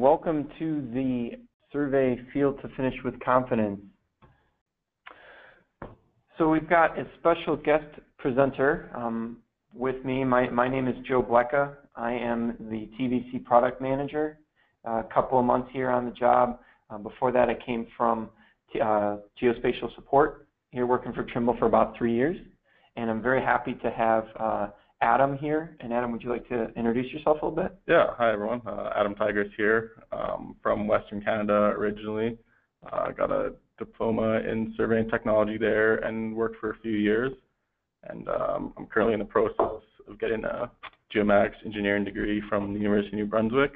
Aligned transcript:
welcome 0.00 0.48
to 0.58 0.80
the 0.94 1.32
survey 1.70 2.18
Field 2.32 2.58
to 2.62 2.68
Finish 2.74 2.94
with 3.04 3.20
Confidence. 3.20 3.78
So 6.38 6.48
we've 6.48 6.66
got 6.66 6.98
a 6.98 7.04
special 7.18 7.54
guest 7.54 7.84
presenter 8.16 8.90
um, 8.96 9.36
with 9.74 10.02
me. 10.02 10.24
My, 10.24 10.48
my 10.48 10.68
name 10.68 10.88
is 10.88 10.94
Joe 11.06 11.22
Blecka. 11.22 11.74
I 11.96 12.14
am 12.14 12.56
the 12.70 12.88
TBC 12.98 13.44
product 13.44 13.82
manager. 13.82 14.38
Uh, 14.88 15.00
a 15.00 15.06
couple 15.12 15.38
of 15.38 15.44
months 15.44 15.68
here 15.70 15.90
on 15.90 16.06
the 16.06 16.12
job. 16.12 16.60
Uh, 16.88 16.96
before 16.96 17.30
that, 17.32 17.50
I 17.50 17.54
came 17.66 17.86
from 17.94 18.30
uh, 18.82 19.18
geospatial 19.40 19.94
support 19.96 20.48
here 20.70 20.86
working 20.86 21.12
for 21.12 21.24
Trimble 21.24 21.56
for 21.58 21.66
about 21.66 21.94
three 21.98 22.14
years. 22.14 22.38
And 22.96 23.10
I'm 23.10 23.20
very 23.20 23.42
happy 23.42 23.74
to 23.74 23.90
have 23.90 24.24
uh, 24.38 24.68
Adam 25.02 25.36
here. 25.38 25.76
And 25.80 25.92
Adam, 25.92 26.12
would 26.12 26.22
you 26.22 26.30
like 26.30 26.48
to 26.48 26.68
introduce 26.76 27.12
yourself 27.12 27.38
a 27.42 27.46
little 27.46 27.62
bit? 27.62 27.76
Yeah, 27.86 28.08
hi 28.16 28.32
everyone. 28.32 28.60
Uh, 28.66 28.90
Adam 28.94 29.14
Tigers 29.14 29.50
here 29.56 29.92
um, 30.12 30.56
from 30.62 30.86
Western 30.86 31.22
Canada 31.22 31.72
originally. 31.76 32.38
I 32.92 32.96
uh, 32.96 33.10
got 33.12 33.30
a 33.30 33.52
diploma 33.78 34.40
in 34.40 34.74
surveying 34.76 35.08
technology 35.08 35.58
there 35.58 35.96
and 35.96 36.34
worked 36.34 36.56
for 36.60 36.70
a 36.70 36.78
few 36.78 36.92
years. 36.92 37.32
And 38.04 38.28
um, 38.28 38.72
I'm 38.76 38.86
currently 38.86 39.14
in 39.14 39.20
the 39.20 39.26
process 39.26 39.82
of 40.08 40.18
getting 40.18 40.44
a 40.44 40.70
geomatics 41.14 41.64
engineering 41.64 42.04
degree 42.04 42.42
from 42.48 42.72
the 42.72 42.80
University 42.80 43.12
of 43.12 43.18
New 43.18 43.26
Brunswick. 43.26 43.72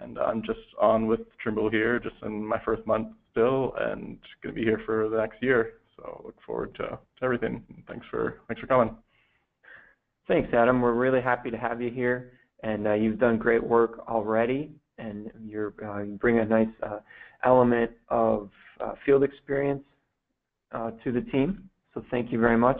And 0.00 0.18
I'm 0.18 0.42
just 0.42 0.60
on 0.80 1.08
with 1.08 1.20
Trimble 1.42 1.70
here, 1.70 1.98
just 1.98 2.14
in 2.22 2.44
my 2.44 2.60
first 2.64 2.86
month 2.86 3.08
still, 3.32 3.74
and 3.78 4.18
going 4.42 4.54
to 4.54 4.60
be 4.60 4.62
here 4.62 4.80
for 4.86 5.08
the 5.08 5.16
next 5.16 5.42
year. 5.42 5.74
So 5.96 6.22
look 6.24 6.36
forward 6.46 6.74
to, 6.76 6.82
to 6.86 7.24
everything. 7.24 7.64
Thanks 7.88 8.06
for 8.08 8.40
thanks 8.46 8.60
for 8.60 8.68
coming. 8.68 8.94
Thanks, 10.28 10.52
Adam. 10.52 10.82
We're 10.82 10.92
really 10.92 11.22
happy 11.22 11.50
to 11.50 11.56
have 11.56 11.80
you 11.80 11.90
here, 11.90 12.32
and 12.62 12.86
uh, 12.86 12.92
you've 12.92 13.18
done 13.18 13.38
great 13.38 13.64
work 13.64 14.00
already, 14.06 14.70
and 14.98 15.30
you're, 15.42 15.72
uh, 15.82 16.02
you 16.02 16.16
bring 16.16 16.38
a 16.38 16.44
nice 16.44 16.68
uh, 16.82 16.98
element 17.44 17.90
of 18.10 18.50
uh, 18.78 18.92
field 19.06 19.22
experience 19.22 19.82
uh, 20.72 20.90
to 21.02 21.12
the 21.12 21.22
team. 21.32 21.70
So 21.94 22.04
thank 22.10 22.30
you 22.30 22.38
very 22.38 22.58
much. 22.58 22.78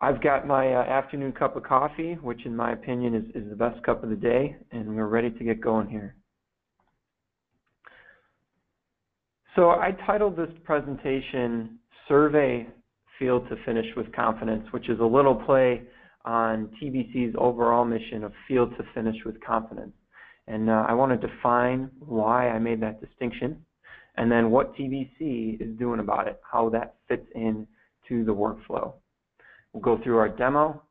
I've 0.00 0.20
got 0.20 0.44
my 0.44 0.74
uh, 0.74 0.82
afternoon 0.82 1.30
cup 1.30 1.54
of 1.54 1.62
coffee, 1.62 2.14
which 2.14 2.44
in 2.46 2.56
my 2.56 2.72
opinion 2.72 3.14
is, 3.14 3.24
is 3.40 3.48
the 3.48 3.54
best 3.54 3.80
cup 3.84 4.02
of 4.02 4.10
the 4.10 4.16
day, 4.16 4.56
and 4.72 4.96
we're 4.96 5.06
ready 5.06 5.30
to 5.30 5.44
get 5.44 5.60
going 5.60 5.88
here. 5.88 6.16
So 9.54 9.70
I 9.70 9.92
titled 10.04 10.36
this 10.36 10.50
presentation 10.64 11.78
Survey 12.08 12.66
Field 13.20 13.48
to 13.50 13.56
Finish 13.64 13.86
with 13.96 14.12
Confidence, 14.12 14.66
which 14.72 14.88
is 14.88 14.98
a 14.98 15.04
little 15.04 15.36
play 15.36 15.82
on 16.24 16.70
TBC's 16.80 17.34
overall 17.38 17.84
mission 17.84 18.24
of 18.24 18.32
field 18.46 18.72
to 18.76 18.84
finish 18.94 19.16
with 19.24 19.40
confidence. 19.40 19.92
And 20.46 20.70
uh, 20.70 20.84
I 20.88 20.94
want 20.94 21.20
to 21.20 21.26
define 21.26 21.90
why 22.00 22.48
I 22.48 22.58
made 22.58 22.80
that 22.82 23.00
distinction 23.00 23.64
and 24.16 24.30
then 24.30 24.50
what 24.50 24.74
TBC 24.76 25.60
is 25.60 25.78
doing 25.78 26.00
about 26.00 26.28
it, 26.28 26.40
how 26.50 26.68
that 26.70 26.96
fits 27.08 27.26
in 27.34 27.66
to 28.08 28.24
the 28.24 28.34
workflow. 28.34 28.92
We'll 29.72 29.82
go 29.82 29.98
through 30.02 30.18
our 30.18 30.28
demo, 30.28 30.82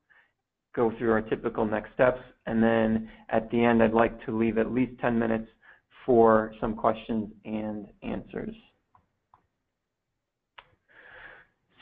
go 0.75 0.91
through 0.97 1.11
our 1.11 1.21
typical 1.21 1.66
next 1.66 1.93
steps, 1.93 2.21
and 2.45 2.63
then 2.63 3.09
at 3.29 3.49
the 3.51 3.63
end 3.63 3.83
I'd 3.83 3.93
like 3.93 4.25
to 4.25 4.38
leave 4.38 4.57
at 4.57 4.71
least 4.71 4.99
10 5.01 5.19
minutes 5.19 5.47
for 6.05 6.53
some 6.59 6.75
questions 6.75 7.29
and 7.45 7.88
answers. 8.01 8.55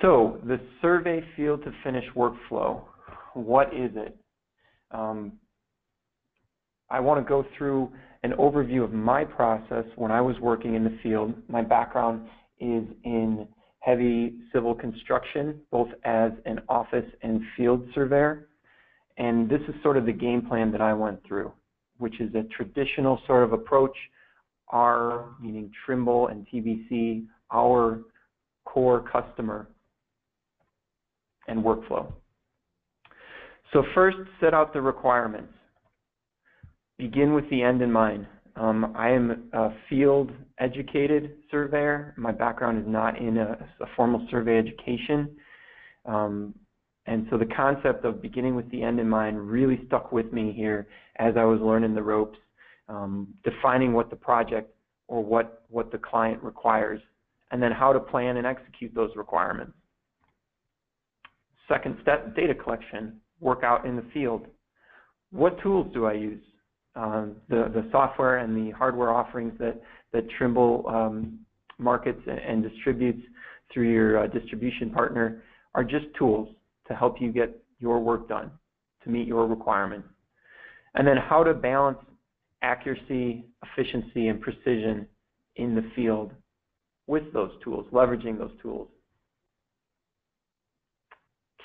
So 0.02 0.40
the 0.46 0.60
survey 0.82 1.22
field 1.36 1.64
to 1.64 1.72
finish 1.84 2.06
workflow, 2.16 2.84
what 3.46 3.74
is 3.74 3.92
it? 3.96 4.18
Um, 4.92 5.34
I 6.90 7.00
want 7.00 7.24
to 7.24 7.28
go 7.28 7.46
through 7.58 7.92
an 8.24 8.34
overview 8.34 8.84
of 8.84 8.92
my 8.92 9.24
process 9.24 9.86
when 9.96 10.12
I 10.12 10.22
was 10.22 10.38
working 10.40 10.76
in 10.76 10.84
the 10.84 10.98
field. 11.02 11.34
My 11.48 11.62
background 11.62 12.28
is 12.60 12.84
in 13.04 13.48
heavy 13.80 14.36
civil 14.52 14.76
construction, 14.76 15.62
both 15.72 15.90
as 16.04 16.32
an 16.46 16.60
office 16.68 17.06
and 17.22 17.42
field 17.56 17.88
surveyor. 17.94 18.50
And 19.18 19.50
this 19.50 19.62
is 19.68 19.76
sort 19.84 19.98
of 19.98 20.06
the 20.06 20.12
game 20.14 20.42
plan 20.42 20.72
that 20.72 20.82
I 20.82 20.94
went 20.94 21.26
through, 21.26 21.52
which 21.98 22.20
is 22.20 22.34
a 22.36 22.44
traditional 22.44 23.22
sort 23.28 23.44
of 23.44 23.54
approach. 23.54 23.96
Our, 24.70 25.30
meaning 25.42 25.72
Trimble 25.86 26.28
and 26.28 26.46
TBC, 26.48 27.26
our 27.52 28.02
core 28.66 29.04
customer 29.12 29.68
and 31.48 31.64
workflow. 31.64 32.12
So 33.74 33.84
first, 33.94 34.18
set 34.40 34.54
out 34.54 34.74
the 34.74 34.82
requirements. 34.82 35.54
Begin 36.98 37.34
with 37.34 37.50
the 37.50 37.62
end 37.62 37.82
in 37.82 37.92
mind. 37.92 38.26
Um, 38.56 38.94
I 38.98 39.10
am 39.10 39.50
a 39.54 39.70
field 39.90 40.32
educated 40.60 41.36
surveyor. 41.50 42.14
My 42.18 42.32
background 42.32 42.80
is 42.80 42.86
not 42.88 43.18
in 43.18 43.38
a, 43.38 43.52
a 43.80 43.86
formal 43.96 44.28
survey 44.30 44.58
education. 44.58 45.30
Um, 46.06 46.54
and 47.06 47.28
so 47.30 47.38
the 47.38 47.46
concept 47.46 48.06
of 48.06 48.22
beginning 48.22 48.56
with 48.56 48.70
the 48.72 48.84
end 48.84 49.00
in 49.00 49.08
mind 49.08 49.40
really 49.40 49.82
stuck 49.88 50.12
with 50.12 50.34
me 50.34 50.52
here 50.56 50.88
as 51.18 51.36
I 51.38 51.44
was 51.44 51.60
learning 51.62 51.96
the 51.96 52.04
ropes, 52.04 52.38
um, 52.88 53.28
defining 53.44 53.94
what 53.94 54.10
the 54.10 54.16
project 54.16 54.74
or 55.08 55.24
what, 55.24 55.64
what 55.70 55.92
the 55.92 55.98
client 55.98 56.42
requires, 56.44 57.02
and 57.52 57.64
then 57.64 57.72
how 57.72 57.94
to 57.94 58.00
plan 58.00 58.38
and 58.38 58.46
execute 58.46 58.94
those 58.94 59.12
requirements. 59.16 59.74
Second 61.68 61.98
step, 62.02 62.36
data 62.36 62.54
collection, 62.54 63.20
work 63.40 63.64
out 63.64 63.86
in 63.86 63.96
the 63.96 64.06
field. 64.14 64.48
What 65.32 65.62
tools 65.62 65.92
do 65.94 66.06
I 66.06 66.14
use? 66.14 66.42
Um, 66.96 67.36
the, 67.50 67.72
the 67.74 67.88
software 67.92 68.40
and 68.40 68.56
the 68.56 68.72
hardware 68.72 69.14
offerings 69.14 69.54
that, 69.60 69.82
that 70.12 70.30
Trimble 70.38 70.86
um, 70.88 71.40
markets 71.78 72.22
and, 72.28 72.64
distributes 72.64 73.22
through 73.74 73.92
your 73.92 74.24
uh, 74.24 74.28
distribution 74.28 74.90
partner 74.90 75.44
are 75.76 75.84
just 75.84 76.06
tools 76.18 76.50
to 76.88 76.96
help 76.96 77.22
you 77.22 77.32
get 77.32 77.64
your 77.80 78.00
work 78.00 78.28
done, 78.28 78.52
to 79.04 79.10
meet 79.10 79.28
your 79.28 79.48
requirements. 79.48 80.08
And 80.96 81.08
then 81.08 81.18
how 81.18 81.44
to 81.44 81.54
balance 81.54 82.00
accuracy, 82.62 83.46
efficiency, 83.64 84.28
and 84.28 84.42
precision 84.42 85.08
in 85.56 85.76
the 85.76 85.90
field 85.96 86.32
with 87.08 87.32
those 87.34 87.52
tools, 87.64 87.86
leveraging 87.92 88.38
those 88.38 88.52
tools. 88.62 88.88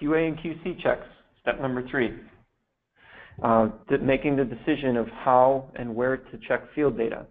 QA 0.01 0.29
and 0.29 0.39
QC 0.39 0.83
checks, 0.83 1.07
step 1.45 1.61
number 1.61 1.87
three. 1.91 2.11
Uh, 3.43 3.69
making 4.01 4.37
the 4.37 4.45
decision 4.45 4.97
of 4.97 5.09
how 5.09 5.69
and 5.75 5.93
where 5.93 6.17
to 6.17 6.39
check 6.49 6.63
field 6.75 6.97
data. 6.97 7.27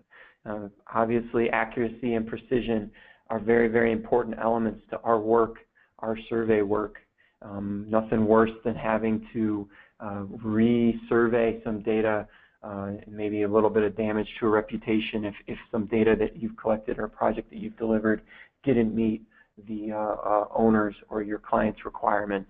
Uh, 0.45 0.67
obviously, 0.93 1.49
accuracy 1.49 2.13
and 2.13 2.27
precision 2.27 2.91
are 3.29 3.39
very, 3.39 3.69
very 3.69 3.91
important 3.91 4.37
elements 4.41 4.81
to 4.89 4.99
our 4.99 5.17
work, 5.19 5.55
our 5.99 6.17
survey 6.29 6.61
work. 6.61 6.97
Um, 7.41 7.85
nothing 7.89 8.25
worse 8.25 8.51
than 8.63 8.75
having 8.75 9.25
to 9.33 9.67
uh, 10.01 10.23
re-survey 10.43 11.61
some 11.63 11.81
data, 11.81 12.27
uh, 12.63 12.91
maybe 13.07 13.43
a 13.43 13.47
little 13.47 13.69
bit 13.69 13.83
of 13.83 13.95
damage 13.95 14.27
to 14.39 14.47
a 14.47 14.49
reputation 14.49 15.25
if, 15.25 15.35
if 15.47 15.57
some 15.71 15.85
data 15.85 16.15
that 16.19 16.41
you've 16.41 16.57
collected 16.57 16.99
or 16.99 17.05
a 17.05 17.09
project 17.09 17.49
that 17.49 17.59
you've 17.59 17.77
delivered 17.77 18.21
didn't 18.63 18.93
meet 18.93 19.23
the 19.67 19.91
uh, 19.91 19.97
uh, 19.97 20.45
owners 20.53 20.95
or 21.09 21.21
your 21.21 21.39
client's 21.39 21.85
requirements. 21.85 22.49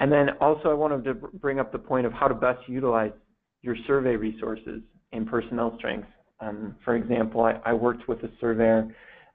And 0.00 0.10
then 0.10 0.30
also 0.40 0.70
I 0.70 0.74
wanted 0.74 1.04
to 1.04 1.14
bring 1.14 1.60
up 1.60 1.72
the 1.72 1.78
point 1.78 2.06
of 2.06 2.12
how 2.12 2.26
to 2.26 2.34
best 2.34 2.60
utilize 2.66 3.12
your 3.62 3.76
survey 3.86 4.16
resources 4.16 4.80
and 5.12 5.26
personnel 5.28 5.74
strengths. 5.78 6.08
Um, 6.40 6.74
for 6.84 6.96
example, 6.96 7.42
I, 7.42 7.60
I, 7.66 7.74
worked 7.74 8.08
with 8.08 8.22
a 8.22 8.30
surveyor 8.40 8.88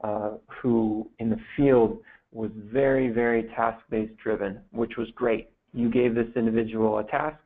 uh, 0.04 0.32
who 0.62 1.08
in 1.20 1.30
the 1.30 1.38
field 1.56 2.00
was 2.32 2.50
very, 2.56 3.10
very 3.10 3.44
task-based 3.56 4.18
driven, 4.18 4.60
which 4.72 4.94
was 4.98 5.08
great. 5.14 5.52
You 5.72 5.92
gave 5.92 6.16
this 6.16 6.26
individual 6.36 6.98
a 6.98 7.04
task 7.04 7.38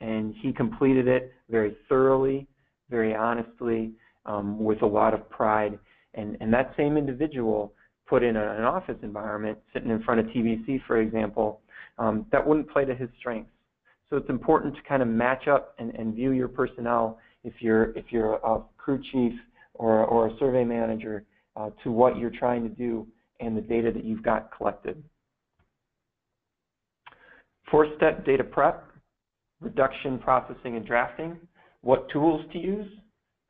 and 0.00 0.34
he 0.42 0.52
completed 0.52 1.06
it 1.06 1.32
very 1.48 1.76
thoroughly, 1.88 2.48
very 2.90 3.14
honestly, 3.14 3.92
um, 4.26 4.58
with 4.58 4.82
a 4.82 4.86
lot 4.86 5.14
of 5.14 5.30
pride. 5.30 5.78
And, 6.14 6.36
and 6.40 6.52
that 6.52 6.74
same 6.76 6.96
individual 6.96 7.74
put 8.08 8.24
in 8.24 8.36
an 8.36 8.64
office 8.64 8.96
environment, 9.02 9.58
sitting 9.72 9.90
in 9.90 10.02
front 10.02 10.18
of 10.18 10.26
TBC, 10.26 10.80
for 10.86 11.00
example, 11.00 11.60
um, 11.98 12.26
that 12.32 12.46
wouldn't 12.46 12.68
play 12.70 12.84
to 12.84 12.94
his 12.94 13.08
strengths. 13.18 13.50
So 14.10 14.16
it's 14.16 14.28
important 14.28 14.74
to 14.76 14.82
kind 14.82 15.02
of 15.02 15.08
match 15.08 15.48
up 15.48 15.74
and, 15.78 15.94
and 15.94 16.14
view 16.14 16.32
your 16.32 16.48
personnel 16.48 17.18
if 17.42 17.54
you're 17.60 17.96
if 17.96 18.06
you're 18.10 18.34
a 18.34 18.60
crew 18.76 19.00
chief 19.12 19.32
or 19.74 20.04
or 20.04 20.28
a 20.28 20.38
survey 20.38 20.64
manager 20.64 21.24
uh, 21.56 21.70
to 21.82 21.90
what 21.90 22.18
you're 22.18 22.30
trying 22.30 22.62
to 22.62 22.68
do 22.68 23.06
and 23.40 23.56
the 23.56 23.60
data 23.60 23.90
that 23.92 24.04
you've 24.04 24.22
got 24.22 24.56
collected. 24.56 25.02
Four-step 27.70 28.24
data 28.24 28.44
prep, 28.44 28.84
reduction, 29.60 30.18
processing, 30.18 30.76
and 30.76 30.86
drafting. 30.86 31.36
What 31.80 32.08
tools 32.10 32.44
to 32.52 32.58
use? 32.58 32.86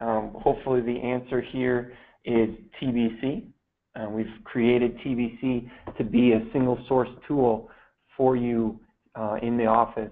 Um, 0.01 0.35
hopefully 0.35 0.81
the 0.81 0.99
answer 0.99 1.41
here 1.41 1.93
is 2.25 2.51
TBC. 2.81 3.47
Uh, 3.95 4.09
we've 4.11 4.27
created 4.45 4.99
TBC 4.99 5.71
to 5.97 6.05
be 6.05 6.33
a 6.33 6.41
single 6.53 6.79
source 6.89 7.09
tool 7.29 7.71
for 8.17 8.37
you 8.37 8.79
uh, 9.15 9.37
in 9.43 9.57
the 9.57 9.67
office 9.67 10.11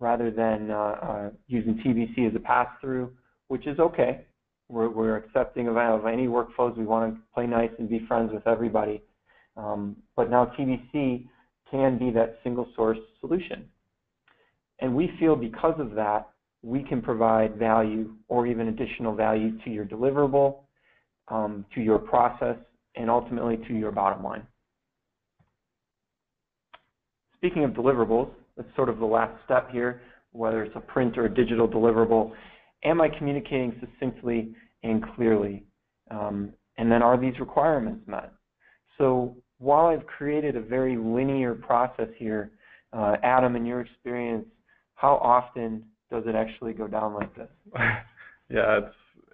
rather 0.00 0.30
than 0.30 0.70
uh, 0.70 0.74
uh 0.74 1.30
using 1.48 1.74
TBC 1.84 2.28
as 2.28 2.34
a 2.36 2.38
pass-through, 2.38 3.12
which 3.48 3.66
is 3.66 3.78
okay. 3.78 4.24
We're, 4.68 4.88
we're 4.88 5.16
accepting 5.16 5.66
of, 5.68 5.76
of 5.76 6.06
any 6.06 6.26
workflows. 6.26 6.76
We 6.76 6.84
want 6.84 7.14
to 7.14 7.20
play 7.34 7.46
nice 7.46 7.70
and 7.78 7.88
be 7.88 8.04
friends 8.06 8.30
with 8.32 8.46
everybody. 8.46 9.02
Um, 9.56 9.96
but 10.14 10.30
now 10.30 10.52
TBC 10.58 11.26
can 11.70 11.98
be 11.98 12.10
that 12.12 12.38
single 12.44 12.68
source 12.76 12.98
solution. 13.20 13.68
And 14.80 14.94
we 14.94 15.10
feel 15.18 15.34
because 15.36 15.78
of 15.80 15.94
that, 15.94 16.28
we 16.62 16.82
can 16.82 17.02
provide 17.02 17.56
value 17.56 18.14
or 18.28 18.46
even 18.46 18.68
additional 18.68 19.14
value 19.14 19.58
to 19.64 19.70
your 19.70 19.84
deliverable, 19.84 20.60
um, 21.28 21.64
to 21.74 21.80
your 21.80 21.98
process, 21.98 22.56
and 22.96 23.10
ultimately 23.10 23.56
to 23.68 23.74
your 23.74 23.92
bottom 23.92 24.22
line. 24.22 24.46
Speaking 27.38 27.64
of 27.64 27.70
deliverables, 27.70 28.30
that's 28.56 28.68
sort 28.74 28.88
of 28.88 28.98
the 28.98 29.06
last 29.06 29.32
step 29.44 29.70
here, 29.70 30.02
whether 30.32 30.64
it's 30.64 30.74
a 30.74 30.80
print 30.80 31.16
or 31.16 31.26
a 31.26 31.34
digital 31.34 31.68
deliverable. 31.68 32.32
Am 32.84 33.00
I 33.00 33.08
communicating 33.08 33.80
succinctly 33.80 34.54
and 34.82 35.04
clearly? 35.14 35.64
Um, 36.10 36.52
and 36.78 36.90
then 36.90 37.02
are 37.02 37.16
these 37.16 37.38
requirements 37.38 38.02
met? 38.08 38.32
So 38.98 39.36
while 39.58 39.86
I've 39.86 40.06
created 40.06 40.56
a 40.56 40.60
very 40.60 40.96
linear 40.96 41.54
process 41.54 42.08
here, 42.16 42.50
uh, 42.92 43.16
Adam, 43.22 43.54
in 43.54 43.64
your 43.64 43.80
experience, 43.80 44.46
how 44.94 45.14
often 45.16 45.84
does 46.10 46.24
it 46.26 46.34
actually 46.34 46.72
go 46.72 46.88
down 46.88 47.14
like 47.14 47.34
this? 47.36 47.48
yeah, 48.48 48.80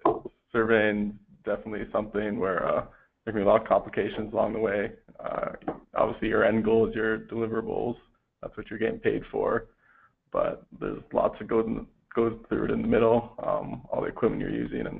it's 0.05 0.29
surveying 0.51 1.17
definitely 1.43 1.87
something 1.91 2.39
where 2.39 2.67
uh, 2.67 2.85
there 3.25 3.33
can 3.33 3.41
be 3.41 3.45
a 3.45 3.49
lot 3.49 3.61
of 3.61 3.67
complications 3.67 4.31
along 4.31 4.53
the 4.53 4.59
way. 4.59 4.91
Uh, 5.19 5.53
obviously, 5.95 6.27
your 6.27 6.45
end 6.45 6.63
goal 6.63 6.87
is 6.87 6.95
your 6.95 7.19
deliverables. 7.19 7.95
That's 8.41 8.55
what 8.55 8.69
you're 8.69 8.79
getting 8.79 8.99
paid 8.99 9.23
for. 9.31 9.65
But 10.31 10.65
there's 10.79 11.01
lots 11.11 11.35
of 11.41 11.47
goes, 11.47 11.65
goes 12.15 12.33
through 12.47 12.65
it 12.65 12.71
in 12.71 12.81
the 12.81 12.87
middle, 12.87 13.33
um, 13.45 13.83
all 13.91 14.01
the 14.01 14.07
equipment 14.07 14.41
you're 14.41 14.51
using, 14.51 14.85
and 14.85 14.99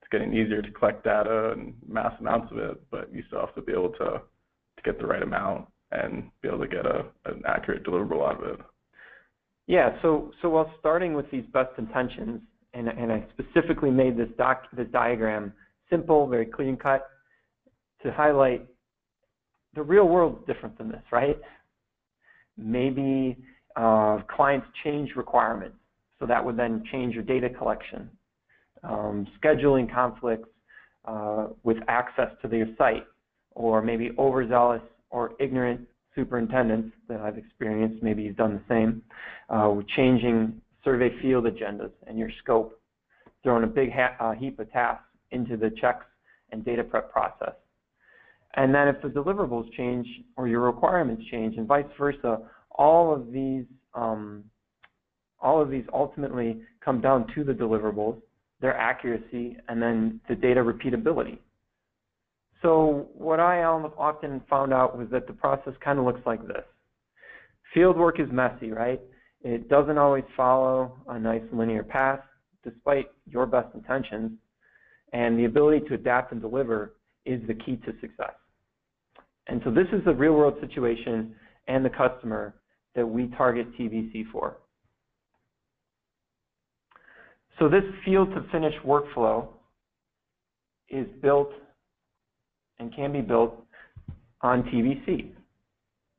it's 0.00 0.10
getting 0.10 0.32
easier 0.32 0.60
to 0.60 0.70
collect 0.72 1.04
data 1.04 1.52
and 1.52 1.74
mass 1.86 2.12
amounts 2.18 2.50
of 2.50 2.58
it, 2.58 2.82
but 2.90 3.12
you 3.14 3.22
still 3.28 3.40
have 3.40 3.54
to 3.54 3.62
be 3.62 3.72
able 3.72 3.90
to, 3.90 4.20
to 4.76 4.82
get 4.84 4.98
the 4.98 5.06
right 5.06 5.22
amount 5.22 5.66
and 5.92 6.30
be 6.40 6.48
able 6.48 6.60
to 6.60 6.68
get 6.68 6.86
a, 6.86 7.04
an 7.26 7.42
accurate 7.46 7.84
deliverable 7.84 8.26
out 8.26 8.42
of 8.42 8.58
it. 8.58 8.60
Yeah, 9.68 9.90
so 10.02 10.32
so 10.42 10.48
while 10.48 10.72
starting 10.80 11.14
with 11.14 11.30
these 11.30 11.44
best 11.52 11.70
intentions, 11.78 12.40
and, 12.74 12.88
and 12.88 13.12
I 13.12 13.24
specifically 13.38 13.90
made 13.90 14.16
this 14.16 14.28
doc 14.36 14.64
this 14.76 14.88
diagram 14.92 15.52
simple, 15.88 16.26
very 16.26 16.46
clean 16.46 16.76
cut, 16.76 17.06
to 18.02 18.12
highlight 18.12 18.66
the 19.74 19.82
real 19.82 20.06
world's 20.08 20.44
different 20.46 20.76
than 20.78 20.88
this, 20.88 21.02
right? 21.10 21.38
Maybe 22.56 23.38
uh, 23.76 24.18
clients 24.34 24.66
change 24.84 25.10
requirements, 25.16 25.76
so 26.18 26.26
that 26.26 26.44
would 26.44 26.56
then 26.56 26.84
change 26.92 27.14
your 27.14 27.24
data 27.24 27.48
collection. 27.48 28.10
Um, 28.82 29.26
scheduling 29.42 29.92
conflicts 29.92 30.48
uh, 31.04 31.48
with 31.62 31.78
access 31.88 32.30
to 32.42 32.48
their 32.48 32.66
site, 32.76 33.06
or 33.52 33.82
maybe 33.82 34.10
overzealous 34.18 34.82
or 35.10 35.32
ignorant 35.40 35.80
superintendents 36.14 36.94
that 37.08 37.20
I've 37.20 37.38
experienced, 37.38 38.02
maybe 38.02 38.22
you've 38.22 38.36
done 38.36 38.54
the 38.54 38.74
same, 38.74 39.02
uh, 39.48 39.74
changing 39.96 40.60
survey 40.84 41.10
field 41.20 41.44
agendas 41.44 41.92
and 42.06 42.18
your 42.18 42.30
scope, 42.42 42.78
throwing 43.42 43.64
a 43.64 43.66
big 43.66 43.90
uh, 44.20 44.32
heap 44.32 44.58
of 44.58 44.70
tasks 44.72 45.04
into 45.30 45.56
the 45.56 45.70
checks 45.80 46.04
and 46.50 46.64
data 46.64 46.84
prep 46.84 47.10
process. 47.10 47.54
And 48.54 48.74
then 48.74 48.88
if 48.88 49.00
the 49.02 49.08
deliverables 49.08 49.72
change 49.72 50.06
or 50.36 50.46
your 50.46 50.60
requirements 50.60 51.22
change 51.30 51.56
and 51.56 51.66
vice 51.66 51.86
versa, 51.98 52.38
all 52.70 53.14
of 53.14 53.32
these 53.32 53.64
um, 53.94 54.44
all 55.40 55.60
of 55.60 55.70
these 55.70 55.84
ultimately 55.92 56.60
come 56.84 57.00
down 57.00 57.26
to 57.34 57.42
the 57.44 57.52
deliverables, 57.52 58.20
their 58.60 58.76
accuracy, 58.76 59.56
and 59.68 59.82
then 59.82 60.20
the 60.28 60.34
data 60.36 60.60
repeatability. 60.60 61.38
So 62.62 63.08
what 63.12 63.40
I 63.40 63.64
often 63.64 64.40
found 64.48 64.72
out 64.72 64.96
was 64.96 65.08
that 65.10 65.26
the 65.26 65.32
process 65.32 65.74
kind 65.84 65.98
of 65.98 66.04
looks 66.04 66.20
like 66.24 66.46
this. 66.46 66.62
Field 67.74 67.96
work 67.96 68.20
is 68.20 68.28
messy, 68.30 68.70
right? 68.70 69.00
It 69.42 69.68
doesn't 69.68 69.98
always 69.98 70.24
follow 70.36 70.96
a 71.08 71.18
nice 71.18 71.42
linear 71.52 71.82
path, 71.82 72.20
despite 72.62 73.06
your 73.28 73.46
best 73.46 73.74
intentions. 73.74 74.30
And 75.12 75.36
the 75.38 75.46
ability 75.46 75.88
to 75.88 75.94
adapt 75.94 76.30
and 76.30 76.40
deliver 76.40 76.94
is 77.26 77.40
the 77.48 77.54
key 77.54 77.76
to 77.78 77.92
success. 78.00 78.34
And 79.48 79.60
so 79.64 79.70
this 79.70 79.86
is 79.92 80.04
the 80.04 80.14
real 80.14 80.34
world 80.34 80.54
situation 80.60 81.34
and 81.68 81.84
the 81.84 81.90
customer 81.90 82.54
that 82.94 83.06
we 83.06 83.28
target 83.36 83.66
TBC 83.78 84.24
for. 84.30 84.58
So 87.58 87.68
this 87.68 87.84
field 88.04 88.30
to 88.30 88.44
finish 88.50 88.74
workflow 88.84 89.48
is 90.88 91.06
built 91.20 91.50
and 92.78 92.94
can 92.94 93.12
be 93.12 93.20
built 93.20 93.54
on 94.40 94.62
TBC 94.64 95.30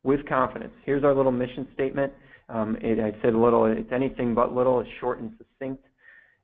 with 0.04 0.26
confidence. 0.28 0.74
Here's 0.86 1.04
our 1.04 1.14
little 1.14 1.32
mission 1.32 1.68
statement. 1.74 2.14
Um, 2.50 2.78
it, 2.82 3.00
I 3.00 3.12
said 3.22 3.34
little, 3.34 3.66
it's 3.66 3.92
anything 3.92 4.34
but 4.34 4.54
little, 4.54 4.80
it's 4.80 4.90
short 5.00 5.20
and 5.20 5.32
succinct, 5.38 5.84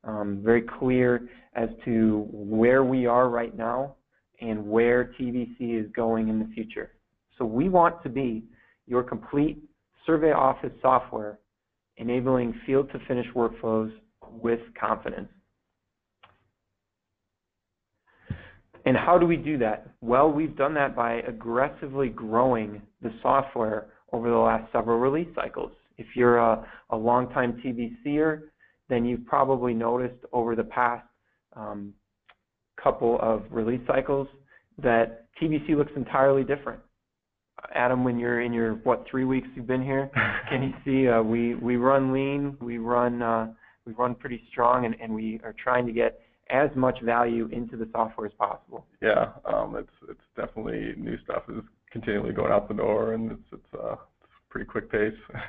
um, 0.03 0.41
very 0.43 0.61
clear 0.79 1.29
as 1.55 1.69
to 1.85 2.25
where 2.31 2.83
we 2.83 3.05
are 3.05 3.29
right 3.29 3.55
now 3.55 3.95
and 4.41 4.65
where 4.65 5.13
TBC 5.19 5.83
is 5.83 5.91
going 5.95 6.29
in 6.29 6.39
the 6.39 6.47
future. 6.53 6.91
So 7.37 7.45
we 7.45 7.69
want 7.69 8.01
to 8.03 8.09
be 8.09 8.43
your 8.87 9.03
complete 9.03 9.61
survey 10.05 10.31
office 10.31 10.71
software 10.81 11.39
enabling 11.97 12.53
field 12.65 12.89
to 12.91 12.99
finish 13.07 13.27
workflows 13.35 13.91
with 14.31 14.59
confidence. 14.79 15.29
And 18.85 18.95
how 18.95 19.17
do 19.17 19.25
we 19.25 19.35
do 19.35 19.57
that? 19.59 19.91
Well, 20.01 20.31
we've 20.31 20.55
done 20.55 20.73
that 20.75 20.95
by 20.95 21.15
aggressively 21.27 22.09
growing 22.09 22.81
the 23.01 23.11
software 23.21 23.87
over 24.13 24.29
the 24.29 24.37
last 24.37 24.71
several 24.71 24.97
release 24.99 25.27
cycles. 25.35 25.71
If 25.97 26.07
you're 26.15 26.37
a, 26.37 26.65
a 26.89 26.97
long-time 26.97 27.61
TBCer, 27.63 28.41
then 28.87 29.05
you've 29.05 29.25
probably 29.25 29.73
noticed 29.73 30.23
over 30.31 30.55
the 30.55 30.63
past 30.63 31.05
um, 31.55 31.93
couple 32.81 33.19
of 33.21 33.43
release 33.51 33.81
cycles 33.87 34.27
that 34.81 35.25
TBC 35.41 35.75
looks 35.75 35.91
entirely 35.95 36.43
different. 36.43 36.79
Adam, 37.75 38.03
when 38.03 38.17
you're 38.17 38.41
in 38.41 38.53
your 38.53 38.75
what 38.83 39.05
three 39.09 39.25
weeks 39.25 39.47
you've 39.55 39.67
been 39.67 39.83
here, 39.83 40.09
can 40.49 40.63
you 40.63 40.73
see 40.85 41.09
uh, 41.09 41.21
we 41.21 41.55
we 41.55 41.75
run 41.75 42.13
lean, 42.13 42.57
we 42.61 42.77
run 42.77 43.21
uh, 43.21 43.47
we 43.85 43.93
run 43.93 44.15
pretty 44.15 44.41
strong, 44.51 44.85
and, 44.85 44.95
and 45.01 45.13
we 45.13 45.39
are 45.43 45.53
trying 45.61 45.85
to 45.85 45.91
get 45.91 46.21
as 46.49 46.69
much 46.75 46.99
value 47.01 47.47
into 47.51 47.77
the 47.77 47.87
software 47.91 48.27
as 48.27 48.33
possible. 48.33 48.85
Yeah, 49.01 49.31
um, 49.45 49.75
it's 49.75 50.09
it's 50.09 50.19
definitely 50.35 50.93
new 50.97 51.17
stuff 51.23 51.43
is 51.49 51.63
continually 51.91 52.33
going 52.33 52.51
out 52.51 52.67
the 52.67 52.75
door, 52.75 53.13
and 53.13 53.31
it's 53.31 53.41
it's, 53.51 53.73
uh, 53.73 53.93
it's 53.93 54.33
a 54.47 54.51
pretty 54.51 54.65
quick 54.65 54.91
pace. 54.91 55.13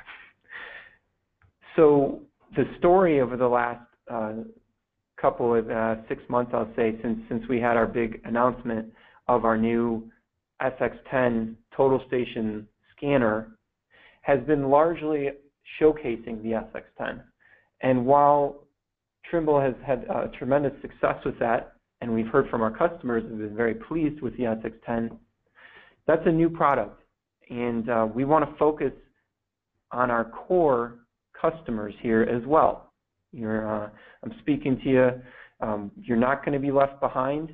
so 1.75 2.19
the 2.55 2.65
story 2.77 3.21
over 3.21 3.37
the 3.37 3.47
last 3.47 3.85
uh, 4.11 4.33
couple 5.21 5.55
of 5.55 5.69
uh, 5.69 5.95
six 6.09 6.21
months, 6.29 6.51
I'll 6.53 6.71
say, 6.75 6.97
since 7.01 7.19
since 7.29 7.43
we 7.47 7.59
had 7.59 7.77
our 7.77 7.87
big 7.87 8.21
announcement 8.25 8.91
of 9.27 9.45
our 9.45 9.57
new 9.57 10.09
SX10 10.61 11.55
total 11.75 12.01
station 12.07 12.67
scanner, 12.95 13.57
has 14.21 14.39
been 14.41 14.69
largely 14.69 15.29
showcasing 15.79 16.41
the 16.43 16.61
SX10. 16.73 17.21
And 17.81 18.05
while 18.05 18.67
Trimble 19.29 19.61
has 19.61 19.73
had 19.85 20.05
uh, 20.09 20.27
tremendous 20.37 20.73
success 20.81 21.15
with 21.25 21.37
that, 21.39 21.73
and 22.01 22.13
we've 22.13 22.27
heard 22.27 22.49
from 22.49 22.61
our 22.61 22.75
customers 22.75 23.23
who've 23.23 23.37
been 23.37 23.55
very 23.55 23.75
pleased 23.75 24.21
with 24.21 24.35
the 24.37 24.43
SX10. 24.43 25.17
That's 26.07 26.21
a 26.25 26.31
new 26.31 26.49
product, 26.49 27.01
and 27.49 27.89
uh, 27.89 28.07
we 28.13 28.25
want 28.25 28.49
to 28.49 28.55
focus 28.57 28.91
on 29.91 30.09
our 30.09 30.25
core 30.25 30.99
customers 31.39 31.93
here 32.01 32.23
as 32.23 32.45
well. 32.47 32.90
Uh, 33.35 33.87
I'm 34.23 34.33
speaking 34.39 34.79
to 34.83 34.89
you. 34.89 35.09
Um, 35.61 35.91
you're 36.01 36.17
not 36.17 36.43
going 36.43 36.53
to 36.53 36.59
be 36.59 36.71
left 36.71 36.99
behind. 36.99 37.53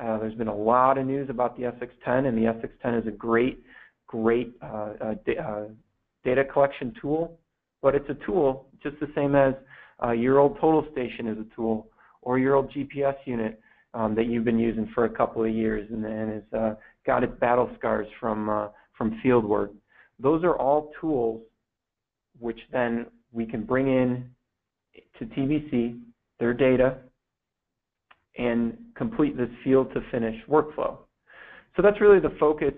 Uh, 0.00 0.18
there's 0.18 0.34
been 0.34 0.48
a 0.48 0.54
lot 0.54 0.98
of 0.98 1.06
news 1.06 1.30
about 1.30 1.56
the 1.56 1.62
SX10, 1.64 2.26
and 2.26 2.36
the 2.36 2.42
SX10 2.42 3.00
is 3.00 3.06
a 3.06 3.12
great, 3.12 3.62
great 4.06 4.54
uh, 4.62 4.92
uh, 5.00 5.14
da 5.24 5.68
data 6.24 6.44
collection 6.44 6.92
tool, 7.00 7.38
but 7.82 7.94
it's 7.94 8.08
a 8.10 8.26
tool 8.26 8.66
just 8.82 8.98
the 9.00 9.06
same 9.14 9.36
as 9.36 9.54
uh, 10.02 10.10
your 10.10 10.38
old 10.40 10.58
total 10.60 10.84
station 10.92 11.28
is 11.28 11.38
a 11.38 11.54
tool, 11.54 11.88
or 12.20 12.38
your 12.38 12.56
old 12.56 12.70
GPS 12.72 13.14
unit 13.24 13.60
um, 13.94 14.14
that 14.14 14.26
you've 14.26 14.44
been 14.44 14.58
using 14.58 14.90
for 14.92 15.04
a 15.04 15.08
couple 15.08 15.44
of 15.44 15.50
years 15.50 15.88
and, 15.90 16.04
and 16.04 16.32
has 16.32 16.42
uh, 16.60 16.74
got 17.06 17.22
its 17.22 17.32
battle 17.40 17.70
scars 17.78 18.06
from 18.20 18.50
uh, 18.50 18.68
from 18.98 19.18
field 19.22 19.44
work. 19.44 19.70
Those 20.18 20.42
are 20.44 20.56
all 20.56 20.90
tools 21.00 21.42
which 22.38 22.58
then 22.72 23.06
we 23.32 23.46
can 23.46 23.64
bring 23.64 23.86
in 23.86 24.28
to 25.18 25.24
TBC, 25.26 26.00
their 26.38 26.54
data, 26.54 26.98
and 28.38 28.76
complete 28.94 29.36
this 29.36 29.48
field 29.64 29.92
to 29.94 30.00
finish 30.10 30.36
workflow. 30.48 30.98
So 31.74 31.82
that's 31.82 32.00
really 32.00 32.20
the 32.20 32.34
focus 32.38 32.74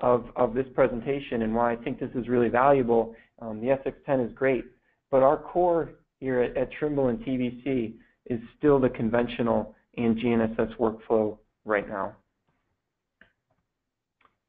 of, 0.00 0.26
of 0.36 0.54
this 0.54 0.66
presentation 0.74 1.42
and 1.42 1.54
why 1.54 1.72
I 1.72 1.76
think 1.76 2.00
this 2.00 2.10
is 2.14 2.28
really 2.28 2.48
valuable. 2.48 3.14
Um, 3.40 3.60
the 3.60 3.68
SX10 3.68 4.26
is 4.26 4.32
great, 4.34 4.64
but 5.10 5.22
our 5.22 5.36
core 5.36 5.90
here 6.18 6.40
at, 6.40 6.56
at 6.56 6.70
Trimble 6.72 7.08
and 7.08 7.18
TBC 7.20 7.94
is 8.26 8.40
still 8.58 8.78
the 8.78 8.88
conventional 8.88 9.74
and 9.96 10.16
GNSS 10.16 10.76
workflow 10.76 11.38
right 11.64 11.88
now. 11.88 12.14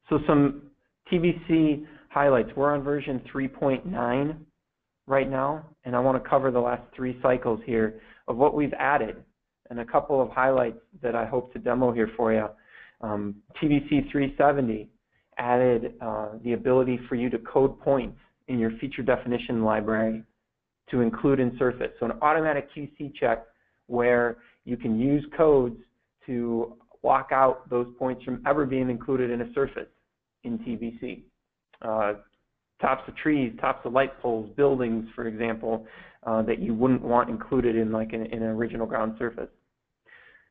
So 0.08 0.18
some 0.26 0.62
TBC 1.10 1.86
highlights. 2.10 2.50
We're 2.56 2.74
on 2.74 2.82
version 2.82 3.22
3.9 3.34 4.36
right 5.06 5.28
now, 5.28 5.64
and 5.84 5.96
I 5.96 6.00
want 6.00 6.22
to 6.22 6.28
cover 6.28 6.50
the 6.50 6.60
last 6.60 6.82
three 6.94 7.18
cycles 7.22 7.60
here 7.64 8.00
of 8.28 8.36
what 8.36 8.54
we've 8.54 8.72
added 8.78 9.16
and 9.70 9.80
a 9.80 9.84
couple 9.84 10.20
of 10.20 10.28
highlights 10.30 10.78
that 11.02 11.14
I 11.14 11.24
hope 11.24 11.52
to 11.54 11.58
demo 11.58 11.92
here 11.92 12.10
for 12.16 12.32
you. 12.32 12.46
Um, 13.00 13.36
TBC 13.60 14.10
370 14.10 14.88
added 15.38 15.94
uh, 16.00 16.28
the 16.44 16.52
ability 16.52 17.00
for 17.08 17.14
you 17.14 17.30
to 17.30 17.38
code 17.38 17.80
points 17.80 18.18
in 18.48 18.58
your 18.58 18.70
feature 18.80 19.02
definition 19.02 19.64
library 19.64 20.22
to 20.90 21.00
include 21.00 21.40
in 21.40 21.56
Surface. 21.58 21.90
So 21.98 22.06
an 22.06 22.12
automatic 22.20 22.68
QC 22.76 23.14
check 23.18 23.44
where 23.86 24.36
you 24.64 24.76
can 24.76 25.00
use 25.00 25.24
codes 25.36 25.76
to 26.26 26.76
lock 27.02 27.30
out 27.32 27.68
those 27.68 27.86
points 27.98 28.22
from 28.24 28.42
ever 28.46 28.64
being 28.64 28.90
included 28.90 29.30
in 29.30 29.40
a 29.40 29.52
surface 29.54 29.88
in 30.44 30.58
TBC. 30.58 31.22
Uh, 31.80 32.14
tops 32.82 33.02
of 33.08 33.16
trees, 33.16 33.52
tops 33.60 33.86
of 33.86 33.92
light 33.92 34.20
poles, 34.20 34.50
buildings, 34.56 35.08
for 35.14 35.26
example, 35.26 35.86
uh, 36.26 36.42
that 36.42 36.58
you 36.58 36.74
wouldn't 36.74 37.00
want 37.00 37.30
included 37.30 37.76
in 37.76 37.90
like 37.90 38.12
an, 38.12 38.26
in 38.26 38.42
an 38.42 38.50
original 38.50 38.86
ground 38.86 39.14
surface. 39.18 39.48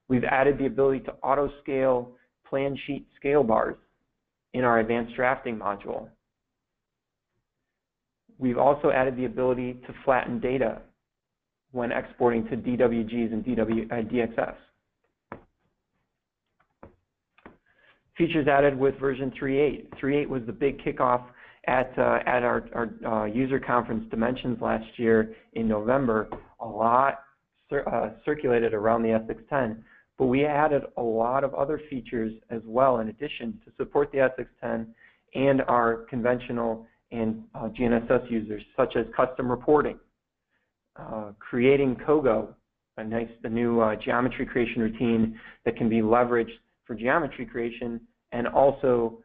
We've 0.08 0.24
added 0.24 0.58
the 0.58 0.66
ability 0.66 1.02
to 1.02 1.14
auto 1.22 1.52
scale 1.62 2.12
plan 2.50 2.78
sheet 2.88 3.08
scale 3.18 3.44
bars 3.44 3.76
in 4.54 4.64
our 4.64 4.80
advanced 4.80 5.16
drafting 5.16 5.58
module. 5.58 6.10
We've 8.38 8.58
also 8.58 8.90
added 8.90 9.16
the 9.16 9.26
ability 9.26 9.74
to 9.86 9.94
flatten 10.04 10.40
data 10.40 10.82
when 11.72 11.92
exporting 11.92 12.46
to 12.50 12.58
DWGs 12.58 13.32
and 13.32 13.46
DW, 13.46 13.92
uh, 13.92 13.96
DXFs. 14.12 14.56
Features 18.18 18.48
added 18.48 18.78
with 18.78 19.00
version 19.00 19.32
3.8. 19.42 19.88
3.8 20.02 20.28
was 20.28 20.42
the 20.46 20.52
big 20.52 20.80
kickoff 20.84 21.24
at, 21.68 21.92
uh, 21.98 22.20
at 22.26 22.44
our, 22.44 22.66
our 22.74 22.90
uh, 23.06 23.26
user 23.26 23.60
conference 23.60 24.06
Dimensions 24.10 24.60
last 24.62 24.86
year 24.98 25.36
in 25.54 25.68
November. 25.68 26.28
A 26.60 26.66
lot 26.66 27.20
cir 27.70 27.88
uh, 27.88 28.12
circulated 28.26 28.74
around 28.74 29.04
the 29.04 29.10
SX10, 29.10 29.78
but 30.18 30.26
we 30.26 30.46
added 30.46 30.84
a 30.98 31.02
lot 31.02 31.44
of 31.44 31.54
other 31.54 31.80
features 31.90 32.34
as 32.50 32.62
well 32.66 33.00
in 33.00 33.10
addition 33.10 33.60
to 33.66 33.72
support 33.78 34.12
the 34.12 34.18
SX10 34.18 34.88
and 35.36 35.62
our 35.64 36.06
conventional 36.10 36.86
and 37.12 37.44
uh, 37.56 37.70
GNSS 37.70 38.30
users, 38.32 38.64
such 38.76 38.96
as 38.96 39.06
custom 39.16 39.50
reporting, 39.50 40.00
uh, 40.98 41.32
creating 41.40 41.98
COGO, 42.06 42.54
a 42.98 43.04
nice, 43.04 43.30
a 43.44 43.50
new 43.50 43.82
uh, 43.82 43.96
geometry 43.96 44.46
creation 44.46 44.82
routine 44.82 45.40
that 45.66 45.76
can 45.76 45.90
be 45.90 45.98
leveraged 45.98 46.52
for 46.86 46.96
geometry 46.96 47.46
creation, 47.46 48.00
and 48.32 48.48
also 48.48 49.20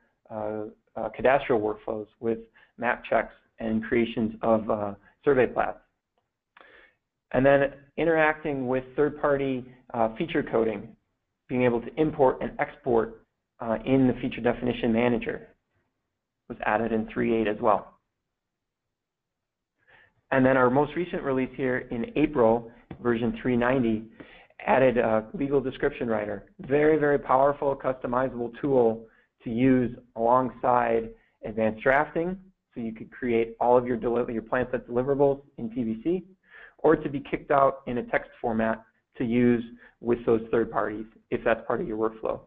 uh, 0.97 1.01
uh, 1.01 1.09
cadastral 1.11 1.61
workflows 1.61 2.07
with 2.21 2.39
map 2.79 3.03
checks 3.09 3.33
and 3.59 3.83
creations 3.85 4.35
of 4.43 4.71
uh, 4.71 4.95
survey 5.25 5.47
plats. 5.47 5.79
And 7.33 7.45
then 7.45 7.73
interacting 7.97 8.67
with 8.67 8.85
third-party 8.95 9.65
feature 10.19 10.43
coding, 10.43 10.89
being 11.49 11.65
able 11.65 11.81
to 11.81 11.89
import 12.01 12.39
and 12.41 12.53
export 12.59 13.23
in 13.85 14.07
the 14.07 14.15
feature 14.21 14.41
definition 14.41 14.93
manager 14.93 15.49
was 16.49 16.59
added 16.65 16.93
in 16.93 17.07
3.8 17.07 17.53
as 17.53 17.61
well. 17.61 17.95
And 20.31 20.45
then 20.45 20.57
our 20.57 20.71
most 20.71 20.93
recent 20.97 21.23
release 21.23 21.51
here 21.57 21.89
in 21.91 22.07
April, 22.17 22.71
version 23.03 23.37
390, 23.43 24.05
added 24.67 24.99
a 24.99 25.27
legal 25.35 25.61
description 25.61 26.09
writer. 26.09 26.45
Very, 26.61 26.99
very 26.99 27.19
powerful, 27.19 27.77
customizable 27.77 28.51
tool 28.61 29.07
to 29.47 29.51
use 29.53 29.97
alongside 30.17 31.09
advanced 31.45 31.83
drafting. 31.83 32.37
So 32.75 32.81
you 32.81 32.93
could 32.93 33.11
create 33.11 33.57
all 33.61 33.79
of 33.79 33.87
your, 33.87 33.97
your 33.97 34.43
plan 34.43 34.67
set 34.71 34.87
deliverables 34.87 35.41
in 35.57 35.71
TBC, 35.71 36.25
or 36.79 36.97
to 36.97 37.09
be 37.09 37.21
kicked 37.31 37.51
out 37.51 37.79
in 37.87 37.99
a 37.99 38.03
text 38.03 38.31
format 38.41 38.85
to 39.17 39.25
use 39.25 39.65
with 40.01 40.19
those 40.27 40.43
third 40.51 40.71
parties, 40.71 41.07
if 41.31 41.41
that's 41.43 41.61
part 41.67 41.81
of 41.81 41.89
your 41.89 41.97
workflow. 41.97 42.41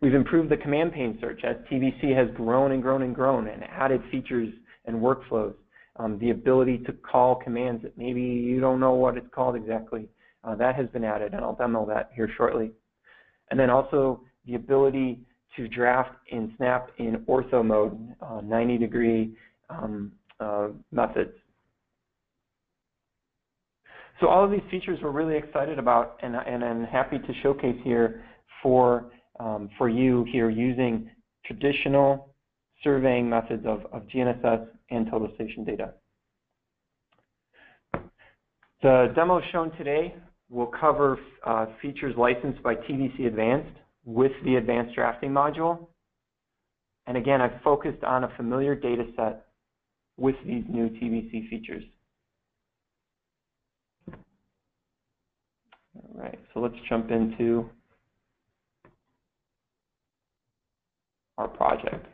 We've 0.00 0.14
improved 0.14 0.50
the 0.50 0.56
command 0.56 0.92
pane 0.92 1.16
search 1.20 1.42
as 1.44 1.56
TBC 1.70 2.16
has 2.16 2.34
grown 2.34 2.72
and 2.72 2.82
grown 2.82 3.02
and 3.02 3.14
grown 3.14 3.46
and 3.46 3.62
added 3.64 4.02
features 4.10 4.52
and 4.86 4.96
workflows. 4.96 5.54
Um, 5.98 6.18
the 6.18 6.30
ability 6.30 6.78
to 6.86 6.92
call 6.92 7.36
commands 7.36 7.82
that 7.82 7.96
maybe 7.96 8.20
you 8.20 8.60
don't 8.60 8.80
know 8.80 8.94
what 8.94 9.16
it's 9.16 9.32
called 9.32 9.54
exactly, 9.54 10.08
uh, 10.44 10.54
that 10.56 10.74
has 10.74 10.88
been 10.88 11.04
added, 11.04 11.34
and 11.34 11.42
I'll 11.42 11.54
demo 11.54 11.86
that 11.86 12.10
here 12.14 12.28
shortly. 12.36 12.72
And 13.50 13.58
then 13.58 13.70
also 13.70 14.20
the 14.46 14.54
ability 14.54 15.20
to 15.56 15.68
draft 15.68 16.10
in 16.30 16.52
Snap 16.56 16.90
in 16.98 17.16
ortho 17.28 17.64
mode, 17.64 18.14
uh, 18.20 18.40
90 18.42 18.78
degree 18.78 19.36
um, 19.70 20.12
uh, 20.40 20.68
methods. 20.92 21.32
So 24.20 24.28
all 24.28 24.44
of 24.44 24.50
these 24.50 24.62
features 24.70 24.98
we're 25.02 25.10
really 25.10 25.36
excited 25.36 25.78
about 25.78 26.18
and, 26.22 26.34
and 26.36 26.64
I'm 26.64 26.84
happy 26.84 27.18
to 27.18 27.34
showcase 27.42 27.76
here 27.82 28.24
for 28.62 29.10
um, 29.38 29.68
for 29.76 29.90
you 29.90 30.24
here 30.32 30.48
using 30.48 31.10
traditional 31.44 32.34
surveying 32.82 33.28
methods 33.28 33.66
of, 33.66 33.84
of 33.92 34.02
GNSS 34.14 34.66
and 34.90 35.06
total 35.10 35.30
station 35.34 35.64
data. 35.64 35.92
The 38.82 39.12
demo 39.14 39.40
shown 39.52 39.70
today 39.76 40.14
will 40.48 40.66
cover 40.80 41.18
uh, 41.44 41.66
features 41.82 42.14
licensed 42.16 42.62
by 42.62 42.74
TBC 42.74 43.26
Advanced 43.26 43.76
with 44.06 44.32
the 44.44 44.54
Advanced 44.54 44.94
Drafting 44.94 45.30
module. 45.30 45.88
And 47.06 47.16
again, 47.16 47.42
I've 47.42 47.60
focused 47.62 48.02
on 48.04 48.24
a 48.24 48.32
familiar 48.36 48.74
data 48.74 49.04
set 49.16 49.46
with 50.16 50.36
these 50.46 50.64
new 50.68 50.88
TBC 50.88 51.50
features. 51.50 51.82
All 54.08 56.22
right, 56.22 56.38
so 56.54 56.60
let's 56.60 56.74
jump 56.88 57.10
into 57.10 57.68
our 61.36 61.48
project. 61.48 62.06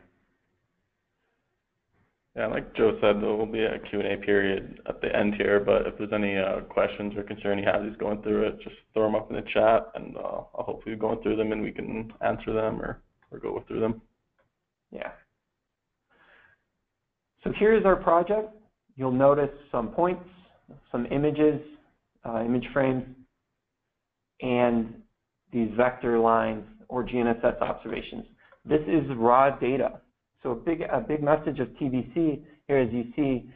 Yeah, 2.35 2.47
like 2.47 2.75
Joe 2.75 2.97
said, 2.99 3.21
there 3.21 3.29
will 3.29 3.45
be 3.45 3.63
a 3.63 3.77
Q&A 3.77 4.17
period 4.17 4.81
at 4.87 5.01
the 5.01 5.15
end 5.15 5.35
here, 5.35 5.59
but 5.59 5.85
if 5.85 5.97
there's 5.99 6.13
any 6.13 6.35
uh, 6.35 6.61
questions 6.61 7.13
or 7.15 7.21
concern 7.21 7.59
you 7.59 7.65
have 7.65 7.85
as 7.85 7.95
going 7.97 8.23
through 8.23 8.47
it, 8.47 8.59
just 8.63 8.75
throw 8.93 9.03
them 9.03 9.13
up 9.13 9.29
in 9.29 9.35
the 9.35 9.43
chat, 9.53 9.91
and 9.93 10.17
uh, 10.17 10.41
I'll 10.55 10.65
hopefully 10.65 10.95
go 10.95 11.19
through 11.21 11.35
them 11.35 11.51
and 11.51 11.61
we 11.61 11.71
can 11.71 12.11
answer 12.25 12.51
them 12.51 12.81
or, 12.81 13.01
or 13.31 13.37
go 13.37 13.63
through 13.67 13.81
them. 13.81 14.01
Yeah. 14.91 15.11
So 17.43 17.51
here's 17.59 17.85
our 17.85 17.97
project. 17.97 18.49
You'll 18.95 19.11
notice 19.11 19.51
some 19.71 19.89
points, 19.89 20.23
some 20.91 21.05
images, 21.11 21.61
uh, 22.25 22.43
image 22.43 22.65
frames, 22.73 23.03
and 24.41 24.93
these 25.51 25.69
vector 25.77 26.17
lines 26.17 26.63
or 26.89 27.03
GNSS 27.03 27.61
observations. 27.61 28.25
This 28.65 28.81
is 28.87 29.03
raw 29.17 29.55
data. 29.57 29.99
So 30.43 30.51
a 30.51 30.55
big, 30.55 30.81
a 30.81 30.99
big 30.99 31.23
message 31.23 31.59
of 31.59 31.69
TBC 31.69 32.41
here 32.67 32.81
is 32.81 32.89
you 32.91 33.05
see, 33.15 33.49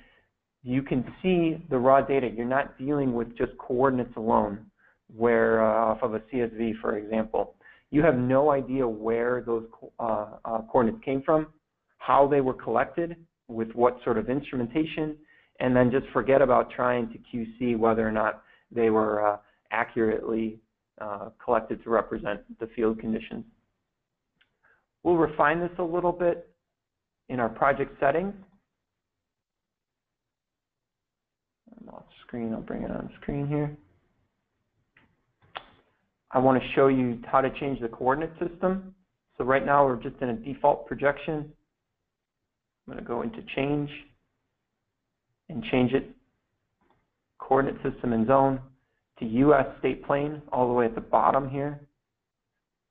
you 0.64 0.82
can 0.82 1.04
see 1.22 1.62
the 1.70 1.78
raw 1.78 2.02
data. 2.02 2.30
You're 2.34 2.46
not 2.46 2.78
dealing 2.78 3.14
with 3.14 3.38
just 3.38 3.52
coordinates 3.58 4.16
alone, 4.16 4.66
where 5.14 5.64
uh, 5.64 5.92
off 5.92 6.02
of 6.02 6.16
a 6.16 6.20
CSV, 6.20 6.80
for 6.82 6.98
example. 6.98 7.56
You 7.92 8.04
have 8.04 8.16
no 8.16 8.52
idea 8.52 8.88
where 8.88 9.44
those 9.46 9.66
uh, 10.00 10.28
uh, 10.44 10.62
coordinates 10.72 11.04
came 11.04 11.22
from, 11.24 11.48
how 12.00 12.28
they 12.28 12.42
were 12.42 12.54
collected, 12.54 13.18
with 13.50 13.72
what 13.74 13.98
sort 14.04 14.18
of 14.18 14.30
instrumentation, 14.30 15.18
and 15.60 15.76
then 15.76 15.92
just 15.92 16.06
forget 16.12 16.42
about 16.42 16.70
trying 16.72 17.10
to 17.10 17.18
QC 17.18 17.78
whether 17.78 18.08
or 18.08 18.12
not 18.12 18.44
they 18.72 18.90
were 18.90 19.26
uh, 19.26 19.38
accurately 19.72 20.60
uh, 21.00 21.30
collected 21.44 21.82
to 21.84 21.90
represent 21.90 22.42
the 22.60 22.68
field 22.76 23.00
conditions. 23.00 23.46
We'll 25.04 25.16
refine 25.16 25.60
this 25.62 25.72
a 25.80 25.84
little 25.84 26.12
bit 26.12 26.50
in 27.30 27.40
our 27.40 27.50
project 27.50 28.00
settings. 28.00 28.34
I'm 31.82 31.90
off 31.90 32.04
screen, 32.26 32.54
I'll 32.54 32.62
bring 32.62 32.84
it 32.84 32.92
on 32.92 33.10
screen 33.22 33.48
here. 33.48 33.76
I 36.32 36.40
want 36.40 36.62
to 36.62 36.70
show 36.76 36.88
you 36.88 37.20
how 37.26 37.42
to 37.42 37.50
change 37.60 37.80
the 37.80 37.88
coordinate 37.88 38.34
system. 38.40 38.94
So 39.38 39.44
right 39.44 39.66
now 39.66 39.86
we're 39.86 40.02
just 40.02 40.16
in 40.22 40.30
a 40.30 40.34
default 40.34 40.88
projection. 40.88 41.52
I'm 42.88 42.94
going 42.94 43.00
to 43.00 43.08
go 43.08 43.22
into 43.22 43.42
change 43.56 43.90
and 45.50 45.64
change 45.66 45.94
it 45.94 46.14
coordinate 47.40 47.82
system 47.82 48.14
and 48.14 48.28
zone 48.28 48.60
to 49.20 49.26
US 49.26 49.66
state 49.80 50.06
plane 50.06 50.42
all 50.52 50.68
the 50.68 50.74
way 50.74 50.86
at 50.86 50.96
the 50.96 51.02
bottom 51.02 51.50
here 51.50 51.80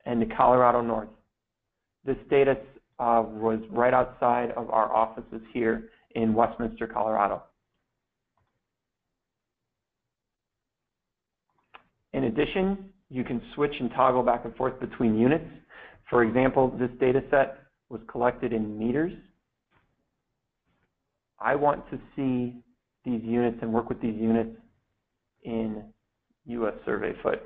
and 0.07 0.21
to 0.21 0.35
Colorado 0.35 0.81
North. 0.81 1.09
This 2.05 2.17
data 2.31 2.57
uh, 2.99 3.23
was 3.27 3.61
right 3.71 3.93
outside 3.93 4.51
of 4.53 4.71
our 4.71 4.93
offices 4.95 5.41
here 5.53 5.91
in 6.15 6.35
Westminster, 6.35 6.87
Colorado. 6.87 7.43
In 12.13 12.25
addition, 12.25 12.91
you 13.11 13.23
can 13.23 13.43
switch 13.55 13.75
and 13.79 13.91
toggle 13.91 14.23
back 14.23 14.45
and 14.45 14.57
forth 14.57 14.81
between 14.81 15.19
units. 15.19 15.45
For 16.09 16.23
example, 16.23 16.75
this 16.79 16.91
data 16.99 17.23
set 17.31 17.59
was 17.91 18.01
collected 18.11 18.53
in 18.53 18.79
meters. 18.79 19.13
I 21.39 21.55
want 21.55 21.85
to 21.91 21.99
see 22.17 22.55
these 23.05 23.21
units 23.23 23.59
and 23.61 23.73
work 23.73 23.89
with 23.89 24.01
these 24.01 24.17
units 24.17 24.57
in 25.45 25.85
U.S. 26.47 26.75
survey 26.85 27.13
foot, 27.23 27.43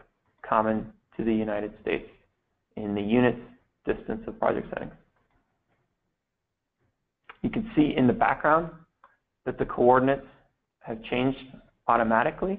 common 0.49 0.92
to 1.16 1.25
the 1.25 1.35
United 1.35 1.73
States, 1.83 2.09
in 2.76 2.95
the 2.95 3.02
units 3.02 3.40
distance 3.85 4.23
of 4.26 4.38
project 4.38 4.69
settings. 4.73 4.92
You 7.42 7.50
can 7.50 7.70
see 7.75 7.94
in 7.97 8.06
the 8.06 8.12
background 8.12 8.70
that 9.47 9.59
the 9.59 9.64
coordinates 9.64 10.26
have 10.80 11.02
changed 11.04 11.38
automatically. 11.88 12.59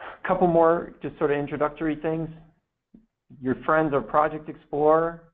A 0.00 0.28
couple 0.28 0.46
more 0.46 0.94
just 1.02 1.16
sort 1.18 1.30
of 1.30 1.38
introductory 1.38 1.96
things. 1.96 2.28
Your 3.40 3.56
friends 3.64 3.94
are 3.94 4.00
Project 4.00 4.48
Explorer 4.48 5.24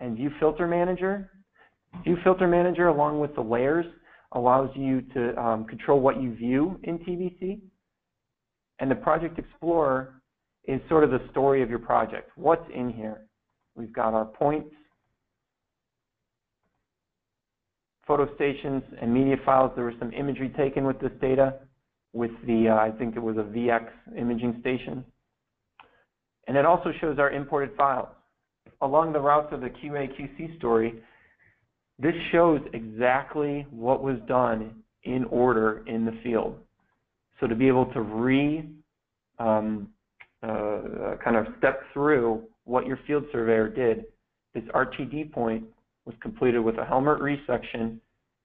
and 0.00 0.16
View 0.16 0.30
Filter 0.40 0.66
Manager. 0.66 1.30
View 2.04 2.16
Filter 2.24 2.46
Manager, 2.46 2.88
along 2.88 3.20
with 3.20 3.34
the 3.34 3.40
layers, 3.40 3.86
allows 4.32 4.70
you 4.74 5.02
to 5.14 5.36
um, 5.40 5.64
control 5.64 6.00
what 6.00 6.22
you 6.22 6.34
view 6.34 6.78
in 6.84 6.98
TBC. 6.98 7.60
And 8.78 8.90
the 8.90 8.94
Project 8.94 9.38
Explorer 9.38 10.22
is 10.64 10.80
sort 10.88 11.04
of 11.04 11.10
the 11.10 11.20
story 11.30 11.62
of 11.62 11.68
your 11.68 11.78
project. 11.78 12.30
What's 12.36 12.64
in 12.74 12.90
here? 12.90 13.26
We've 13.74 13.92
got 13.92 14.14
our 14.14 14.24
points, 14.24 14.74
photo 18.06 18.32
stations, 18.34 18.82
and 19.00 19.12
media 19.12 19.36
files. 19.44 19.72
There 19.76 19.84
was 19.84 19.94
some 19.98 20.12
imagery 20.12 20.48
taken 20.56 20.84
with 20.84 21.00
this 21.00 21.12
data 21.20 21.54
with 22.12 22.32
the, 22.46 22.68
uh, 22.68 22.74
I 22.74 22.90
think 22.90 23.16
it 23.16 23.20
was 23.20 23.36
a 23.36 23.42
VX 23.42 23.86
imaging 24.18 24.58
station. 24.60 25.04
And 26.48 26.56
it 26.56 26.64
also 26.64 26.90
shows 27.00 27.18
our 27.18 27.30
imported 27.30 27.76
files. 27.76 28.08
Along 28.82 29.12
the 29.12 29.20
routes 29.20 29.52
of 29.52 29.60
the 29.60 29.68
QA/QC 29.68 30.56
story, 30.58 31.02
this 31.98 32.14
shows 32.32 32.60
exactly 32.72 33.66
what 33.70 34.02
was 34.02 34.16
done 34.26 34.82
in 35.04 35.24
order 35.26 35.84
in 35.86 36.04
the 36.04 36.18
field. 36.22 36.56
So 37.38 37.46
to 37.46 37.54
be 37.54 37.68
able 37.68 37.86
to 37.92 38.00
re 38.00 38.68
um, 39.38 39.88
uh, 40.42 41.16
kind 41.22 41.36
of 41.36 41.46
step 41.58 41.82
through 41.92 42.42
what 42.64 42.86
your 42.86 42.98
field 43.06 43.24
surveyor 43.32 43.68
did, 43.68 44.04
this 44.54 44.64
RTD 44.74 45.32
point 45.32 45.64
was 46.04 46.14
completed 46.22 46.60
with 46.60 46.76
a 46.76 46.84
Helmert 46.84 47.20
resection 47.20 47.98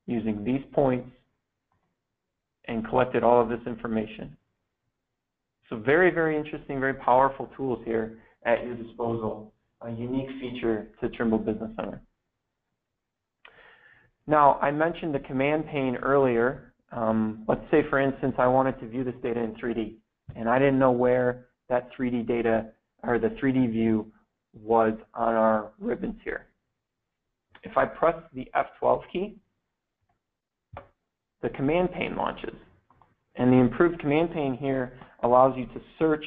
using 0.07 0.43
these 0.43 0.61
points 0.73 1.09
and 2.67 2.87
collected 2.87 3.23
all 3.23 3.41
of 3.41 3.49
this 3.49 3.59
information. 3.65 4.35
So 5.69 5.77
very, 5.77 6.11
very 6.11 6.37
interesting, 6.37 6.79
very 6.79 6.93
powerful 6.93 7.49
tools 7.57 7.79
here 7.85 8.19
at 8.45 8.63
your 8.63 8.75
disposal, 8.75 9.53
a 9.81 9.89
unique 9.89 10.29
feature 10.39 10.87
to 11.01 11.09
Trimble 11.09 11.39
Business 11.39 11.71
Center. 11.75 12.01
Now, 14.27 14.59
I 14.61 14.71
mentioned 14.71 15.13
the 15.13 15.19
command 15.19 15.67
pane 15.67 15.95
earlier. 15.97 16.73
Um, 16.91 17.43
let's 17.47 17.65
say, 17.71 17.81
for 17.89 17.99
instance, 17.99 18.35
I 18.37 18.47
wanted 18.47 18.79
to 18.79 18.87
view 18.87 19.03
this 19.03 19.15
data 19.21 19.39
in 19.39 19.55
3D, 19.55 19.95
and 20.35 20.49
I 20.49 20.59
didn't 20.59 20.79
know 20.79 20.91
where 20.91 21.47
that 21.69 21.89
3D 21.97 22.27
data 22.27 22.67
or 23.03 23.19
the 23.19 23.29
3D 23.41 23.71
view 23.71 24.11
was 24.53 24.93
on 25.13 25.33
our 25.33 25.71
ribbons 25.79 26.15
here. 26.23 26.47
If 27.65 27.77
I 27.77 27.85
press 27.85 28.15
the 28.33 28.47
F12 28.55 29.01
key, 29.11 29.35
the 31.41 31.49
command 31.49 31.89
pane 31.91 32.15
launches. 32.15 32.55
And 33.35 33.51
the 33.51 33.57
improved 33.57 33.99
command 33.99 34.31
pane 34.31 34.55
here 34.55 34.93
allows 35.23 35.57
you 35.57 35.65
to 35.65 35.81
search 35.99 36.23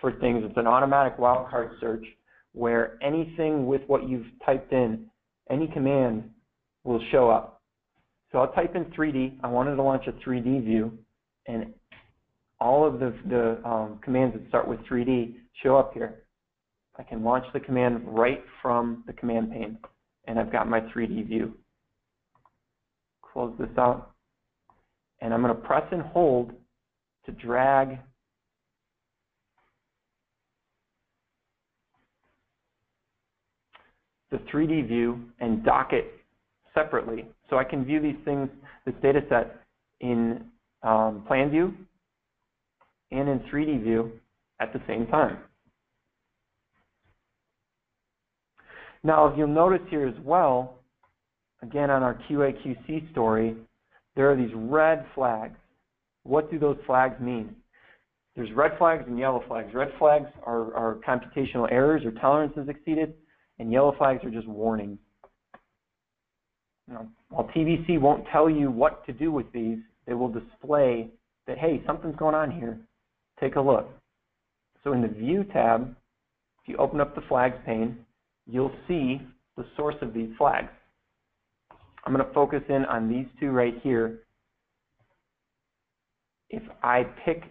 for 0.00 0.12
things. 0.20 0.42
It's 0.44 0.58
an 0.58 0.66
automatic 0.66 1.16
wildcard 1.16 1.80
search 1.80 2.04
where 2.52 2.98
anything 3.02 3.66
with 3.66 3.80
what 3.86 4.08
you've 4.08 4.26
typed 4.44 4.72
in, 4.72 5.06
any 5.50 5.66
command 5.68 6.28
will 6.84 7.00
show 7.10 7.30
up. 7.30 7.62
So 8.30 8.38
I'll 8.38 8.52
type 8.52 8.74
in 8.74 8.84
3D. 8.86 9.38
I 9.42 9.48
wanted 9.48 9.76
to 9.76 9.82
launch 9.82 10.04
a 10.06 10.12
3D 10.28 10.64
view, 10.64 10.98
and 11.46 11.72
all 12.60 12.86
of 12.86 12.98
the, 12.98 13.14
the 13.28 13.60
um, 13.68 14.00
commands 14.02 14.36
that 14.36 14.46
start 14.48 14.68
with 14.68 14.80
3D 14.80 15.34
show 15.62 15.76
up 15.76 15.94
here. 15.94 16.24
I 16.96 17.02
can 17.02 17.24
launch 17.24 17.44
the 17.52 17.60
command 17.60 18.02
right 18.06 18.42
from 18.60 19.04
the 19.06 19.12
command 19.12 19.50
pane, 19.52 19.78
and 20.26 20.38
I've 20.38 20.52
got 20.52 20.68
my 20.68 20.80
3D 20.80 21.26
view. 21.26 21.54
Close 23.22 23.52
this 23.58 23.68
out 23.78 24.14
and 25.24 25.32
I'm 25.32 25.42
going 25.42 25.54
to 25.54 25.60
press 25.60 25.84
and 25.90 26.02
hold 26.02 26.52
to 27.24 27.32
drag 27.32 27.98
the 34.30 34.36
3D 34.52 34.86
view 34.86 35.18
and 35.40 35.64
dock 35.64 35.92
it 35.92 36.12
separately. 36.74 37.24
So 37.48 37.56
I 37.56 37.64
can 37.64 37.84
view 37.84 38.00
these 38.00 38.16
things, 38.24 38.50
this 38.84 38.94
data 39.02 39.20
set, 39.30 39.60
in 40.00 40.44
um, 40.82 41.24
plan 41.26 41.50
view 41.50 41.72
and 43.10 43.28
in 43.28 43.38
3D 43.50 43.82
view 43.82 44.12
at 44.60 44.72
the 44.72 44.80
same 44.86 45.06
time. 45.06 45.38
Now, 49.04 49.26
if 49.26 49.36
you'll 49.36 49.48
notice 49.48 49.82
here 49.90 50.06
as 50.08 50.14
well, 50.24 50.78
again 51.62 51.90
on 51.90 52.02
our 52.02 52.14
QA/QC 52.28 53.12
story, 53.12 53.54
there 54.16 54.30
are 54.30 54.36
these 54.36 54.54
red 54.54 55.04
flags. 55.14 55.58
What 56.22 56.50
do 56.50 56.58
those 56.58 56.78
flags 56.86 57.20
mean? 57.20 57.54
There's 58.34 58.50
red 58.52 58.72
flags 58.78 59.04
and 59.06 59.18
yellow 59.18 59.44
flags. 59.46 59.72
Red 59.74 59.92
flags 59.98 60.26
are, 60.44 60.74
are 60.74 60.98
computational 61.06 61.70
errors 61.70 62.02
or 62.04 62.12
tolerances 62.12 62.68
exceeded, 62.68 63.14
and 63.58 63.70
yellow 63.70 63.94
flags 63.96 64.24
are 64.24 64.30
just 64.30 64.48
warnings. 64.48 64.98
Now, 66.88 67.06
while 67.28 67.48
TBC 67.54 68.00
won't 68.00 68.26
tell 68.32 68.50
you 68.50 68.70
what 68.70 69.06
to 69.06 69.12
do 69.12 69.30
with 69.30 69.50
these, 69.52 69.78
they 70.06 70.14
will 70.14 70.28
display 70.28 71.10
that, 71.46 71.58
hey, 71.58 71.82
something's 71.86 72.16
going 72.16 72.34
on 72.34 72.50
here. 72.50 72.78
Take 73.38 73.56
a 73.56 73.60
look. 73.60 73.88
So 74.82 74.92
in 74.92 75.02
the 75.02 75.08
View 75.08 75.44
tab, 75.44 75.94
if 76.62 76.68
you 76.68 76.76
open 76.76 77.00
up 77.00 77.14
the 77.14 77.22
Flags 77.22 77.56
pane, 77.64 78.03
you'll 78.46 78.74
see 78.86 79.20
the 79.56 79.64
source 79.76 79.96
of 80.02 80.12
these 80.12 80.30
flags. 80.36 80.70
I'm 82.04 82.12
going 82.12 82.24
to 82.24 82.32
focus 82.32 82.62
in 82.68 82.84
on 82.84 83.08
these 83.08 83.26
two 83.40 83.50
right 83.50 83.74
here. 83.82 84.20
If 86.50 86.62
I 86.82 87.04
pick 87.24 87.42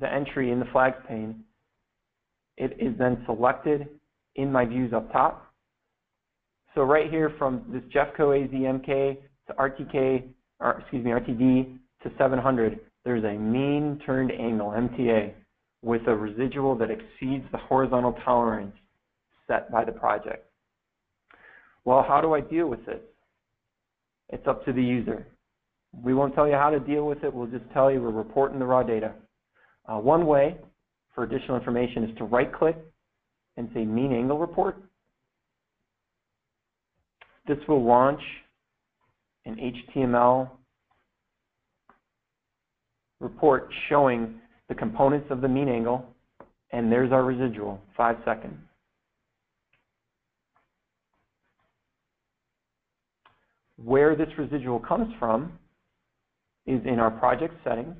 the 0.00 0.12
entry 0.12 0.52
in 0.52 0.60
the 0.60 0.66
flags 0.66 0.96
pane, 1.08 1.44
it 2.56 2.76
is 2.78 2.96
then 2.98 3.22
selected 3.24 3.88
in 4.36 4.52
my 4.52 4.64
views 4.64 4.92
up 4.92 5.10
top. 5.12 5.52
So 6.74 6.82
right 6.82 7.10
here 7.10 7.32
from 7.38 7.64
this 7.72 7.82
Jeffco 7.92 8.48
AZMK 8.48 9.16
to 9.46 9.52
RTK, 9.54 10.24
or 10.60 10.80
excuse 10.80 11.04
me, 11.04 11.10
RTD 11.12 11.78
to 12.02 12.10
700, 12.18 12.80
there's 13.04 13.24
a 13.24 13.38
mean 13.38 14.00
turned 14.04 14.30
angle, 14.30 14.68
MTA, 14.68 15.32
with 15.82 16.02
a 16.06 16.14
residual 16.14 16.76
that 16.76 16.90
exceeds 16.90 17.44
the 17.52 17.58
horizontal 17.58 18.12
tolerance 18.24 18.74
set 19.48 19.70
by 19.72 19.84
the 19.84 19.92
project. 19.92 20.46
Well, 21.84 22.04
how 22.06 22.20
do 22.20 22.34
I 22.34 22.40
deal 22.40 22.68
with 22.68 22.84
this? 22.86 23.00
It's 24.28 24.46
up 24.46 24.64
to 24.66 24.72
the 24.72 24.82
user. 24.82 25.26
We 26.04 26.14
won't 26.14 26.34
tell 26.34 26.46
you 26.46 26.54
how 26.54 26.70
to 26.70 26.78
deal 26.78 27.06
with 27.06 27.24
it. 27.24 27.32
We'll 27.32 27.46
just 27.46 27.64
tell 27.72 27.90
you 27.90 28.00
we're 28.00 28.10
reporting 28.10 28.58
the 28.58 28.66
raw 28.66 28.82
data. 28.82 29.14
Uh, 29.86 29.96
one 29.96 30.26
way 30.26 30.56
for 31.14 31.24
additional 31.24 31.56
information 31.56 32.04
is 32.04 32.16
to 32.18 32.24
right-click 32.24 32.76
and 33.56 33.68
say 33.74 33.84
mean 33.84 34.12
angle 34.12 34.38
report. 34.38 34.76
This 37.46 37.58
will 37.66 37.82
launch 37.82 38.20
an 39.46 39.56
HTML 39.96 40.50
report 43.20 43.70
showing 43.88 44.34
the 44.68 44.74
components 44.74 45.28
of 45.30 45.40
the 45.40 45.48
mean 45.48 45.68
angle, 45.68 46.04
and 46.72 46.92
there's 46.92 47.10
our 47.10 47.24
residual, 47.24 47.80
five 47.96 48.16
seconds. 48.26 48.58
Where 53.82 54.16
this 54.16 54.28
residual 54.36 54.80
comes 54.80 55.12
from 55.18 55.52
is 56.66 56.80
in 56.84 56.98
our 56.98 57.10
project 57.10 57.54
settings, 57.62 57.94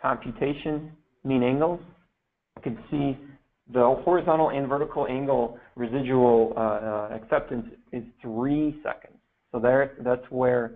computation, 0.00 0.92
mean 1.24 1.42
angles. 1.42 1.80
You 2.56 2.62
can 2.62 2.78
see 2.90 3.16
the 3.72 4.00
horizontal 4.04 4.50
and 4.50 4.68
vertical 4.68 5.06
angle 5.08 5.58
residual 5.74 6.52
uh, 6.56 6.60
uh, 6.60 7.08
acceptance 7.14 7.66
is 7.92 8.02
three 8.22 8.78
seconds. 8.82 9.18
So 9.52 9.58
there, 9.58 9.96
that's 10.04 10.24
where 10.30 10.72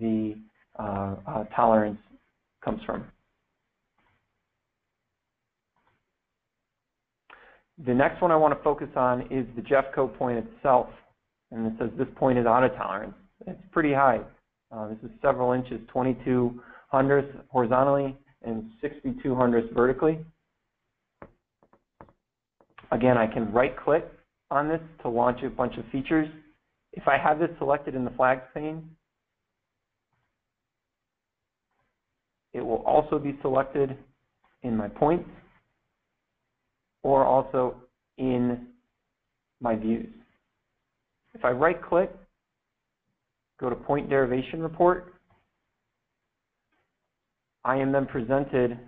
the 0.00 0.36
uh, 0.78 1.16
uh 1.26 1.44
tolerance 1.54 1.98
comes 2.64 2.80
from. 2.86 3.04
The 7.84 7.92
next 7.92 8.22
one 8.22 8.30
I 8.30 8.36
want 8.36 8.56
to 8.56 8.62
focus 8.62 8.88
on 8.96 9.22
is 9.22 9.46
the 9.56 9.62
Jeffco 9.62 10.16
point 10.16 10.38
itself 10.38 10.86
and 11.52 11.66
it 11.66 11.72
says 11.78 11.90
this 11.98 12.08
point 12.16 12.38
is 12.38 12.46
out 12.46 12.64
of 12.64 12.74
tolerance. 12.76 13.14
It's 13.46 13.60
pretty 13.70 13.92
high. 13.92 14.20
Uh, 14.74 14.88
this 14.88 14.98
is 15.04 15.10
several 15.20 15.52
inches, 15.52 15.80
22 15.88 16.60
hundredths 16.88 17.36
horizontally 17.48 18.16
and 18.42 18.70
62 18.80 19.34
hundredths 19.34 19.72
vertically. 19.74 20.18
Again, 22.90 23.16
I 23.16 23.26
can 23.26 23.52
right 23.52 23.74
click 23.76 24.04
on 24.50 24.68
this 24.68 24.80
to 25.02 25.08
launch 25.08 25.42
a 25.42 25.50
bunch 25.50 25.76
of 25.78 25.84
features. 25.90 26.28
If 26.92 27.08
I 27.08 27.16
have 27.16 27.38
this 27.38 27.50
selected 27.58 27.94
in 27.94 28.04
the 28.04 28.10
flags 28.10 28.42
pane, 28.52 28.82
it 32.52 32.60
will 32.60 32.82
also 32.86 33.18
be 33.18 33.38
selected 33.40 33.96
in 34.62 34.76
my 34.76 34.88
points 34.88 35.28
or 37.02 37.24
also 37.24 37.76
in 38.18 38.66
my 39.60 39.74
views. 39.74 40.08
If 41.42 41.46
I 41.46 41.50
right 41.50 41.82
click, 41.82 42.14
go 43.58 43.68
to 43.68 43.74
point 43.74 44.08
derivation 44.08 44.62
report, 44.62 45.14
I 47.64 47.78
am 47.78 47.90
then 47.90 48.06
presented 48.06 48.78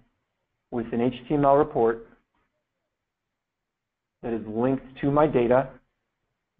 with 0.70 0.86
an 0.92 1.10
HTML 1.10 1.58
report 1.58 2.06
that 4.22 4.32
is 4.32 4.46
linked 4.46 4.84
to 5.00 5.10
my 5.10 5.26
data, 5.26 5.68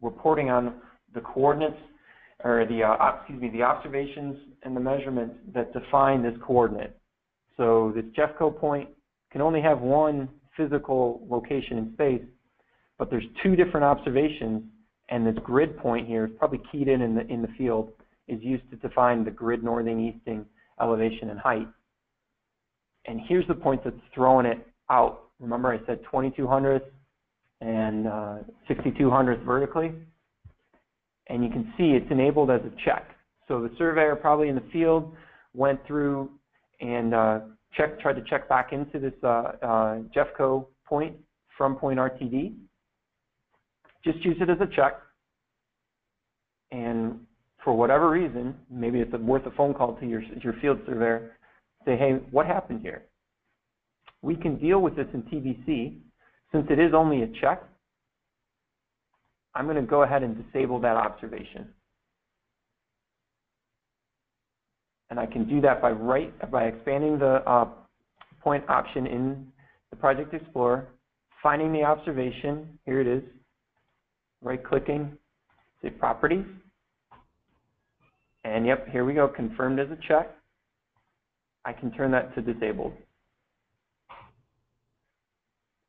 reporting 0.03 0.51
on 0.51 0.75
the 1.15 1.21
coordinates 1.21 1.79
or 2.43 2.67
the 2.69 2.83
uh, 2.83 3.19
excuse 3.21 3.41
me 3.41 3.51
the 3.51 3.63
observations 3.63 4.37
and 4.65 4.75
the 4.75 4.81
measurements 4.81 5.37
that 5.55 5.73
define 5.73 6.25
this 6.25 6.35
coordinate. 6.45 6.99
So 7.57 7.93
this 7.95 8.05
Jeffco 8.19 8.59
point 8.59 8.89
can 9.31 9.41
only 9.41 9.63
have 9.63 9.81
one 9.81 10.29
physical 10.57 11.25
location 11.31 11.79
in 11.79 11.93
space, 11.93 12.23
but 12.99 13.11
there's 13.11 13.27
two 13.45 13.55
different 13.55 13.85
observations, 13.85 14.65
and 15.09 15.27
this 15.27 15.37
grid 15.45 15.79
point 15.79 16.07
here 16.07 16.27
is 16.27 16.33
probably 16.39 16.61
keyed 16.71 16.89
in 16.89 17.03
in 17.03 17.15
the 17.15 17.27
in 17.27 17.43
the 17.43 17.49
field 17.59 17.91
is 18.29 18.43
used 18.43 18.69
to 18.71 18.77
define 18.77 19.25
the 19.25 19.31
grid 19.31 19.63
northing 19.63 20.01
easting 20.01 20.47
elevation 20.81 21.31
and 21.31 21.39
height. 21.39 21.69
And 23.07 23.21
here's 23.29 23.47
the 23.47 23.55
point 23.55 23.85
that's 23.85 23.97
throwing 24.15 24.47
it 24.47 24.67
out. 24.91 25.25
Remember 25.41 25.73
I 25.73 25.85
said 25.87 26.01
2200th 26.11 26.87
and 27.61 28.07
uh, 28.07 28.37
6200th 28.69 29.45
vertically? 29.45 29.93
And 31.29 31.45
you 31.45 31.51
can 31.51 31.73
see 31.77 31.91
it's 31.91 32.11
enabled 32.11 32.51
as 32.51 32.61
a 32.63 32.73
check. 32.85 33.11
So 33.47 33.61
the 33.61 33.71
surveyor 33.77 34.17
probably 34.17 34.49
in 34.49 34.55
the 34.55 34.65
field 34.73 35.15
went 35.53 35.85
through 35.87 36.31
and 36.81 37.15
uh, 37.15 37.41
tried 37.77 38.15
to 38.15 38.25
check 38.29 38.49
back 38.49 38.73
into 38.73 38.99
this 38.99 39.13
uh, 39.23 39.53
uh, 39.63 39.99
Jeffco 40.17 40.67
point 40.87 41.17
from 41.57 41.77
point 41.77 41.99
RTD. 41.99 42.55
Just 44.05 44.25
use 44.25 44.37
it 44.41 44.51
as 44.51 44.59
a 44.61 44.67
check. 44.75 44.95
And 46.71 47.21
for 47.65 47.75
whatever 47.75 48.11
reason, 48.11 48.55
maybe 48.71 49.01
it's 49.01 49.13
worth 49.13 49.47
a 49.47 49.51
phone 49.53 49.73
call 49.73 49.95
to 49.97 50.07
your, 50.07 50.23
your 50.43 50.55
field 50.61 50.79
surveyor, 50.87 51.37
say, 51.85 51.97
hey, 51.97 52.19
what 52.31 52.47
happened 52.47 52.81
here? 52.83 53.05
We 54.23 54.37
can 54.37 54.59
deal 54.59 54.81
with 54.81 54.97
this 54.97 55.07
in 55.15 55.23
TBC. 55.23 55.99
Since 56.53 56.67
it 56.71 56.79
is 56.79 56.93
only 56.95 57.23
a 57.23 57.29
check, 57.41 57.63
I'm 59.55 59.65
going 59.65 59.77
to 59.77 59.83
go 59.83 60.03
ahead 60.03 60.23
and 60.23 60.37
disable 60.45 60.81
that 60.81 60.97
observation. 60.97 61.69
And 65.11 65.19
I 65.19 65.27
can 65.27 65.49
do 65.49 65.61
that 65.61 65.81
by 65.81 65.91
right 65.91 66.33
by 66.51 66.65
expanding 66.65 67.19
the 67.19 67.43
uh, 67.49 67.69
point 68.41 68.65
option 68.69 69.07
in 69.07 69.47
the 69.91 69.97
Project 69.97 70.35
Explorer, 70.35 70.89
finding 71.43 71.73
the 71.73 71.83
observation, 71.83 72.79
here 72.85 73.01
it 73.01 73.07
is, 73.07 73.23
right-clicking, 74.45 75.17
say 75.83 75.91
Properties, 75.91 76.45
and 78.45 78.67
yep, 78.67 78.87
here 78.91 79.05
we 79.05 79.15
go, 79.15 79.27
confirmed 79.27 79.81
as 79.81 79.89
a 79.91 79.99
check. 80.07 80.31
I 81.65 81.73
can 81.73 81.91
turn 81.93 82.11
that 82.13 82.35
to 82.35 82.43
disabled. 82.43 82.93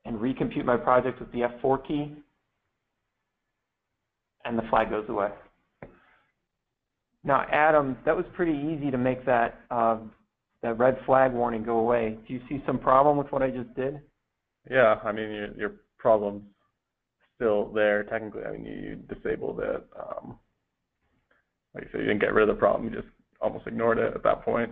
And 0.06 0.18
recompute 0.18 0.65
my 0.65 0.78
project 0.78 1.20
with 1.20 1.32
the 1.32 1.39
F4 1.62 1.86
key, 1.86 2.13
and 4.46 4.58
the 4.58 4.63
flag 4.70 4.89
goes 4.89 5.06
away. 5.10 5.30
Now, 7.24 7.46
Adam, 7.52 7.98
that 8.06 8.15
was 8.15 8.26
pretty 8.34 8.54
easy 8.54 8.91
to 8.91 8.98
make 8.98 9.26
that 9.26 9.60
uh, 9.72 9.98
that 10.62 10.78
red 10.78 10.98
flag 11.06 11.34
warning 11.34 11.63
go 11.63 11.80
away. 11.80 12.18
Do 12.28 12.34
you 12.34 12.41
see 12.48 12.63
some 12.65 12.78
problem 12.78 13.18
with 13.18 13.32
what 13.32 13.41
I 13.41 13.50
just 13.50 13.74
did? 13.76 14.00
Yeah, 14.70 15.00
I 15.04 15.12
mean, 15.12 15.32
your, 15.32 15.58
your 15.58 15.72
problem's 15.98 16.44
still 17.36 17.71
there 17.74 18.04
technically. 18.04 18.43
I 18.43 18.52
mean, 18.52 18.65
you, 18.65 18.74
you 18.74 18.95
disabled 18.95 19.60
it. 19.60 19.84
Um, 20.00 20.38
like 21.74 21.86
I 21.88 21.91
said, 21.91 22.02
you 22.02 22.08
didn't 22.08 22.21
get 22.21 22.34
rid 22.34 22.50
of 22.50 22.56
the 22.56 22.60
problem. 22.60 22.86
You 22.86 23.02
just 23.02 23.12
almost 23.41 23.67
ignored 23.67 23.98
it 23.98 24.13
at 24.15 24.24
that 24.24 24.43
point. 24.43 24.71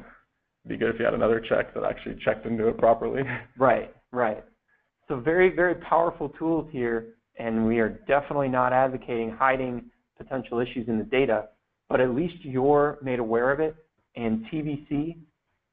It'd 0.66 0.80
be 0.80 0.84
good 0.84 0.94
if 0.94 1.00
you 1.00 1.06
had 1.06 1.14
another 1.14 1.42
check 1.42 1.74
that 1.74 1.84
actually 1.84 2.16
checked 2.24 2.46
into 2.46 2.68
it 2.68 2.78
properly. 2.78 3.24
Right, 3.58 3.94
right. 4.12 4.44
So 5.08 5.20
very, 5.20 5.54
very 5.54 5.76
powerful 5.76 6.30
tools 6.30 6.70
here, 6.72 7.16
and 7.38 7.68
we 7.68 7.80
are 7.80 7.90
definitely 8.08 8.48
not 8.48 8.72
advocating 8.72 9.30
hiding 9.30 9.86
potential 10.18 10.60
issues 10.60 10.88
in 10.88 10.98
the 10.98 11.04
data, 11.04 11.50
but 11.90 12.00
at 12.00 12.12
least 12.16 12.36
you're 12.42 12.98
made 13.04 13.20
aware 13.20 13.52
of 13.52 13.60
it. 13.60 13.76
And 14.16 14.46
TBC, 14.46 15.18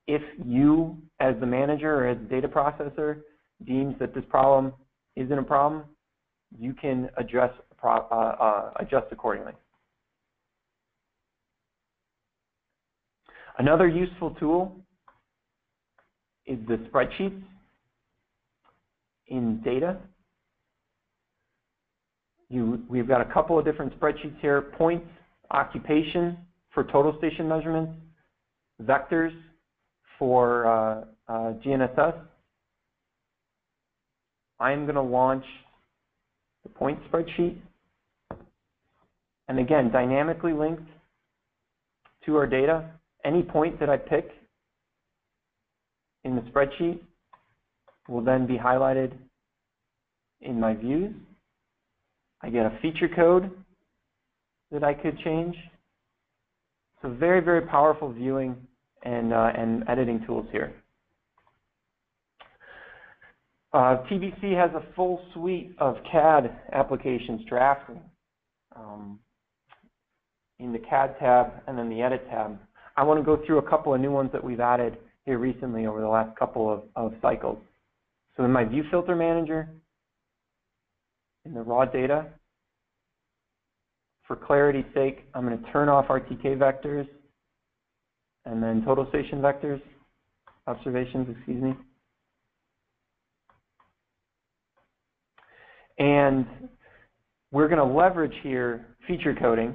if 0.09 0.23
you, 0.45 0.99
as 1.21 1.37
the 1.39 1.47
manager 1.47 1.95
or 1.95 2.09
as 2.09 2.19
the 2.19 2.25
data 2.25 2.49
processor, 2.49 3.21
deems 3.65 3.95
that 4.01 4.15
this 4.15 4.25
problem 4.29 4.73
isn't 5.17 5.39
a 5.39 5.43
problem, 5.43 5.85
you 6.59 6.75
can 6.75 7.09
address 7.17 7.53
uh, 7.83 7.89
uh, 7.89 8.71
adjust 8.77 9.07
accordingly. 9.11 9.53
Another 13.59 13.89
useful 13.89 14.31
tool 14.39 14.77
is 16.47 16.59
the 16.67 16.77
spreadsheets 16.89 17.43
in 19.29 19.61
data. 19.63 19.97
You, 22.49 22.83
we've 22.89 23.07
got 23.07 23.21
a 23.21 23.33
couple 23.33 23.59
of 23.59 23.65
different 23.65 23.99
spreadsheets 23.99 24.39
here, 24.41 24.63
points, 24.63 25.07
occupation 25.51 26.39
for 26.73 26.85
total 26.85 27.17
station 27.19 27.49
measurements, 27.49 27.93
vectors 28.83 29.33
for 30.19 30.67
uh, 30.67 31.05
uh, 31.29 31.53
GNSS. 31.65 32.15
I'm 34.59 34.85
going 34.85 34.97
to 34.97 35.03
launch 35.03 35.45
the 36.63 36.69
point 36.69 36.99
spreadsheet. 37.11 37.59
And 39.49 39.59
again, 39.59 39.91
dynamically 39.91 40.53
linked 40.53 40.89
to 42.27 42.37
our 42.37 42.47
data 42.47 42.91
any 43.25 43.43
point 43.43 43.79
that 43.81 43.91
I 43.91 43.97
pick 43.97 44.31
in 46.25 46.37
the 46.37 46.43
spreadsheet 46.43 47.01
will 48.09 48.23
then 48.23 48.47
be 48.47 48.57
highlighted 48.57 49.13
in 50.41 50.59
my 50.59 50.75
views. 50.75 51.15
I 52.43 52.51
get 52.51 52.67
a 52.67 52.79
feature 52.81 53.09
code 53.09 53.51
that 54.71 54.83
I 54.83 54.95
could 54.95 55.19
change. 55.19 55.57
So 57.03 57.11
very, 57.11 57.41
very 57.41 57.63
powerful 57.63 58.13
viewing 58.13 58.57
and, 59.03 59.33
uh, 59.33 59.53
and 59.57 59.85
editing 59.89 60.25
tools 60.27 60.47
here. 60.53 60.75
Uh, 63.73 64.03
TBC 64.11 64.57
has 64.57 64.71
a 64.75 64.83
full 64.97 65.21
suite 65.33 65.75
of 65.79 65.97
CAD 66.11 66.51
applications 66.73 67.43
drafting 67.49 68.01
um, 68.75 69.21
in 70.59 70.73
the 70.73 70.79
CAD 70.79 71.15
tab 71.21 71.53
and 71.69 71.79
then 71.79 71.89
the 71.89 72.03
Edit 72.03 72.27
tab. 72.29 72.59
I 72.97 73.05
want 73.05 73.21
to 73.21 73.25
go 73.25 73.41
through 73.47 73.59
a 73.59 73.71
couple 73.71 73.95
of 73.95 74.01
new 74.01 74.11
ones 74.11 74.31
that 74.33 74.43
we've 74.43 74.59
added 74.59 74.99
here 75.25 75.39
recently 75.39 75.87
over 75.87 76.01
the 76.01 76.09
last 76.09 76.37
couple 76.37 76.73
of, 76.73 76.83
of 76.97 77.15
cycles. 77.23 77.59
So 78.37 78.45
in 78.45 78.51
my 78.51 78.65
View 78.65 78.83
Filter 78.91 79.15
Manager, 79.15 79.69
in 81.45 81.55
the 81.55 81.63
raw 81.63 81.85
data, 81.85 82.27
for 84.27 84.35
clarity's 84.35 84.85
sake, 84.95 85.25
I'm 85.35 85.47
going 85.47 85.63
to 85.63 85.73
turn 85.73 85.89
off 85.89 86.09
RTK 86.09 86.57
vectors 86.57 87.07
and 88.45 88.61
then 88.61 88.83
total 88.85 89.07
station 89.11 89.41
vectors, 89.41 89.81
observations, 90.67 91.29
excuse 91.37 91.63
me. 91.63 91.75
And 96.01 96.47
we're 97.53 97.69
going 97.69 97.79
to 97.79 97.95
leverage 97.95 98.33
here 98.43 98.87
feature 99.07 99.35
coding 99.35 99.75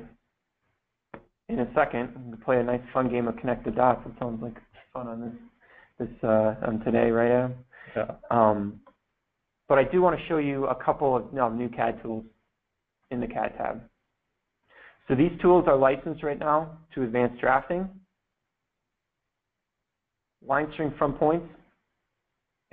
in 1.49 1.59
a 1.59 1.67
second. 1.75 2.11
I'm 2.15 2.23
going 2.25 2.37
to 2.37 2.43
play 2.43 2.59
a 2.59 2.63
nice 2.63 2.81
fun 2.93 3.09
game 3.09 3.27
of 3.27 3.37
connect 3.37 3.63
the 3.63 3.71
dots. 3.71 4.01
It 4.07 4.13
sounds 4.19 4.41
like 4.41 4.55
fun 4.91 5.07
on 5.07 5.21
this 5.21 5.33
this 5.99 6.23
uh, 6.23 6.55
on 6.67 6.81
today, 6.83 7.11
right, 7.11 7.31
Adam? 7.31 7.53
Yeah. 7.95 8.11
Um, 8.29 8.81
but 9.69 9.77
I 9.77 9.83
do 9.83 10.01
want 10.01 10.19
to 10.19 10.25
show 10.27 10.37
you 10.37 10.65
a 10.65 10.75
couple 10.75 11.15
of 11.15 11.31
no, 11.31 11.47
new 11.47 11.69
CAD 11.69 12.01
tools 12.01 12.25
in 13.11 13.21
the 13.21 13.27
CAD 13.27 13.53
tab. 13.57 13.81
So 15.07 15.15
these 15.15 15.31
tools 15.41 15.65
are 15.67 15.77
licensed 15.77 16.23
right 16.23 16.37
now 16.37 16.77
to 16.95 17.03
advanced 17.03 17.39
drafting, 17.39 17.87
line 20.45 20.67
string 20.73 20.93
from 20.97 21.13
points, 21.13 21.47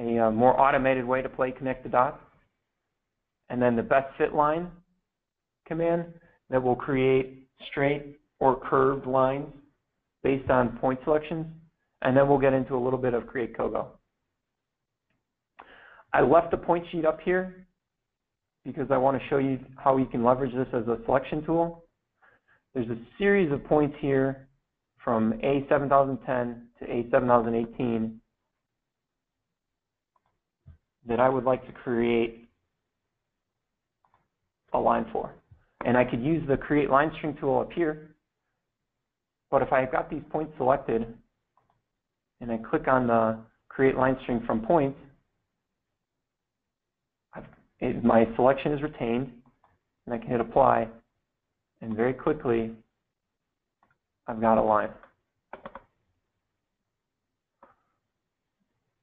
a 0.01 0.19
uh, 0.19 0.31
more 0.31 0.59
automated 0.59 1.05
way 1.05 1.21
to 1.21 1.29
play 1.29 1.53
connect 1.53 1.83
the 1.85 1.91
dots, 1.91 2.19
and 3.53 3.61
then 3.61 3.77
the 3.77 3.83
best 3.83 4.07
fit 4.17 4.35
line 4.35 4.69
command 5.67 6.07
that 6.49 6.61
will 6.61 6.75
create 6.75 7.47
straight 7.71 8.19
or 8.41 8.59
curved 8.59 9.07
lines 9.07 9.47
based 10.25 10.51
on 10.51 10.79
point 10.79 10.99
selections. 11.05 11.47
and 12.01 12.17
then 12.17 12.29
we'll 12.29 12.39
get 12.39 12.55
into 12.55 12.75
a 12.75 12.83
little 12.83 12.99
bit 12.99 13.15
of 13.15 13.29
Create 13.29 13.57
COGO. 13.57 13.87
I 16.13 16.23
left 16.23 16.51
the 16.51 16.57
point 16.57 16.85
sheet 16.91 17.05
up 17.05 17.21
here 17.21 17.69
because 18.65 18.89
I 18.91 18.97
want 18.97 19.21
to 19.21 19.29
show 19.29 19.39
you 19.39 19.61
how 19.77 19.99
you 19.99 20.07
can 20.07 20.25
leverage 20.25 20.53
this 20.53 20.67
as 20.73 20.89
a 20.89 20.99
selection 21.05 21.45
tool. 21.45 21.85
There's 22.75 22.89
a 22.89 22.99
series 23.19 23.53
of 23.53 23.63
points 23.65 23.95
here 24.01 24.49
from 25.05 25.35
A7010 25.45 26.63
to 26.81 26.87
A7018 26.87 28.17
that 31.07 31.21
I 31.21 31.29
would 31.29 31.45
like 31.45 31.65
to 31.67 31.73
create 31.73 32.42
a 34.73 34.79
line 34.79 35.07
for. 35.13 35.35
And 35.85 35.97
I 35.97 36.05
could 36.05 36.23
use 36.23 36.47
the 36.49 36.57
create 36.57 36.91
line 36.91 37.11
string 37.17 37.37
tool 37.41 37.61
up 37.61 37.73
here. 37.73 38.15
But 39.51 39.63
if 39.63 39.73
I've 39.73 39.93
got 39.93 40.11
these 40.11 40.23
points 40.31 40.53
selected 40.57 41.07
and 42.41 42.51
I 42.51 42.59
click 42.59 42.89
on 42.89 43.07
the 43.07 43.39
create 43.69 43.97
line 43.97 44.17
string 44.23 44.43
from 44.47 44.63
points, 44.63 44.99
it, 47.81 48.05
my 48.05 48.27
selection 48.37 48.73
is 48.73 48.83
retained 48.83 49.33
and 50.07 50.15
I 50.15 50.19
can 50.19 50.29
hit 50.29 50.41
apply 50.41 50.89
and 51.81 51.97
very 51.97 52.13
quickly 52.13 52.71
I've 54.27 54.41
got 54.41 54.57
a 54.57 54.63
line. 54.63 54.91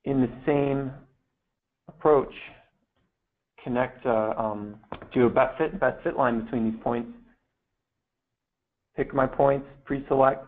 In 0.05 0.21
the 0.21 0.29
same 0.45 0.91
approach, 1.87 2.33
connect, 3.63 4.05
uh, 4.05 4.33
um, 4.37 4.77
do 5.13 5.25
a 5.25 5.29
best 5.29 5.57
fit, 5.57 5.79
best 5.79 6.03
fit 6.03 6.15
line 6.15 6.43
between 6.43 6.71
these 6.71 6.79
points. 6.83 7.11
Pick 8.95 9.13
my 9.13 9.25
points, 9.25 9.67
pre-select, 9.85 10.45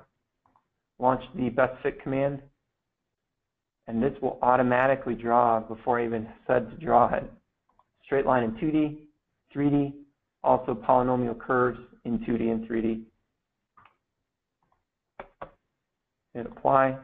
launch 0.99 1.23
the 1.35 1.49
best 1.49 1.73
fit 1.81 2.01
command, 2.01 2.41
and 3.87 4.01
this 4.01 4.13
will 4.21 4.37
automatically 4.41 5.15
draw 5.15 5.59
before 5.59 5.99
I 5.99 6.05
even 6.05 6.27
said 6.47 6.69
to 6.69 6.77
draw 6.77 7.13
it. 7.13 7.31
Straight 8.03 8.25
line 8.25 8.43
in 8.43 8.51
2D, 8.51 8.97
3D, 9.55 9.93
also 10.43 10.73
polynomial 10.73 11.39
curves 11.39 11.79
in 12.05 12.19
2D 12.19 12.51
and 12.51 12.69
3D. 12.69 13.03
Hit 16.33 16.45
apply. 16.45 16.97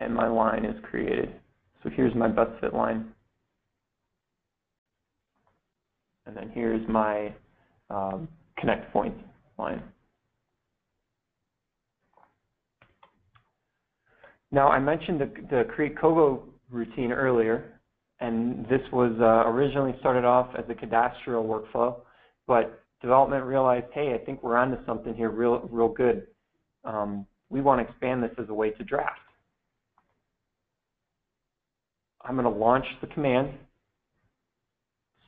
And 0.00 0.14
my 0.14 0.28
line 0.28 0.64
is 0.64 0.76
created. 0.82 1.34
So 1.82 1.90
here's 1.90 2.14
my 2.14 2.28
best 2.28 2.50
fit 2.60 2.74
line. 2.74 3.13
And 6.26 6.36
then 6.36 6.50
here's 6.54 6.86
my 6.88 7.32
um, 7.90 8.28
connect 8.58 8.92
point 8.92 9.14
line. 9.58 9.82
Now 14.50 14.68
I 14.68 14.78
mentioned 14.78 15.20
the, 15.20 15.30
the 15.50 15.64
create 15.64 15.98
COGO 15.98 16.44
routine 16.70 17.12
earlier, 17.12 17.80
and 18.20 18.64
this 18.66 18.80
was 18.92 19.12
uh, 19.20 19.48
originally 19.50 19.94
started 20.00 20.24
off 20.24 20.48
as 20.56 20.64
a 20.68 20.74
cadastral 20.74 21.44
workflow, 21.44 21.96
but 22.46 22.80
development 23.02 23.44
realized, 23.44 23.86
hey, 23.92 24.14
I 24.14 24.24
think 24.24 24.42
we're 24.42 24.56
onto 24.56 24.76
something 24.86 25.14
here 25.14 25.30
real, 25.30 25.68
real 25.70 25.88
good. 25.88 26.26
Um, 26.84 27.26
we 27.50 27.60
want 27.60 27.80
to 27.80 27.90
expand 27.90 28.22
this 28.22 28.30
as 28.38 28.48
a 28.48 28.54
way 28.54 28.70
to 28.70 28.84
draft. 28.84 29.18
I'm 32.22 32.36
going 32.36 32.44
to 32.44 32.50
launch 32.50 32.86
the 33.00 33.08
command, 33.08 33.52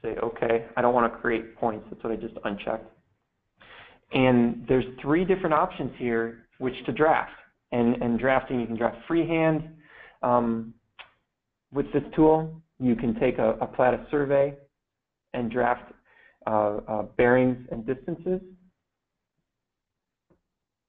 say, 0.07 0.17
okay, 0.23 0.67
I 0.77 0.83
don't 0.83 0.95
want 0.95 1.13
to 1.13 1.19
create 1.19 1.57
points. 1.57 1.87
That's 1.91 2.03
what 2.03 2.13
I 2.13 2.17
just 2.17 2.35
unchecked. 2.45 2.91
And 4.13 4.65
there's 4.69 4.85
three 5.03 5.25
different 5.25 5.55
options 5.55 5.91
here 5.99 6.47
which 6.59 6.75
to 6.87 6.93
draft. 6.93 7.33
And, 7.73 8.01
and 8.01 8.19
drafting, 8.19 8.61
you 8.61 8.67
can 8.67 8.77
draft 8.77 8.99
freehand 9.09 9.69
um, 10.23 10.73
with 11.73 11.87
this 11.93 12.05
tool. 12.15 12.63
You 12.79 12.95
can 12.95 13.19
take 13.19 13.39
a, 13.39 13.55
a 13.61 13.67
Plata 13.67 14.07
survey 14.11 14.55
and 15.35 15.51
draft 15.51 15.93
uh, 16.47 16.79
uh, 16.89 17.03
bearings 17.17 17.59
and 17.73 17.85
distances. 17.85 18.41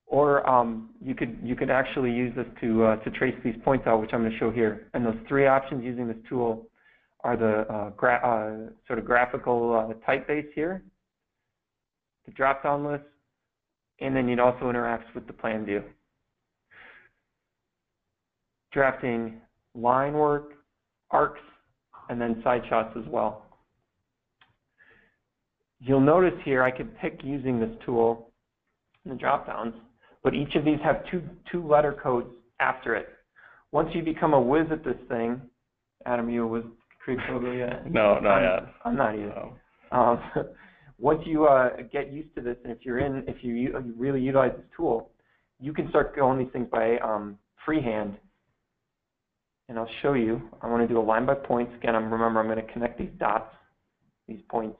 Or 0.05 0.47
um, 0.49 0.91
you 1.03 1.15
could 1.15 1.37
you 1.43 1.55
could 1.55 1.69
actually 1.69 2.11
use 2.11 2.33
this 2.33 2.45
to 2.61 2.83
uh, 2.83 2.95
to 2.97 3.11
trace 3.11 3.35
these 3.43 3.55
points 3.65 3.87
out, 3.87 3.99
which 3.99 4.11
I'm 4.13 4.21
going 4.21 4.31
to 4.31 4.37
show 4.37 4.51
here. 4.51 4.87
And 4.93 5.05
those 5.05 5.17
three 5.27 5.47
options 5.47 5.83
using 5.83 6.07
this 6.07 6.15
tool 6.29 6.69
are 7.27 7.35
the 7.35 7.67
uh, 7.69 8.05
uh, 8.07 8.69
sort 8.87 8.97
of 8.99 9.03
graphical 9.03 9.75
uh, 9.75 10.09
typeface 10.09 10.47
here, 10.55 10.81
the 12.25 12.31
drop-down 12.31 12.85
list, 12.85 13.03
and 13.99 14.15
then 14.15 14.29
it 14.29 14.39
also 14.39 14.71
interacts 14.71 15.13
with 15.13 15.27
the 15.27 15.33
plan 15.33 15.65
view. 15.65 15.83
Drafting 18.71 19.41
line 19.75 20.13
work, 20.13 20.53
arcs, 21.11 21.41
and 22.07 22.19
then 22.19 22.39
side 22.45 22.61
shots 22.69 22.95
as 22.97 23.03
well. 23.09 23.45
You'll 25.81 25.99
notice 25.99 26.33
here 26.45 26.63
I 26.63 26.71
could 26.71 26.97
pick 26.99 27.19
using 27.25 27.59
this 27.59 27.75
tool 27.85 28.31
in 29.03 29.11
the 29.11 29.17
drop-downs, 29.17 29.73
but 30.23 30.33
each 30.33 30.55
of 30.55 30.63
these 30.63 30.79
have 30.81 31.03
two, 31.11 31.21
two 31.51 31.67
letter 31.67 31.91
codes 31.91 32.29
after 32.61 32.95
it. 32.95 33.09
Once 33.73 33.89
you 33.93 34.01
become 34.01 34.33
a 34.33 34.39
whiz 34.39 34.67
at 34.71 34.85
this 34.85 34.95
thing, 35.09 35.41
Adam, 36.05 36.29
you 36.29 36.55
a 36.55 36.63
create 37.07 37.19
COGO 37.27 37.51
yet? 37.53 37.89
No, 37.89 38.19
not 38.19 38.37
I'm, 38.37 38.43
yet. 38.43 38.73
I'm 38.83 38.95
not 38.97 39.15
either. 39.15 39.33
No. 39.91 39.97
Um, 39.97 40.21
once 40.99 41.21
you 41.25 41.45
uh, 41.45 41.69
get 41.91 42.11
used 42.11 42.35
to 42.35 42.41
this, 42.41 42.57
and 42.63 42.73
if 42.73 42.79
you're 42.81 42.99
in, 42.99 43.23
if 43.27 43.43
you, 43.43 43.53
you 43.53 43.93
really 43.95 44.19
utilize 44.19 44.51
this 44.57 44.65
tool, 44.75 45.09
you 45.61 45.73
can 45.73 45.89
start 45.89 46.15
going 46.15 46.37
these 46.37 46.51
things 46.51 46.67
by 46.69 46.97
um, 46.97 47.37
freehand. 47.65 48.17
And 49.69 49.77
I'll 49.77 49.89
show 50.01 50.13
you. 50.13 50.41
I 50.61 50.67
want 50.67 50.81
to 50.81 50.93
do 50.93 50.99
a 50.99 51.01
line 51.01 51.25
by 51.25 51.35
points. 51.35 51.73
Again, 51.77 51.95
I'm, 51.95 52.11
remember 52.11 52.39
I'm 52.39 52.47
going 52.47 52.65
to 52.65 52.73
connect 52.73 52.99
these 52.99 53.09
dots, 53.17 53.53
these 54.27 54.41
points. 54.49 54.77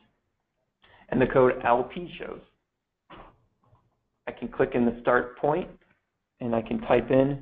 And 1.09 1.21
the 1.21 1.27
code 1.27 1.53
LP 1.65 2.13
shows. 2.19 2.41
I 4.27 4.31
can 4.31 4.49
click 4.49 4.71
in 4.75 4.85
the 4.85 4.97
start 5.01 5.37
point, 5.37 5.69
and 6.41 6.53
I 6.53 6.61
can 6.61 6.81
type 6.81 7.09
in 7.09 7.41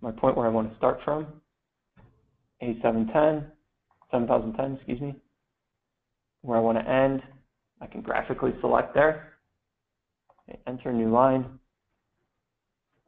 my 0.00 0.10
point 0.10 0.34
where 0.34 0.46
I 0.46 0.50
want 0.50 0.70
to 0.70 0.76
start 0.78 0.98
from, 1.04 1.26
A710, 2.62 3.44
7010, 4.10 4.76
excuse 4.76 5.00
me, 5.00 5.14
where 6.42 6.58
I 6.58 6.60
want 6.60 6.78
to 6.78 6.88
end. 6.88 7.22
I 7.80 7.86
can 7.86 8.02
graphically 8.02 8.52
select 8.60 8.94
there, 8.94 9.34
okay, 10.48 10.58
enter 10.66 10.92
new 10.92 11.10
line, 11.10 11.58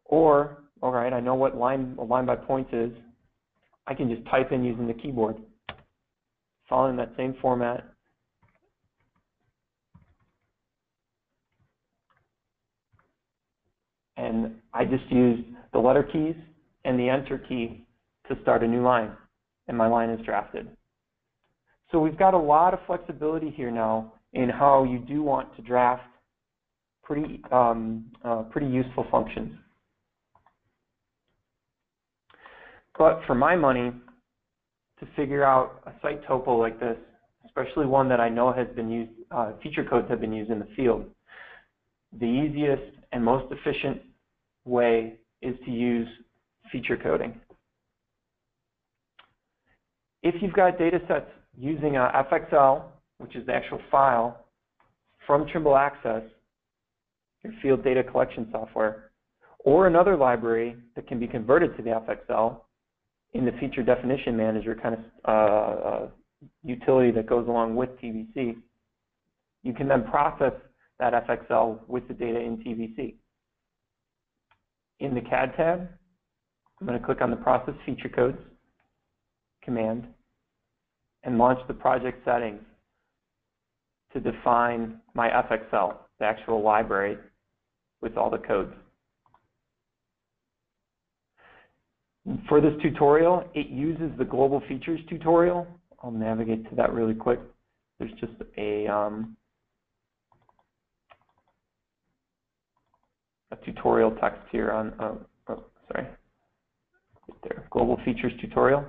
or, 0.04 0.64
all 0.80 0.92
right, 0.92 1.12
I 1.12 1.20
know 1.20 1.34
what 1.34 1.56
line, 1.56 1.94
line 1.96 2.26
by 2.26 2.36
points 2.36 2.70
is. 2.72 2.90
I 3.86 3.94
can 3.94 4.08
just 4.08 4.26
type 4.30 4.52
in 4.52 4.64
using 4.64 4.86
the 4.86 4.94
keyboard, 4.94 5.36
following 6.68 6.96
that 6.96 7.12
same 7.16 7.34
format. 7.42 7.84
And 14.16 14.54
I 14.72 14.84
just 14.84 15.04
used 15.10 15.42
the 15.72 15.78
letter 15.78 16.02
keys 16.02 16.36
and 16.84 16.98
the 16.98 17.08
enter 17.08 17.38
key 17.38 17.84
to 18.28 18.36
start 18.42 18.62
a 18.62 18.68
new 18.68 18.82
line, 18.82 19.10
and 19.68 19.76
my 19.76 19.86
line 19.86 20.10
is 20.10 20.24
drafted. 20.24 20.68
So 21.92 22.00
we've 22.00 22.18
got 22.18 22.33
a 22.33 22.38
lot 22.38 22.72
of 22.72 22.81
flexibility 22.87 23.50
here 23.50 23.70
now 23.70 24.14
in 24.33 24.48
how 24.48 24.85
you 24.85 24.98
do 24.98 25.22
want 25.22 25.55
to 25.57 25.62
draft 25.62 26.02
pretty, 27.05 27.42
um, 27.52 28.07
uh, 28.24 28.44
pretty 28.44 28.66
useful 28.66 29.07
functions. 29.11 29.52
But 32.98 33.20
for 33.26 33.35
my 33.35 33.57
money, 33.57 33.92
to 35.00 35.07
figure 35.16 35.44
out 35.44 35.83
a 35.87 35.92
site 36.00 36.24
topo 36.26 36.57
like 36.57 36.78
this, 36.81 36.96
especially 37.44 37.87
one 37.87 38.09
that 38.09 38.20
I 38.20 38.28
know 38.28 38.52
has 38.52 38.68
been 38.74 38.90
used, 38.90 39.11
uh, 39.31 39.52
feature 39.62 39.85
codes 39.85 40.09
have 40.09 40.20
been 40.20 40.33
used 40.33 40.50
in 40.50 40.61
the 40.61 40.68
field, 40.76 41.05
the 42.20 42.24
easiest 42.26 42.96
and 43.12 43.24
most 43.24 43.52
efficient 43.52 44.00
way 44.64 45.18
is 45.42 45.57
to 45.64 45.70
use 45.70 46.09
feature 46.70 46.96
coding. 46.96 47.38
If 50.22 50.40
you've 50.40 50.52
got 50.55 50.78
data 50.78 51.00
sets 51.09 51.26
using 51.56 51.96
a 51.96 52.26
FXL, 52.30 52.84
which 53.18 53.36
is 53.36 53.46
the 53.46 53.52
actual 53.52 53.80
file 53.90 54.44
from 55.26 55.46
Trimble 55.46 55.76
Access, 55.76 56.22
your 57.42 57.52
field 57.62 57.84
data 57.84 58.02
collection 58.02 58.48
software, 58.50 59.10
or 59.64 59.86
another 59.86 60.16
library 60.16 60.76
that 60.96 61.06
can 61.06 61.18
be 61.20 61.26
converted 61.26 61.76
to 61.76 61.82
the 61.82 61.90
FXL 61.90 62.60
in 63.34 63.44
the 63.44 63.52
feature 63.52 63.82
definition 63.82 64.36
manager 64.36 64.76
kind 64.80 64.96
of 64.96 65.00
uh, 65.24 66.06
utility 66.62 67.10
that 67.12 67.26
goes 67.26 67.46
along 67.48 67.76
with 67.76 67.90
TBC, 68.00 68.56
you 69.62 69.72
can 69.72 69.88
then 69.88 70.04
process 70.04 70.52
that 70.98 71.12
FXL 71.26 71.80
with 71.88 72.06
the 72.08 72.14
data 72.14 72.38
in 72.38 72.58
TBC. 72.58 73.14
In 75.00 75.14
the 75.14 75.20
CAD 75.20 75.54
tab, 75.56 75.88
I'm 76.80 76.86
going 76.86 76.98
to 76.98 77.04
click 77.04 77.20
on 77.20 77.30
the 77.30 77.36
Process 77.36 77.74
Feature 77.86 78.08
Codes 78.08 78.38
command 79.62 80.06
and 81.24 81.38
launch 81.38 81.58
the 81.68 81.74
project 81.74 82.24
settings 82.24 82.61
to 84.12 84.20
define 84.20 85.00
my 85.14 85.28
FXL, 85.28 85.96
the 86.18 86.24
actual 86.24 86.62
library 86.62 87.16
with 88.00 88.16
all 88.16 88.30
the 88.30 88.38
codes. 88.38 88.72
For 92.48 92.61
this 92.61 92.74
tutorial, 92.82 93.44
it 93.54 93.68
uses 93.68 94.11
the 94.18 94.24
global 94.24 94.62
features 94.68 95.00
tutorial. 95.08 95.66
I'll 96.02 96.11
navigate 96.11 96.68
to 96.70 96.76
that 96.76 96.92
really 96.92 97.14
quick. 97.14 97.40
There's 97.98 98.12
just 98.20 98.32
a, 98.58 98.87
um, 98.87 99.37
a 103.50 103.56
tutorial 103.64 104.12
text 104.20 104.40
here 104.50 104.70
on, 104.70 104.92
oh, 105.00 105.18
oh 105.48 105.64
sorry, 105.88 106.04
right 106.04 107.38
there, 107.42 107.66
global 107.70 107.98
features 108.04 108.32
tutorial. 108.40 108.85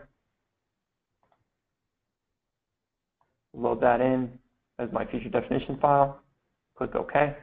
Load 3.54 3.82
that 3.82 4.02
in 4.02 4.32
as 4.80 4.89
my 4.92 5.06
feature 5.06 5.30
definition 5.30 5.78
file, 5.80 6.20
click 6.78 6.96
OK. 6.96 7.36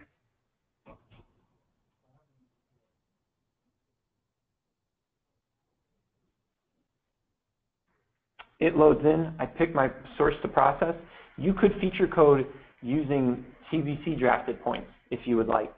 It 8.58 8.76
loads 8.76 9.00
in, 9.04 9.32
I 9.38 9.46
pick 9.46 9.74
my 9.74 9.90
source 10.18 10.34
to 10.42 10.48
process. 10.48 10.94
You 11.38 11.54
could 11.54 11.72
feature 11.80 12.06
code 12.06 12.46
using 12.82 13.44
TBC 13.72 14.18
drafted 14.18 14.62
points 14.62 14.90
if 15.10 15.20
you 15.24 15.36
would 15.36 15.46
like. 15.46 15.72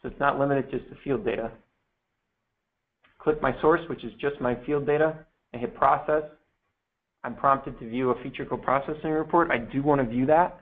So 0.00 0.08
it's 0.08 0.20
not 0.20 0.38
limited 0.38 0.70
just 0.70 0.88
to 0.88 0.96
field 1.04 1.24
data. 1.24 1.50
Click 3.18 3.42
my 3.42 3.52
source, 3.60 3.80
which 3.90 4.04
is 4.04 4.12
just 4.20 4.40
my 4.40 4.56
field 4.64 4.86
data, 4.86 5.26
and 5.52 5.60
hit 5.60 5.74
process. 5.74 6.22
I'm 7.28 7.36
prompted 7.36 7.78
to 7.78 7.86
view 7.86 8.08
a 8.08 8.22
feature 8.22 8.46
co-processing 8.46 9.10
report. 9.10 9.50
I 9.50 9.58
do 9.58 9.82
want 9.82 10.00
to 10.00 10.06
view 10.06 10.24
that 10.26 10.58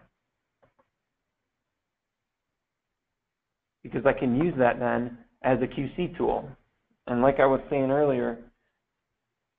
because 3.84 4.04
I 4.04 4.12
can 4.12 4.34
use 4.34 4.52
that 4.58 4.80
then 4.80 5.16
as 5.44 5.58
a 5.62 5.66
QC 5.68 6.18
tool. 6.18 6.48
And 7.06 7.22
like 7.22 7.38
I 7.38 7.46
was 7.46 7.60
saying 7.70 7.92
earlier, 7.92 8.38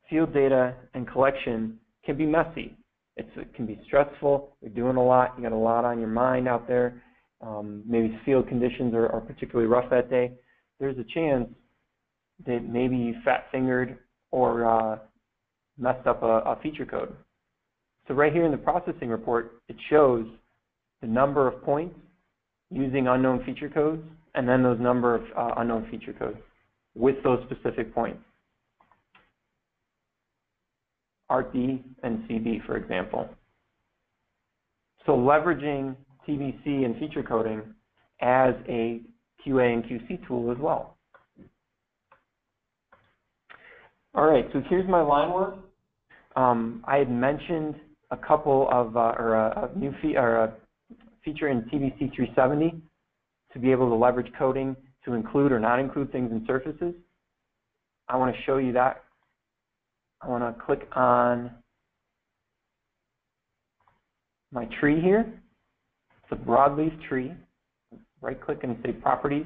field 0.10 0.34
data 0.34 0.76
and 0.96 1.10
collection 1.10 1.80
can 2.06 2.17
be 2.17 2.26
messy. 2.26 2.76
It's, 3.15 3.30
it 3.38 3.54
can 3.56 3.65
be 3.65 3.80
stressful. 3.86 4.58
You're 4.60 4.72
doing 4.72 4.98
a 4.98 5.04
lot. 5.04 5.34
You 5.38 5.43
got 5.43 5.54
a 5.54 5.56
lot 5.56 5.86
on 5.86 6.00
your 6.00 6.10
mind 6.10 6.50
out 6.50 6.67
there. 6.67 7.02
Um, 7.39 7.84
maybe 7.88 8.20
field 8.26 8.50
conditions 8.50 8.93
are, 8.93 9.08
are 9.08 9.22
particularly 9.22 9.70
rough 9.70 9.89
that 9.91 10.10
day. 10.10 10.34
There's 10.78 10.98
a 10.98 11.06
chance 11.13 11.48
that 12.46 12.67
maybe 12.67 12.98
you 12.98 13.15
fat-fingered 13.24 13.98
or 14.32 14.65
uh, 14.65 14.98
messed 15.78 16.08
up 16.08 16.24
a, 16.24 16.26
a 16.26 16.60
feature 16.62 16.86
code. 16.86 17.16
So 18.08 18.13
right 18.13 18.32
here 18.32 18.46
in 18.46 18.52
the 18.52 18.58
processing 18.58 19.10
report, 19.10 19.62
it 19.68 19.76
shows 19.90 20.26
the 21.02 21.08
number 21.08 21.48
of 21.48 21.62
points 21.63 21.96
using 22.72 23.08
unknown 23.08 23.44
feature 23.46 23.70
codes, 23.70 24.04
and 24.36 24.48
then 24.48 24.63
those 24.63 24.80
number 24.80 25.16
of 25.16 25.22
uh, 25.38 25.54
unknown 25.58 25.88
feature 25.90 26.13
codes 26.13 26.38
with 26.96 27.16
those 27.24 27.40
specific 27.50 27.94
points. 27.94 28.20
ArcD 31.30 31.84
and 32.04 32.28
CB, 32.30 32.66
for 32.66 32.78
example. 32.78 33.30
So 35.06 35.12
leveraging 35.13 35.96
TBC 36.28 36.86
and 36.86 36.98
feature 36.98 37.24
coding 37.24 37.62
as 38.22 38.54
a 38.68 39.02
QA 39.46 39.74
and 39.74 39.84
QC 39.84 40.28
tool 40.28 40.52
as 40.52 40.58
well. 40.58 40.98
All 44.16 44.26
right, 44.26 44.46
so 44.52 44.62
here's 44.70 44.90
my 44.90 45.02
line 45.02 45.32
work. 45.32 45.56
Um, 46.38 46.84
I 46.88 46.97
had 46.97 47.10
mentioned 47.10 47.76
a 48.12 48.15
couple 48.15 48.69
of, 48.71 48.95
uh, 48.95 49.15
or 49.17 49.34
a, 49.34 49.69
a 49.73 49.78
new 49.78 49.91
fe 50.04 50.15
or 50.15 50.43
a 50.43 50.54
feature 51.26 51.47
in 51.50 51.63
TBC 51.63 52.15
370 52.15 52.80
to 53.54 53.60
be 53.60 53.71
able 53.71 53.89
to 53.89 53.95
leverage 53.95 54.32
coding 54.38 54.76
to 55.04 55.13
include 55.13 55.52
or 55.52 55.60
not 55.60 55.80
include 55.80 56.12
things 56.12 56.32
in 56.32 56.45
surfaces. 56.45 56.93
I 58.08 58.17
want 58.17 58.36
to 58.36 58.41
show 58.43 58.58
you 58.58 58.71
that 58.73 59.04
I 60.21 60.28
want 60.28 60.43
to 60.43 60.63
click 60.63 60.88
on 60.95 61.50
my 64.52 64.65
tree 64.80 65.02
here. 65.02 65.26
It's 66.23 66.39
a 66.39 66.45
broadleaf 66.45 66.93
tree. 67.08 67.34
Right 68.21 68.39
click 68.39 68.60
and 68.63 68.78
say 68.86 68.91
properties, 68.91 69.45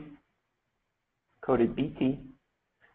coded 1.45 1.73
BT. 1.75 2.19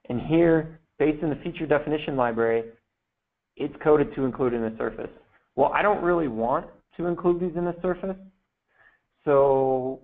And 0.09 0.21
here, 0.21 0.81
based 0.99 1.23
in 1.23 1.31
the 1.31 1.37
feature 1.37 1.67
definition 1.67 2.17
library, 2.17 2.65
it's 3.57 3.75
coded 3.83 4.15
to 4.15 4.25
include 4.25 4.53
in 4.55 4.63
the 4.63 4.75
surface. 4.77 5.11
Well, 5.55 5.73
I 5.73 5.83
don't 5.83 6.03
really 6.03 6.29
want 6.29 6.67
to 6.97 7.07
include 7.07 7.41
these 7.41 7.57
in 7.57 7.65
the 7.65 7.75
surface. 7.81 8.17
So 9.25 10.01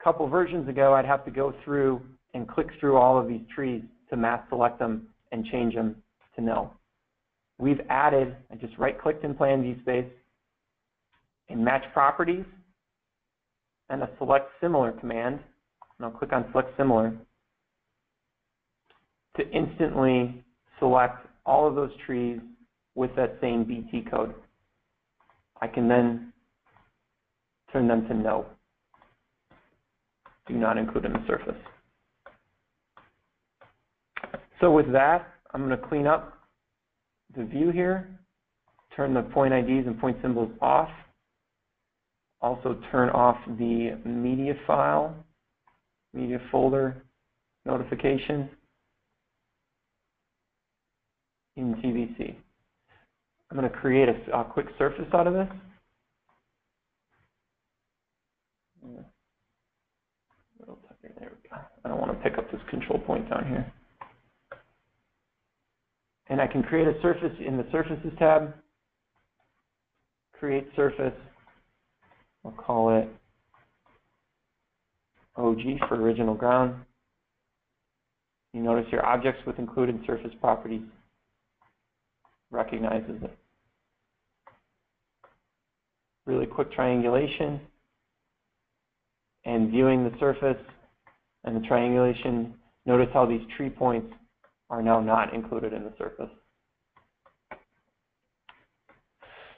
a 0.00 0.04
couple 0.04 0.28
versions 0.28 0.68
ago, 0.68 0.94
I'd 0.94 1.06
have 1.06 1.24
to 1.24 1.30
go 1.30 1.54
through 1.64 2.00
and 2.34 2.48
click 2.48 2.68
through 2.80 2.96
all 2.96 3.18
of 3.18 3.28
these 3.28 3.42
trees 3.54 3.82
to 4.10 4.16
mass 4.16 4.40
select 4.48 4.78
them 4.78 5.08
and 5.32 5.44
change 5.46 5.74
them 5.74 5.96
to 6.34 6.42
no. 6.42 6.72
We've 7.58 7.80
added, 7.88 8.36
I 8.50 8.56
just 8.56 8.76
right-clicked 8.78 9.24
in 9.24 9.34
Plan 9.34 9.62
View 9.62 9.76
Space, 9.80 10.04
a 11.48 11.56
Match 11.56 11.84
Properties, 11.94 12.44
and 13.88 14.02
a 14.02 14.10
Select 14.18 14.48
Similar 14.60 14.92
command, 14.92 15.40
and 15.98 16.06
I'll 16.06 16.10
click 16.10 16.32
on 16.32 16.44
Select 16.52 16.76
Similar, 16.76 17.14
to 19.36 19.50
instantly 19.50 20.44
select 20.78 21.26
all 21.46 21.66
of 21.66 21.74
those 21.74 21.90
trees 22.04 22.40
with 22.96 23.14
that 23.14 23.36
same 23.40 23.62
BT 23.62 24.04
code. 24.10 24.34
I 25.60 25.68
can 25.68 25.86
then 25.86 26.32
turn 27.72 27.86
them 27.86 28.08
to 28.08 28.14
no. 28.14 28.46
Do 30.48 30.54
not 30.54 30.78
include 30.78 31.04
in 31.04 31.12
the 31.12 31.24
surface. 31.26 31.60
So 34.60 34.70
with 34.70 34.90
that, 34.92 35.34
I'm 35.52 35.66
going 35.66 35.78
to 35.78 35.86
clean 35.86 36.06
up 36.06 36.38
the 37.36 37.44
view 37.44 37.70
here, 37.70 38.08
turn 38.94 39.12
the 39.12 39.22
point 39.22 39.52
IDs 39.52 39.86
and 39.86 40.00
point 40.00 40.16
symbols 40.22 40.50
off. 40.62 40.88
Also 42.40 42.78
turn 42.90 43.10
off 43.10 43.36
the 43.58 43.98
media 44.04 44.54
file, 44.66 45.14
media 46.14 46.40
folder 46.50 47.02
notification 47.64 48.48
in 51.56 51.74
TBC. 51.76 52.36
I'm 53.50 53.56
going 53.56 53.70
to 53.70 53.76
create 53.76 54.08
a, 54.08 54.38
a 54.38 54.44
quick 54.44 54.66
surface 54.78 55.06
out 55.14 55.26
of 55.26 55.34
this. 55.34 55.48
I 61.84 61.88
don't 61.88 62.00
want 62.00 62.12
to 62.12 62.28
pick 62.28 62.38
up 62.38 62.50
this 62.50 62.60
control 62.68 62.98
point 62.98 63.30
down 63.30 63.46
here. 63.46 63.72
And 66.28 66.40
I 66.40 66.46
can 66.46 66.62
create 66.62 66.88
a 66.88 67.00
surface 67.02 67.32
in 67.44 67.56
the 67.56 67.66
Surfaces 67.70 68.12
tab. 68.18 68.54
Create 70.32 70.66
surface. 70.74 71.14
I'll 72.44 72.50
call 72.50 72.98
it 72.98 73.08
OG 75.36 75.88
for 75.88 75.94
original 75.94 76.34
ground. 76.34 76.74
You 78.52 78.62
notice 78.62 78.86
your 78.90 79.04
objects 79.06 79.42
with 79.46 79.58
included 79.58 80.00
surface 80.06 80.32
properties 80.40 80.82
recognizes 82.50 83.22
it. 83.22 83.38
Really 86.26 86.46
quick 86.46 86.72
triangulation 86.72 87.60
and 89.44 89.70
viewing 89.70 90.04
the 90.04 90.12
surface 90.18 90.62
and 91.44 91.56
the 91.56 91.66
triangulation. 91.66 92.54
Notice 92.84 93.08
how 93.12 93.26
these 93.26 93.42
tree 93.56 93.70
points 93.70 94.12
are 94.70 94.82
now 94.82 95.00
not 95.00 95.32
included 95.32 95.72
in 95.72 95.84
the 95.84 95.92
surface. 95.96 96.30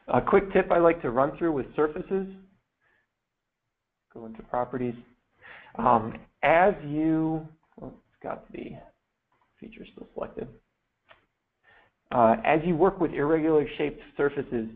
A 0.08 0.20
quick 0.20 0.52
tip 0.52 0.70
I 0.70 0.78
like 0.78 1.02
to 1.02 1.10
run 1.10 1.36
through 1.36 1.52
with 1.52 1.66
surfaces, 1.76 2.26
go 4.14 4.26
into 4.26 4.42
properties. 4.44 4.94
Um, 5.78 6.14
as 6.42 6.72
you, 6.86 7.46
well, 7.76 7.92
it's 7.94 8.22
got 8.22 8.50
the 8.52 8.72
feature 9.60 9.84
still 9.92 10.08
selected. 10.14 10.48
Uh, 12.10 12.36
as 12.44 12.60
you 12.64 12.74
work 12.74 13.00
with 13.00 13.12
irregular 13.12 13.66
shaped 13.76 14.00
surfaces, 14.16 14.68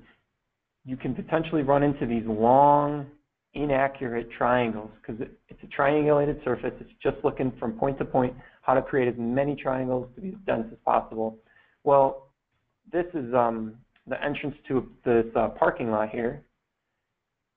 you 0.84 0.96
can 0.96 1.14
potentially 1.14 1.62
run 1.62 1.82
into 1.82 2.06
these 2.06 2.24
long, 2.26 3.06
inaccurate 3.54 4.28
triangles 4.36 4.90
because 5.00 5.20
it's 5.48 5.60
a 5.62 5.80
triangulated 5.80 6.42
surface. 6.44 6.72
It's 6.80 6.90
just 7.02 7.16
looking 7.24 7.52
from 7.58 7.72
point 7.72 7.98
to 7.98 8.04
point 8.04 8.34
how 8.62 8.74
to 8.74 8.82
create 8.82 9.08
as 9.08 9.14
many 9.18 9.54
triangles 9.54 10.08
to 10.14 10.20
be 10.20 10.28
as 10.28 10.34
dense 10.46 10.66
as 10.70 10.78
possible. 10.84 11.38
Well, 11.84 12.28
this 12.92 13.06
is 13.14 13.32
um, 13.34 13.74
the 14.06 14.22
entrance 14.22 14.54
to 14.68 14.88
this 15.04 15.26
uh, 15.36 15.48
parking 15.48 15.90
lot 15.90 16.10
here. 16.10 16.42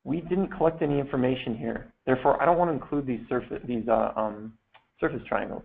We 0.04 0.22
didn't 0.22 0.50
collect 0.50 0.82
any 0.82 1.00
information 1.00 1.58
here. 1.58 1.92
Therefore, 2.06 2.42
I 2.42 2.46
don't 2.46 2.58
want 2.58 2.70
to 2.70 2.74
include 2.74 3.08
these 3.08 3.22
these 3.68 3.88
uh, 3.88 4.12
um, 4.16 4.54
surface 5.00 5.22
triangles. 5.28 5.64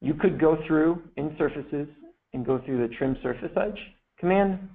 You 0.00 0.14
could 0.14 0.40
go 0.40 0.58
through 0.66 1.02
in 1.16 1.34
surfaces 1.38 1.88
and 2.34 2.44
go 2.44 2.60
through 2.64 2.86
the 2.86 2.94
trim 2.94 3.16
surface 3.22 3.50
edge 3.56 3.78
command, 4.18 4.68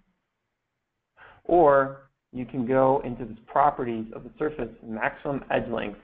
or 1.44 2.10
you 2.32 2.46
can 2.46 2.66
go 2.66 3.02
into 3.06 3.26
the 3.26 3.38
properties 3.46 4.06
of 4.16 4.24
the 4.24 4.32
surface 4.40 4.70
maximum 4.84 5.44
edge 5.52 5.70
length. 5.70 6.00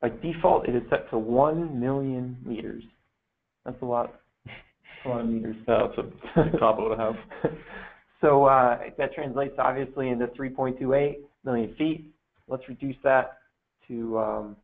By 0.00 0.08
default, 0.08 0.68
it 0.68 0.74
is 0.74 0.82
set 0.90 1.08
to 1.10 1.18
1 1.18 1.78
million 1.80 2.36
meters. 2.44 2.82
That's 3.64 3.80
a 3.80 3.84
lot. 3.84 4.20
a 5.04 5.08
lot 5.08 5.20
of 5.20 5.28
meters. 5.28 5.56
Yeah, 5.68 5.86
that's 5.86 5.98
a 5.98 6.42
big 6.42 6.60
topo 6.60 6.94
to 6.94 7.00
have. 7.00 7.52
So 8.20 8.44
uh, 8.44 8.78
that 8.98 9.12
translates 9.14 9.54
obviously 9.58 10.08
into 10.08 10.28
3.28 10.28 11.16
million 11.44 11.74
feet. 11.76 12.14
Let's 12.48 12.62
reduce 12.68 12.96
that 13.02 13.38
to 13.88 14.18
um, 14.18 14.56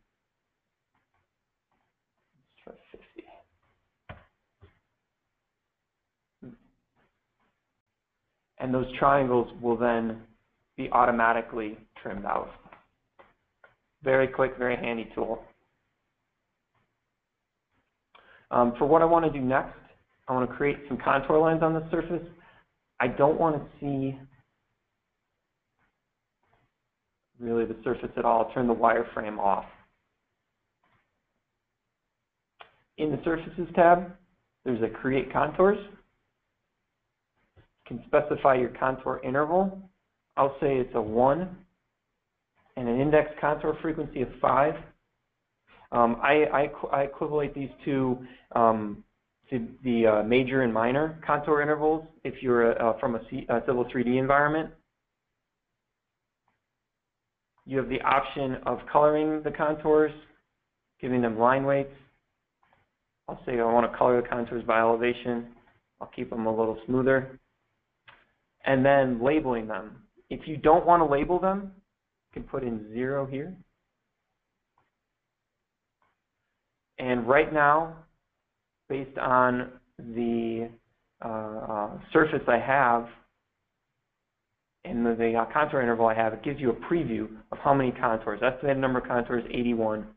And 8.59 8.73
those 8.73 8.85
triangles 8.97 9.49
will 9.61 9.77
then 9.77 10.21
be 10.75 10.89
automatically 10.91 11.77
trimmed 12.01 12.25
out. 12.25 12.49
Very 14.03 14.27
quick, 14.27 14.57
very 14.57 14.75
handy 14.75 15.09
tool. 15.15 15.43
Um, 18.51 18.73
for 18.77 18.85
what 18.85 19.01
I 19.01 19.05
want 19.05 19.25
to 19.25 19.31
do 19.31 19.43
next, 19.43 19.77
I 20.27 20.33
want 20.33 20.49
to 20.49 20.55
create 20.55 20.77
some 20.87 20.97
contour 21.03 21.39
lines 21.39 21.61
on 21.63 21.73
the 21.73 21.87
surface. 21.91 22.25
I 22.99 23.07
don't 23.07 23.39
want 23.39 23.55
to 23.55 23.69
see 23.79 24.17
really 27.39 27.65
the 27.65 27.75
surface 27.83 28.09
at 28.17 28.25
all. 28.25 28.45
I'll 28.45 28.53
turn 28.53 28.67
the 28.67 28.75
wireframe 28.75 29.37
off. 29.37 29.65
In 32.97 33.11
the 33.11 33.19
Surfaces 33.23 33.67
tab, 33.75 34.11
there's 34.65 34.81
a 34.83 34.89
Create 34.89 35.31
Contours. 35.31 35.77
Can 37.89 38.03
specify 38.05 38.53
your 38.53 38.69
contour 38.69 39.19
interval. 39.23 39.81
I'll 40.37 40.55
say 40.61 40.77
it's 40.77 40.93
a 40.93 41.01
1 41.01 41.49
and 42.77 42.87
an 42.87 43.01
index 43.01 43.31
contour 43.41 43.75
frequency 43.81 44.21
of 44.21 44.29
5. 44.39 44.75
Um, 45.91 46.17
I, 46.21 46.45
I, 46.53 46.71
I 46.93 47.01
equivalent 47.01 47.55
these 47.55 47.71
two 47.83 48.19
um, 48.55 49.03
to 49.49 49.67
the 49.83 50.05
uh, 50.05 50.23
major 50.23 50.61
and 50.61 50.71
minor 50.71 51.19
contour 51.25 51.63
intervals 51.63 52.05
if 52.23 52.43
you're 52.43 52.79
uh, 52.79 52.99
from 52.99 53.15
a, 53.15 53.21
C, 53.31 53.47
a 53.49 53.61
Civil 53.65 53.85
3D 53.85 54.19
environment. 54.19 54.69
You 57.65 57.79
have 57.79 57.89
the 57.89 58.01
option 58.01 58.57
of 58.67 58.81
coloring 58.91 59.41
the 59.41 59.51
contours, 59.51 60.11
giving 61.01 61.23
them 61.23 61.39
line 61.39 61.65
weights. 61.65 61.93
I'll 63.27 63.41
say 63.47 63.59
I 63.59 63.63
want 63.63 63.91
to 63.91 63.97
color 63.97 64.21
the 64.21 64.27
contours 64.27 64.63
by 64.63 64.79
elevation. 64.79 65.47
I'll 65.99 66.11
keep 66.15 66.29
them 66.29 66.45
a 66.45 66.55
little 66.55 66.77
smoother. 66.85 67.39
And 68.65 68.85
then 68.85 69.23
labeling 69.23 69.67
them. 69.67 70.03
If 70.29 70.41
you 70.47 70.57
don't 70.57 70.85
want 70.85 71.01
to 71.01 71.05
label 71.05 71.39
them, 71.39 71.71
you 72.35 72.41
can 72.41 72.49
put 72.49 72.63
in 72.63 72.91
zero 72.93 73.25
here. 73.25 73.55
And 76.99 77.27
right 77.27 77.51
now, 77.53 77.95
based 78.89 79.17
on 79.17 79.71
the 79.97 80.69
uh, 81.23 81.27
uh, 81.27 81.89
surface 82.11 82.41
I 82.47 82.59
have 82.59 83.07
and 84.85 85.05
the, 85.05 85.15
the 85.15 85.35
uh, 85.35 85.45
contour 85.51 85.81
interval 85.81 86.07
I 86.07 86.13
have, 86.13 86.33
it 86.33 86.43
gives 86.43 86.59
you 86.59 86.71
a 86.71 86.73
preview 86.73 87.27
of 87.51 87.57
how 87.59 87.73
many 87.73 87.91
contours. 87.91 88.41
Estimated 88.43 88.77
number 88.77 88.99
of 88.99 89.07
contours, 89.07 89.43
81. 89.49 90.07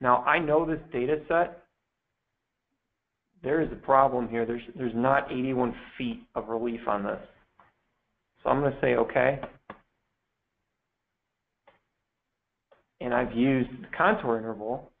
Now, 0.00 0.18
I 0.24 0.38
know 0.38 0.66
this 0.66 0.80
data 0.92 1.20
set. 1.28 1.61
There 3.42 3.60
is 3.60 3.68
a 3.72 3.76
problem 3.76 4.28
here. 4.28 4.46
There's, 4.46 4.62
there's 4.76 4.94
not 4.94 5.30
81 5.32 5.74
feet 5.98 6.22
of 6.34 6.48
relief 6.48 6.80
on 6.86 7.02
this. 7.04 7.18
So 8.42 8.50
I'm 8.50 8.60
going 8.60 8.72
to 8.72 8.80
say 8.80 8.94
OK. 8.94 9.40
And 13.00 13.12
I've 13.12 13.32
used 13.32 13.70
the 13.70 13.88
contour 13.96 14.38
interval 14.38 14.92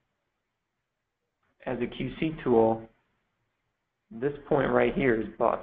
as 1.66 1.78
a 1.78 1.86
QC 1.86 2.42
tool, 2.42 2.82
this 4.10 4.32
point 4.48 4.70
right 4.70 4.94
here 4.94 5.20
is 5.20 5.28
bust. 5.38 5.62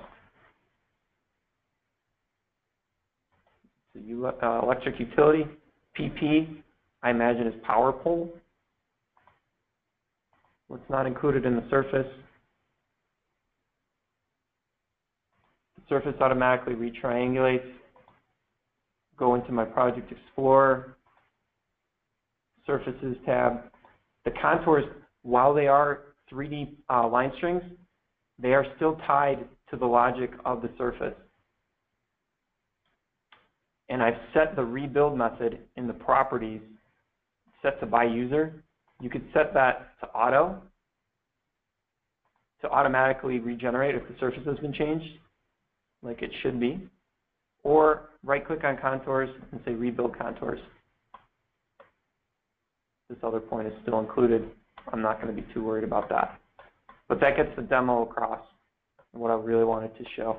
So 3.93 4.01
you, 4.05 4.25
uh, 4.25 4.61
electric 4.63 4.99
utility, 4.99 5.45
PP, 5.99 6.61
I 7.03 7.09
imagine 7.11 7.47
is 7.47 7.53
power 7.65 7.91
pole. 7.91 8.29
What's 10.67 10.89
not 10.89 11.05
included 11.05 11.45
in 11.45 11.55
the 11.55 11.63
surface? 11.69 12.07
The 15.75 15.78
surface 15.89 16.15
automatically 16.21 16.75
retriangulates. 16.75 17.67
Go 19.17 19.35
into 19.35 19.51
my 19.51 19.65
Project 19.65 20.11
Explorer, 20.11 20.95
Surfaces 22.65 23.17
tab. 23.25 23.63
The 24.25 24.31
contours 24.41 24.85
while 25.23 25.53
they 25.53 25.67
are 25.67 26.01
3D 26.31 26.75
uh, 26.89 27.07
line 27.07 27.31
strings, 27.37 27.63
they 28.37 28.53
are 28.53 28.65
still 28.75 28.97
tied 29.07 29.45
to 29.71 29.77
the 29.77 29.85
logic 29.85 30.31
of 30.45 30.61
the 30.61 30.69
surface. 30.77 31.15
And 33.89 34.03
I've 34.03 34.19
set 34.33 34.55
the 34.55 34.63
rebuild 34.63 35.17
method 35.17 35.59
in 35.75 35.87
the 35.87 35.93
properties 35.93 36.61
set 37.61 37.79
to 37.79 37.85
by 37.85 38.05
user. 38.05 38.63
You 39.01 39.09
could 39.09 39.25
set 39.33 39.53
that 39.53 39.93
to 40.01 40.07
auto 40.09 40.61
to 42.61 42.69
automatically 42.69 43.39
regenerate 43.39 43.95
if 43.95 44.07
the 44.07 44.15
surface 44.19 44.43
has 44.45 44.57
been 44.59 44.73
changed, 44.73 45.05
like 46.01 46.21
it 46.21 46.31
should 46.41 46.59
be. 46.59 46.87
Or 47.63 48.09
right 48.23 48.45
click 48.45 48.63
on 48.63 48.77
contours 48.77 49.29
and 49.51 49.59
say 49.65 49.73
rebuild 49.73 50.17
contours. 50.17 50.59
This 53.09 53.17
other 53.23 53.39
point 53.39 53.67
is 53.67 53.73
still 53.81 53.99
included. 53.99 54.49
I'm 54.93 55.01
not 55.01 55.21
going 55.21 55.35
to 55.35 55.41
be 55.41 55.47
too 55.53 55.63
worried 55.63 55.83
about 55.83 56.09
that. 56.09 56.39
But 57.07 57.19
that 57.21 57.35
gets 57.35 57.49
the 57.55 57.63
demo 57.63 58.03
across, 58.03 58.41
what 59.11 59.31
I 59.31 59.33
really 59.33 59.63
wanted 59.63 59.97
to 59.97 60.03
show. 60.15 60.37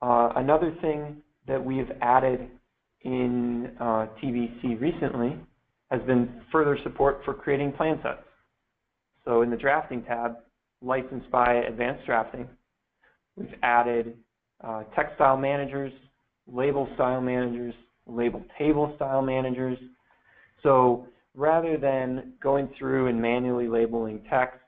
Uh, 0.00 0.32
another 0.36 0.74
thing 0.80 1.16
that 1.46 1.62
we've 1.62 1.90
added 2.00 2.48
in 3.02 3.70
uh, 3.80 4.06
TBC 4.22 4.80
recently 4.80 5.36
has 5.90 6.00
been 6.02 6.40
further 6.50 6.78
support 6.82 7.20
for 7.24 7.34
creating 7.34 7.72
plan 7.72 7.98
sets. 8.02 8.22
So 9.24 9.42
in 9.42 9.50
the 9.50 9.56
drafting 9.56 10.02
tab, 10.04 10.36
licensed 10.82 11.30
by 11.30 11.54
Advanced 11.54 12.04
Drafting, 12.06 12.48
we've 13.36 13.54
added 13.62 14.16
uh, 14.62 14.84
text 14.94 15.14
style 15.16 15.36
managers, 15.36 15.92
label 16.46 16.88
style 16.94 17.20
managers, 17.20 17.74
label 18.06 18.42
table 18.58 18.92
style 18.96 19.22
managers. 19.22 19.78
So 20.62 21.06
rather 21.34 21.76
than 21.76 22.32
going 22.42 22.68
through 22.78 23.08
and 23.08 23.20
manually 23.20 23.68
labeling 23.68 24.22
text, 24.28 24.58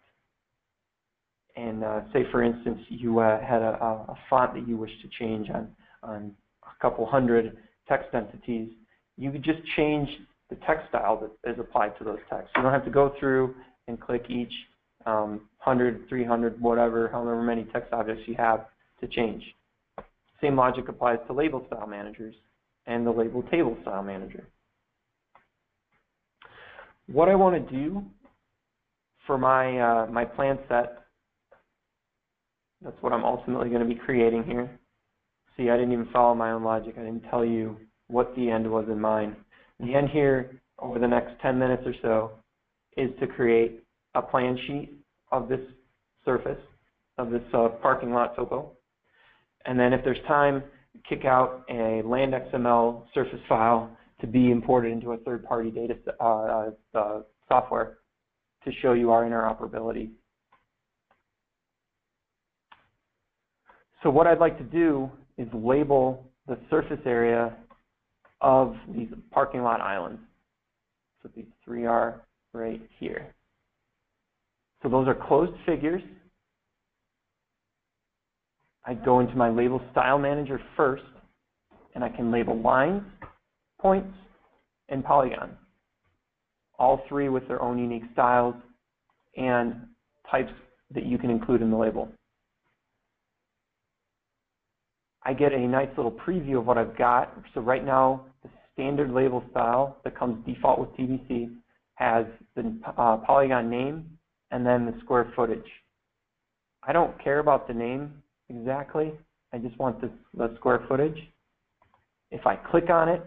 and 1.57 1.83
uh, 1.83 2.01
say 2.13 2.25
for 2.31 2.43
instance 2.43 2.79
you 2.89 3.19
uh, 3.19 3.41
had 3.45 3.61
a, 3.61 3.75
a, 3.75 4.19
font 4.29 4.55
that 4.55 4.69
you 4.69 4.77
wish 4.77 4.91
to 5.03 5.09
change 5.19 5.51
on, 5.51 5.69
on 6.03 6.33
a 6.63 6.81
couple 6.81 7.05
hundred 7.05 7.57
text 7.89 8.09
entities, 8.15 8.71
you 9.17 9.31
could 9.31 9.43
just 9.43 9.59
change 9.77 10.09
the 10.49 10.57
text 10.67 10.89
style 10.89 11.21
that 11.21 11.51
is 11.51 11.59
applied 11.59 11.97
to 11.99 12.05
those 12.05 12.19
texts. 12.29 12.51
You 12.57 12.63
don't 12.63 12.73
have 12.73 12.85
to 12.85 12.91
go 12.91 13.13
through 13.19 13.55
and 13.89 14.01
click 14.01 14.27
each 14.29 14.53
um, 15.07 15.49
100, 15.65 16.09
300, 16.09 16.61
whatever, 16.61 17.09
however 17.09 17.43
many 17.43 17.65
text 17.73 17.93
objects 17.93 18.23
you 18.27 18.35
have 18.37 18.67
to 19.01 19.09
change. 19.09 19.43
Same 20.41 20.57
logic 20.57 20.89
applies 20.89 21.19
to 21.27 21.33
label 21.33 21.65
style 21.67 21.87
managers 21.87 22.35
and 22.87 23.07
the 23.07 23.11
label 23.11 23.43
table 23.45 23.77
style 23.83 24.03
manager. 24.03 24.47
What 27.07 27.29
I 27.29 27.35
want 27.35 27.69
to 27.69 27.77
do 27.77 28.05
for 29.27 29.37
my, 29.37 29.79
uh, 29.79 30.07
my 30.07 30.25
plan 30.25 30.59
set, 30.69 31.05
that's 32.83 32.97
what 33.01 33.13
I'm 33.13 33.25
ultimately 33.25 33.69
going 33.69 33.87
to 33.87 33.95
be 33.95 34.01
creating 34.01 34.45
here. 34.45 34.71
See, 35.57 35.69
I 35.69 35.77
didn't 35.77 35.93
even 35.93 36.09
follow 36.13 36.35
my 36.35 36.53
own 36.53 36.65
logic. 36.65 36.95
I 36.97 37.03
didn't 37.03 37.29
tell 37.29 37.45
you 37.45 37.77
what 38.09 38.35
the 38.37 38.51
end 38.51 38.71
was 38.71 38.87
in 38.89 39.01
mind. 39.01 39.37
The 39.79 39.95
end 39.95 40.09
here, 40.11 40.61
over 40.79 40.99
the 40.99 41.07
next 41.07 41.33
10 41.43 41.59
minutes 41.59 41.83
or 41.85 41.95
so, 42.01 42.31
is 42.97 43.11
to 43.21 43.27
create 43.27 43.80
a 44.15 44.23
plan 44.23 44.59
sheet 44.67 44.93
of 45.33 45.49
this 45.49 45.61
surface, 46.25 46.59
of 47.19 47.31
this 47.31 47.43
uh, 47.55 47.69
parking 47.83 48.13
lot 48.13 48.35
topo. 48.37 48.73
And 49.67 49.79
then 49.79 49.93
if 49.93 50.05
there's 50.05 50.19
time, 50.27 50.63
kick 51.09 51.25
out 51.25 51.65
a 51.71 52.03
land 52.05 52.33
XML 52.33 53.05
surface 53.15 53.41
file 53.49 53.91
to 54.21 54.27
be 54.27 54.51
imported 54.51 54.93
into 54.93 55.13
a 55.13 55.17
third-party 55.19 55.71
data 55.71 55.95
uh, 56.21 56.71
uh, 56.95 57.21
software 57.49 57.99
to 58.65 58.73
show 58.83 58.93
you 58.93 59.11
our 59.11 59.25
interoperability. 59.25 60.11
So 64.03 64.11
what 64.11 64.27
I'd 64.27 64.39
like 64.39 64.59
to 64.59 64.65
do 64.65 65.11
is 65.39 65.47
label 65.53 66.31
the 66.47 66.59
surface 66.69 67.01
area 67.05 67.57
of 68.41 68.75
these 68.95 69.09
parking 69.31 69.63
lot 69.63 69.81
islands. 69.81 70.21
So 71.23 71.31
these 71.35 71.47
three 71.65 71.87
are 71.87 72.23
right 72.53 72.81
here. 72.99 73.35
So 74.83 74.89
those 74.89 75.07
are 75.09 75.15
closed 75.15 75.53
figures. 75.67 76.03
I 78.85 78.95
go 78.95 79.21
into 79.21 79.35
my 79.37 79.51
label 79.51 79.81
style 79.93 80.19
manager 80.19 80.61
first, 80.77 81.05
and 81.95 82.03
I 82.03 82.09
can 82.09 82.33
label 82.33 82.59
lines, 82.61 83.03
points, 83.81 84.15
and 84.89 85.05
polygons. 85.05 85.55
all 86.79 87.03
three 87.09 87.29
with 87.29 87.47
their 87.47 87.61
own 87.61 87.79
unique 87.79 88.05
styles 88.15 88.55
and 89.37 89.75
types 90.31 90.53
that 90.95 91.05
you 91.05 91.19
can 91.19 91.29
include 91.31 91.61
in 91.61 91.71
the 91.71 91.77
label. 91.77 92.09
I 95.23 95.35
get 95.35 95.53
a 95.53 95.59
nice 95.59 95.91
little 95.97 96.11
preview 96.11 96.59
of 96.59 96.67
what 96.67 96.79
I've 96.79 96.97
got. 96.97 97.37
So 97.53 97.61
right 97.61 97.85
now, 97.85 98.25
the 98.43 98.49
standard 98.73 99.11
label 99.11 99.45
style 99.51 99.99
that 100.05 100.19
comes 100.19 100.45
default 100.47 100.79
with 100.81 100.89
TBC 100.97 101.55
has 101.97 102.25
the 102.57 102.75
uh, 102.97 103.19
polygon 103.19 103.69
name 103.69 104.19
and 104.51 104.65
then 104.65 104.87
the 104.87 104.95
square 105.01 105.33
footage. 105.37 105.65
I 106.83 106.93
don't 106.93 107.23
care 107.23 107.39
about 107.39 107.69
the 107.69 107.75
name 107.75 108.23
exactly. 108.49 109.13
I 109.53 109.59
just 109.59 109.79
want 109.79 110.01
the, 110.01 110.11
the 110.35 110.55
square 110.57 110.85
footage. 110.89 111.19
If 112.31 112.47
I 112.47 112.57
click 112.57 112.91
on 112.91 113.09
it, 113.09 113.23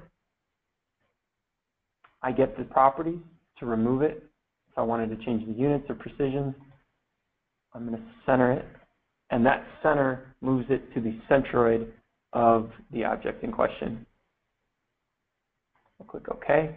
I 2.22 2.32
get 2.32 2.58
the 2.58 2.64
properties 2.64 3.20
to 3.60 3.66
remove 3.66 4.02
it. 4.02 4.24
If 4.72 4.78
I 4.78 4.82
wanted 4.82 5.10
to 5.10 5.26
change 5.26 5.46
the 5.46 5.54
units 5.54 5.86
or 5.90 5.96
precision, 5.96 6.56
I'm 7.74 7.88
going 7.88 8.00
to 8.00 8.06
center 8.26 8.52
it. 8.52 8.66
And 9.30 9.46
that 9.46 9.66
center 9.82 10.36
moves 10.42 10.66
it 10.70 10.94
to 10.94 11.02
the 11.02 11.20
centroid 11.30 11.88
of 12.34 12.70
the 12.92 13.04
object 13.04 13.44
in 13.44 13.52
question. 13.52 14.06
I'll 16.00 16.08
click 16.08 16.30
OK. 16.30 16.76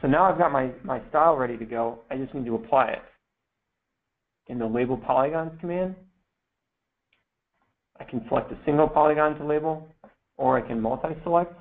So 0.00 0.08
now 0.08 0.24
I've 0.24 0.38
got 0.38 0.52
my, 0.52 0.70
my 0.82 1.00
style 1.08 1.36
ready 1.36 1.56
to 1.56 1.64
go. 1.64 2.00
I 2.10 2.16
just 2.16 2.34
need 2.34 2.46
to 2.46 2.54
apply 2.56 2.88
it. 2.88 3.02
In 4.48 4.58
the 4.58 4.66
Label 4.66 4.98
Polygons 4.98 5.52
command, 5.60 5.94
I 7.98 8.04
can 8.04 8.24
select 8.28 8.52
a 8.52 8.58
single 8.66 8.88
polygon 8.88 9.38
to 9.38 9.44
label, 9.44 9.88
or 10.36 10.58
I 10.58 10.66
can 10.66 10.80
multi-select, 10.80 11.54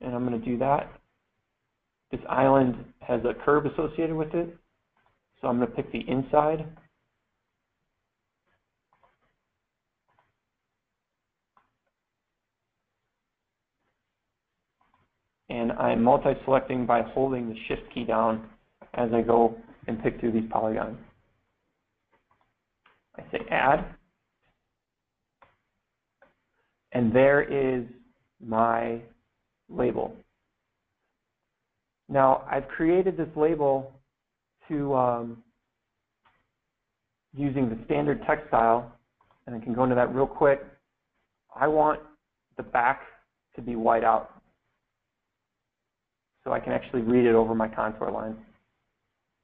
and 0.00 0.14
I'm 0.14 0.26
going 0.26 0.38
to 0.38 0.44
do 0.44 0.58
that. 0.58 0.92
This 2.10 2.20
island 2.28 2.76
has 3.00 3.20
a 3.24 3.34
curve 3.44 3.66
associated 3.66 4.14
with 4.14 4.34
it, 4.34 4.56
so 5.40 5.48
I'm 5.48 5.58
going 5.58 5.68
to 5.70 5.74
pick 5.74 5.90
the 5.90 6.08
inside. 6.08 6.66
And 15.48 15.72
I'm 15.72 16.02
multi-selecting 16.02 16.86
by 16.86 17.02
holding 17.02 17.48
the 17.48 17.56
Shift 17.66 17.82
key 17.92 18.04
down 18.04 18.48
as 18.94 19.10
I 19.12 19.22
go 19.22 19.56
and 19.88 20.00
pick 20.00 20.20
through 20.20 20.32
these 20.32 20.48
polygons. 20.50 20.98
I 23.20 23.32
say 23.32 23.44
Add. 23.50 23.84
And 26.92 27.14
there 27.14 27.42
is 27.42 27.84
my 28.44 29.00
label. 29.68 30.16
Now, 32.08 32.44
I've 32.50 32.66
created 32.66 33.16
this 33.16 33.28
label 33.36 33.92
to 34.68 34.94
um, 34.94 35.42
using 37.32 37.68
the 37.68 37.78
standard 37.84 38.20
text 38.26 38.48
style, 38.48 38.92
and 39.46 39.54
I 39.54 39.60
can 39.60 39.72
go 39.72 39.84
into 39.84 39.94
that 39.94 40.12
real 40.12 40.26
quick. 40.26 40.60
I 41.54 41.68
want 41.68 42.00
the 42.56 42.64
back 42.64 43.02
to 43.54 43.62
be 43.62 43.76
white 43.76 44.04
out 44.04 44.40
so 46.44 46.52
I 46.52 46.60
can 46.60 46.72
actually 46.72 47.02
read 47.02 47.26
it 47.26 47.34
over 47.34 47.54
my 47.54 47.68
contour 47.68 48.10
line. 48.10 48.36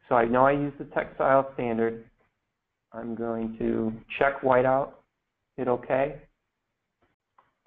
So 0.09 0.14
I 0.14 0.24
know 0.24 0.47
I 0.47 0.53
use 0.53 0.72
the 0.79 0.85
text 0.87 1.16
style 1.16 1.51
standard. 1.55 2.05
I'm 2.97 3.15
going 3.15 3.57
to 3.59 3.93
check 4.19 4.41
whiteout, 4.41 4.91
hit 5.57 5.69
OK, 5.69 6.17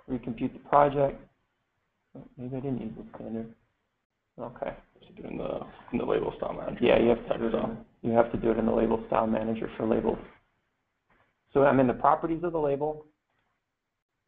recompute 0.10 0.54
the 0.54 0.60
project. 0.70 1.22
Oh, 2.18 2.24
maybe 2.38 2.58
I 2.58 2.60
didn't 2.60 2.82
use 2.82 2.94
the 2.98 3.06
standard. 3.16 3.54
Okay. 4.40 4.76
So 5.02 5.22
doing 5.22 5.38
the 5.38 5.60
in 5.92 6.00
the 6.00 6.06
label 6.06 6.34
style 6.38 6.54
manager. 6.54 6.84
Yeah, 6.84 7.00
you 7.00 7.10
have 7.10 7.28
to 7.28 7.38
do 7.38 7.48
it. 7.48 7.54
In, 7.54 7.78
you 8.02 8.12
have 8.16 8.32
to 8.32 8.38
do 8.38 8.52
it 8.52 8.58
in 8.58 8.66
the 8.66 8.72
label 8.72 9.04
style 9.08 9.28
manager 9.28 9.70
for 9.78 9.86
labels. 9.86 10.18
So 11.54 11.64
I'm 11.64 11.80
in 11.80 11.88
the 11.88 11.94
properties 11.94 12.44
of 12.44 12.54
the 12.54 12.60
label. 12.60 13.06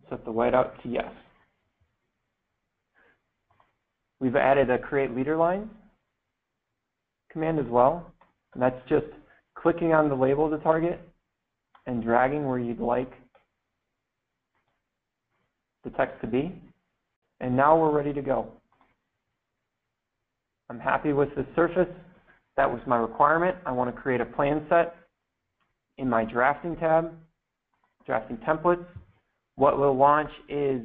Set 0.10 0.24
the 0.26 0.32
whiteout 0.32 0.82
to 0.84 0.90
yes. 0.90 1.12
We've 4.20 4.36
added 4.36 4.70
a 4.70 4.78
create 4.78 5.16
leader 5.16 5.38
line 5.38 5.70
command 7.32 7.60
as 7.60 7.66
well. 7.68 8.12
And 8.54 8.62
that's 8.62 8.78
just 8.90 9.06
clicking 9.62 9.94
on 9.94 10.10
the 10.10 10.16
label 10.16 10.50
the 10.50 10.58
target 10.58 11.00
and 11.86 12.04
dragging 12.04 12.48
where 12.48 12.60
you'd 12.60 12.80
like 12.80 13.12
the 15.84 15.90
text 15.92 16.20
to 16.22 16.28
be. 16.28 16.54
And 17.40 17.56
now 17.56 17.78
we're 17.80 17.92
ready 17.92 18.14
to 18.14 18.22
go. 18.22 18.48
I'm 20.70 20.80
happy 20.80 21.12
with 21.12 21.30
the 21.36 21.46
surface. 21.56 21.90
That 22.56 22.70
was 22.70 22.82
my 22.86 22.98
requirement. 22.98 23.56
I 23.66 23.72
want 23.72 23.94
to 23.94 24.02
create 24.02 24.22
a 24.22 24.26
plan 24.26 24.66
set 24.70 24.96
in 25.98 26.10
my 26.10 26.24
drafting 26.24 26.76
tab, 26.78 27.14
drafting 28.06 28.38
templates. 28.38 28.86
What 29.56 29.80
we'll 29.80 29.98
launch 29.98 30.30
is 30.48 30.82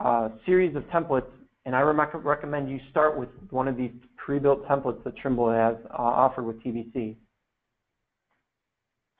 a 0.00 0.30
series 0.46 0.76
of 0.76 0.82
templates, 0.84 1.30
and 1.64 1.74
I 1.74 1.80
recommend 1.80 2.70
you 2.70 2.78
start 2.90 3.18
with 3.18 3.28
one 3.50 3.68
of 3.68 3.76
these 3.76 3.92
pre-built 4.24 4.66
templates 4.66 5.04
that 5.04 5.14
Trimble 5.18 5.50
has 5.50 5.76
uh, 5.90 6.02
offered 6.02 6.44
with 6.44 6.56
TBC 6.62 7.14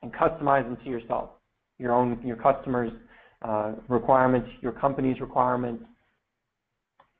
and 0.02 0.12
customize 0.14 0.64
them 0.64 0.78
to 0.82 0.90
yourself, 0.90 1.30
your 1.78 1.92
own, 1.92 2.18
your 2.24 2.36
customers' 2.36 2.92
uh, 3.42 3.72
requirements, 3.88 4.48
your 4.62 4.72
company's 4.72 5.20
requirements. 5.20 5.84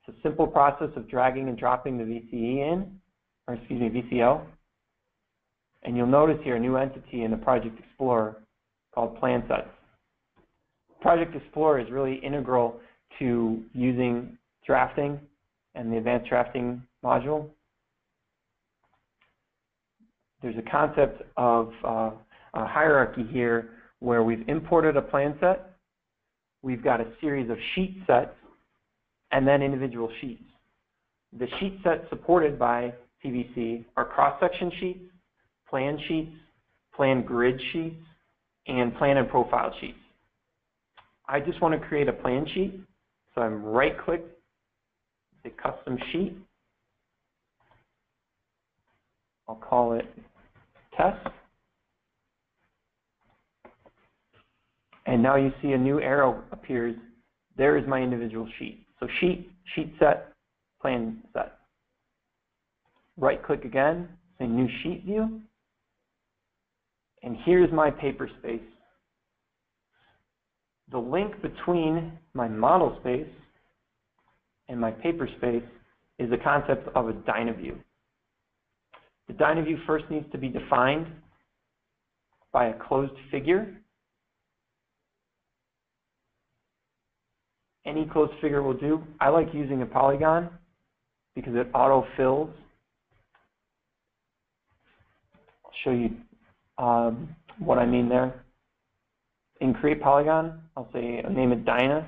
It's 0.07 0.17
a 0.17 0.23
simple 0.23 0.47
process 0.47 0.89
of 0.97 1.09
dragging 1.11 1.49
and 1.49 1.59
dropping 1.59 1.99
the 1.99 2.05
VCE 2.05 2.73
in, 2.73 3.01
or 3.47 3.55
excuse 3.55 3.81
me, 3.81 4.03
VCO. 4.03 4.43
And 5.83 5.95
you'll 5.95 6.07
notice 6.07 6.39
here 6.43 6.57
a 6.57 6.61
new 6.61 6.77
entity 6.79 7.25
in 7.25 7.31
the 7.31 7.37
Project 7.37 7.79
Explorer 7.79 8.45
called 8.95 9.19
Plan 9.21 9.43
Sets. 9.47 9.69
Project 11.03 11.37
Explorer 11.37 11.81
is 11.81 11.91
really 11.91 12.15
integral 12.25 12.81
to 13.19 13.63
using 13.75 14.39
drafting 14.67 15.21
and 15.75 15.93
the 15.93 15.99
advanced 15.99 16.31
drafting 16.31 16.83
module. 17.05 17.51
There's 20.45 20.59
a 20.59 20.71
concept 20.71 21.23
of 21.39 21.73
uh, 21.83 22.11
a 22.53 22.67
hierarchy 22.67 23.27
here 23.31 23.71
where 24.01 24.23
we've 24.23 24.47
imported 24.47 24.95
a 24.95 25.01
plan 25.01 25.35
set, 25.41 25.71
we've 26.61 26.85
got 26.85 27.01
a 27.01 27.07
series 27.19 27.49
of 27.49 27.57
sheet 27.75 27.97
sets, 28.07 28.35
and 29.33 29.49
then 29.49 29.63
individual 29.63 30.11
sheets. 30.21 30.43
The 31.39 31.47
sheet 31.59 31.79
sets 31.83 32.03
supported 32.11 32.59
by 32.59 32.93
TBC 33.25 33.87
are 33.97 34.05
cross-section 34.05 34.71
sheets, 34.81 35.05
plan 35.67 35.99
sheets, 36.09 36.37
plan 36.95 37.23
grid 37.23 37.59
sheets, 37.73 38.05
and 38.67 38.95
plan 38.99 39.17
and 39.17 39.31
profile 39.31 39.73
sheets. 39.81 39.97
I 41.27 41.41
just 41.41 41.59
want 41.63 41.81
to 41.81 41.89
create 41.89 42.07
a 42.07 42.13
plan 42.13 42.47
sheet, 42.53 42.81
so 43.35 43.41
I'm 43.41 43.65
right-click, 43.65 44.23
the 45.43 45.51
custom 45.51 45.97
sheet. 46.13 46.37
I'll 49.49 49.57
call 49.57 49.95
it 49.95 50.05
test. 50.97 51.27
And 55.07 55.23
now 55.23 55.37
you 55.37 55.53
see 55.61 55.73
a 55.73 55.79
new 55.79 56.01
arrow 56.01 56.43
appears. 56.51 56.97
There 57.57 57.77
is 57.77 57.87
my 57.87 58.01
individual 58.01 58.49
sheet. 58.59 58.87
So 59.01 59.07
sheet, 59.21 59.51
sheet 59.75 59.95
set, 59.99 60.33
plan 60.81 61.19
set. 61.33 61.59
Right 63.17 63.43
click 63.43 63.65
again, 63.65 64.09
say 64.39 64.47
new 64.47 64.69
sheet 64.83 65.05
view. 65.05 65.41
And 67.23 67.37
here's 67.45 67.73
my 67.73 67.91
paper 67.91 68.29
space. 68.41 68.61
The 70.91 70.99
link 70.99 71.41
between 71.43 72.13
my 72.35 72.49
model 72.49 72.97
space 73.01 73.29
and 74.69 74.81
my 74.81 74.91
paper 74.91 75.29
space 75.39 75.63
is 76.19 76.31
the 76.31 76.37
concept 76.39 76.89
of 76.95 77.09
a 77.09 77.13
DynaView. 77.13 77.77
The 79.29 79.35
DynaView 79.35 79.87
first 79.87 80.05
needs 80.11 80.27
to 80.33 80.39
be 80.39 80.49
defined 80.49 81.07
by 82.53 82.67
a 82.67 82.75
closed 82.75 83.15
figure 83.31 83.75
any 87.87 88.07
closed 88.07 88.33
figure 88.41 88.63
will 88.63 88.75
do. 88.75 89.03
I 89.21 89.29
like 89.29 89.49
using 89.53 89.83
a 89.83 89.87
polygon 89.87 90.49
because 91.35 91.55
it 91.55 91.69
auto-fills. 91.75 92.51
I'll 95.65 95.73
show 95.85 95.91
you 95.91 96.11
um, 96.79 97.35
what 97.59 97.79
I 97.79 97.87
mean 97.87 98.09
there. 98.09 98.45
In 99.61 99.75
Create 99.75 100.03
Polygon, 100.03 100.61
I'll 100.77 100.89
say 100.93 101.23
I'll 101.25 101.33
name 101.33 101.53
it 101.53 101.65
Dyna, 101.65 102.07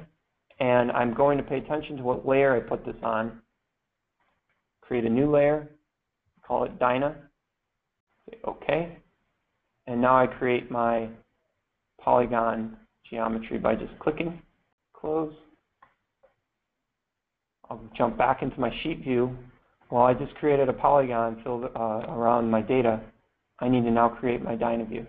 and 0.59 0.91
I'm 0.91 1.15
going 1.15 1.39
to 1.39 1.45
pay 1.45 1.59
attention 1.59 1.97
to 1.97 2.03
what 2.03 2.27
layer 2.27 2.55
I 2.55 2.61
put 2.61 2.85
this 2.85 2.97
on. 3.03 3.41
Create 4.81 5.05
a 5.05 5.09
new 5.09 5.31
layer, 5.31 5.71
call 6.47 6.65
it 6.65 6.79
Dyna, 6.79 7.17
say 8.29 8.39
OK, 8.45 8.99
and 9.87 10.01
now 10.01 10.17
I 10.17 10.27
create 10.27 10.71
my 10.71 11.09
polygon 12.01 12.77
geometry 13.09 13.59
by 13.59 13.75
just 13.75 13.99
clicking, 14.01 14.41
close. 14.95 15.33
I'll 17.69 17.81
jump 17.97 18.17
back 18.17 18.43
into 18.43 18.61
my 18.61 18.71
sheet 18.83 19.03
view 19.03 19.37
Well, 19.91 20.03
I 20.03 20.15
just 20.15 20.35
created 20.37 20.69
a 20.69 20.73
polygon 20.73 21.41
filled 21.43 21.65
uh, 21.65 21.79
around 22.09 22.51
my 22.51 22.63
data. 22.63 23.01
I 23.61 23.69
need 23.69 23.85
to 23.85 23.91
now 23.91 24.09
create 24.09 24.43
my 24.43 24.57
Dynaview. 24.57 25.05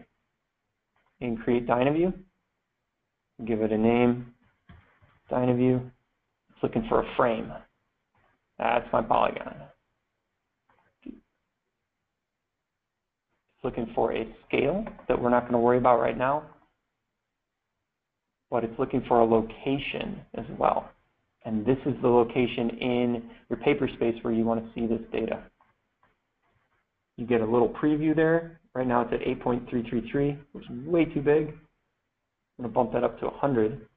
In 1.19 1.35
Create 1.37 1.65
Dynaview, 1.65 2.11
give 3.45 3.61
it 3.61 3.71
a 3.71 3.77
name, 3.77 4.33
Dynaview. 5.29 5.77
It's 5.77 6.63
looking 6.63 6.85
for 6.87 7.01
a 7.01 7.15
frame. 7.15 7.51
That's 8.59 8.85
my 8.93 9.01
polygon. 9.01 9.55
It's 11.03 11.15
looking 13.63 13.91
for 13.95 14.13
a 14.13 14.27
scale 14.47 14.85
that 15.07 15.21
we're 15.21 15.29
not 15.29 15.41
going 15.41 15.53
to 15.53 15.59
worry 15.59 15.77
about 15.77 15.99
right 15.99 16.17
now, 16.17 16.43
but 18.49 18.63
it's 18.63 18.77
looking 18.79 19.03
for 19.07 19.19
a 19.19 19.25
location 19.25 20.21
as 20.35 20.45
well. 20.57 20.89
And 21.45 21.65
this 21.65 21.77
is 21.85 21.93
the 22.01 22.07
location 22.07 22.69
in 22.69 23.29
your 23.49 23.57
paper 23.59 23.89
space 23.95 24.15
where 24.21 24.33
you 24.33 24.43
want 24.43 24.63
to 24.63 24.71
see 24.73 24.85
this 24.85 25.01
data. 25.11 25.43
You 27.15 27.25
get 27.25 27.41
a 27.41 27.45
little 27.45 27.69
preview 27.69 28.15
there. 28.15 28.59
Right 28.73 28.87
now 28.87 29.01
it's 29.01 29.13
at 29.13 29.21
8.333, 29.21 30.37
which 30.51 30.65
is 30.65 30.85
way 30.85 31.05
too 31.05 31.21
big. 31.21 31.47
I'm 32.59 32.63
going 32.63 32.69
to 32.69 32.69
bump 32.69 32.93
that 32.93 33.03
up 33.03 33.19
to 33.19 33.25
100. 33.25 33.87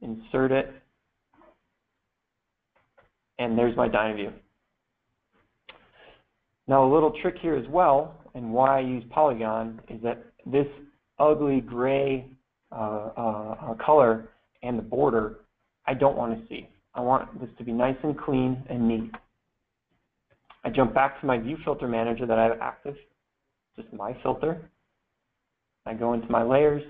Insert 0.00 0.52
it. 0.52 0.72
And 3.38 3.58
there's 3.58 3.76
my 3.76 3.88
Dynaview. 3.88 4.30
Now 6.68 6.84
a 6.84 6.90
little 6.92 7.12
trick 7.22 7.36
here 7.40 7.56
as 7.56 7.66
well, 7.68 8.14
and 8.34 8.52
why 8.52 8.78
I 8.78 8.80
use 8.80 9.04
Polygon, 9.10 9.80
is 9.88 10.00
that 10.02 10.24
this 10.46 10.66
ugly 11.18 11.60
gray 11.60 12.26
uh, 12.70 13.10
uh, 13.16 13.74
color 13.84 14.30
and 14.62 14.78
the 14.78 14.82
border, 14.82 15.40
I 15.86 15.94
don't 15.94 16.16
want 16.16 16.38
to 16.38 16.48
see. 16.48 16.68
I 16.94 17.00
want 17.00 17.40
this 17.40 17.50
to 17.58 17.64
be 17.64 17.72
nice 17.72 17.96
and 18.02 18.18
clean 18.18 18.62
and 18.68 18.86
neat. 18.86 19.10
I 20.64 20.70
jump 20.70 20.94
back 20.94 21.20
to 21.20 21.26
my 21.26 21.38
view 21.38 21.56
filter 21.64 21.88
manager 21.88 22.26
that 22.26 22.38
I 22.38 22.44
have 22.44 22.58
active, 22.60 22.94
just 23.76 23.92
my 23.92 24.16
filter. 24.22 24.70
I 25.86 25.94
go 25.94 26.12
into 26.12 26.28
my 26.28 26.44
layers, 26.44 26.82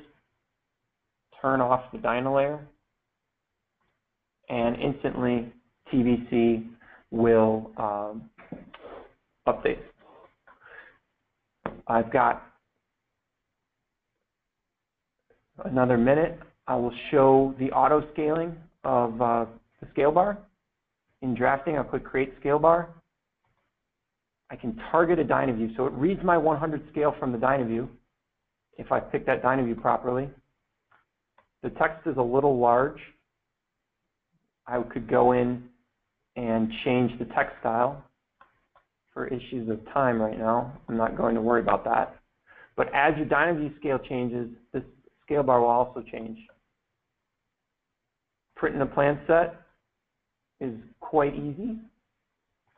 turn 1.41 1.61
off 1.61 1.91
the 1.93 1.99
Dyna 1.99 2.35
layer, 2.35 2.61
and 4.51 4.77
instantly 4.77 5.53
TBC 5.93 6.67
will 7.11 7.71
um, 7.79 8.31
update. 9.47 9.79
I've 11.87 12.13
got 12.13 12.43
another 15.65 15.99
minute. 15.99 16.39
I 16.67 16.77
will 16.77 16.93
show 17.11 17.55
the 17.59 17.71
auto 17.73 18.07
scaling 18.13 18.57
of 18.85 19.21
uh, 19.21 19.47
the 19.81 19.89
scale 19.91 20.13
bar. 20.13 20.39
In 21.23 21.35
drafting, 21.35 21.77
I'll 21.77 21.85
click 21.85 22.05
Create 22.05 22.35
Scale 22.41 22.59
Bar. 22.59 22.89
I 24.51 24.57
can 24.57 24.79
target 24.91 25.19
a 25.19 25.25
Dynaview. 25.25 25.75
So 25.77 25.87
it 25.87 25.93
reads 25.93 26.23
my 26.25 26.37
100 26.37 26.83
scale 26.91 27.15
from 27.19 27.33
the 27.33 27.39
Dynaview 27.39 27.89
if 28.77 28.91
I 28.91 29.01
pick 29.01 29.25
that 29.27 29.43
Dynaview 29.43 29.77
properly. 29.77 30.29
The 31.63 31.71
text 31.71 32.07
is 32.07 32.17
a 32.17 32.23
little 32.23 32.59
large. 32.59 32.99
I 34.67 34.83
could 34.83 35.09
go 35.09 35.33
in 35.33 35.63
and 36.37 36.73
change 36.85 37.17
the 37.19 37.25
text 37.27 37.55
style 37.61 38.05
for 39.13 39.27
issues 39.27 39.69
of 39.69 39.81
time 39.93 40.21
right 40.21 40.39
now. 40.39 40.73
I'm 40.89 40.97
not 40.97 41.17
going 41.17 41.35
to 41.35 41.41
worry 41.41 41.61
about 41.61 41.85
that. 41.85 42.17
But 42.77 42.89
as 42.95 43.15
your 43.17 43.27
Dynaview 43.27 43.77
scale 43.79 43.99
changes, 43.99 44.49
this 44.73 44.83
scale 45.25 45.43
bar 45.43 45.61
will 45.61 45.69
also 45.69 46.03
change. 46.11 46.39
Printing 48.57 48.81
a 48.81 48.87
plan 48.87 49.19
set 49.27 49.61
is 50.61 50.75
quite 51.01 51.35
easy. 51.35 51.77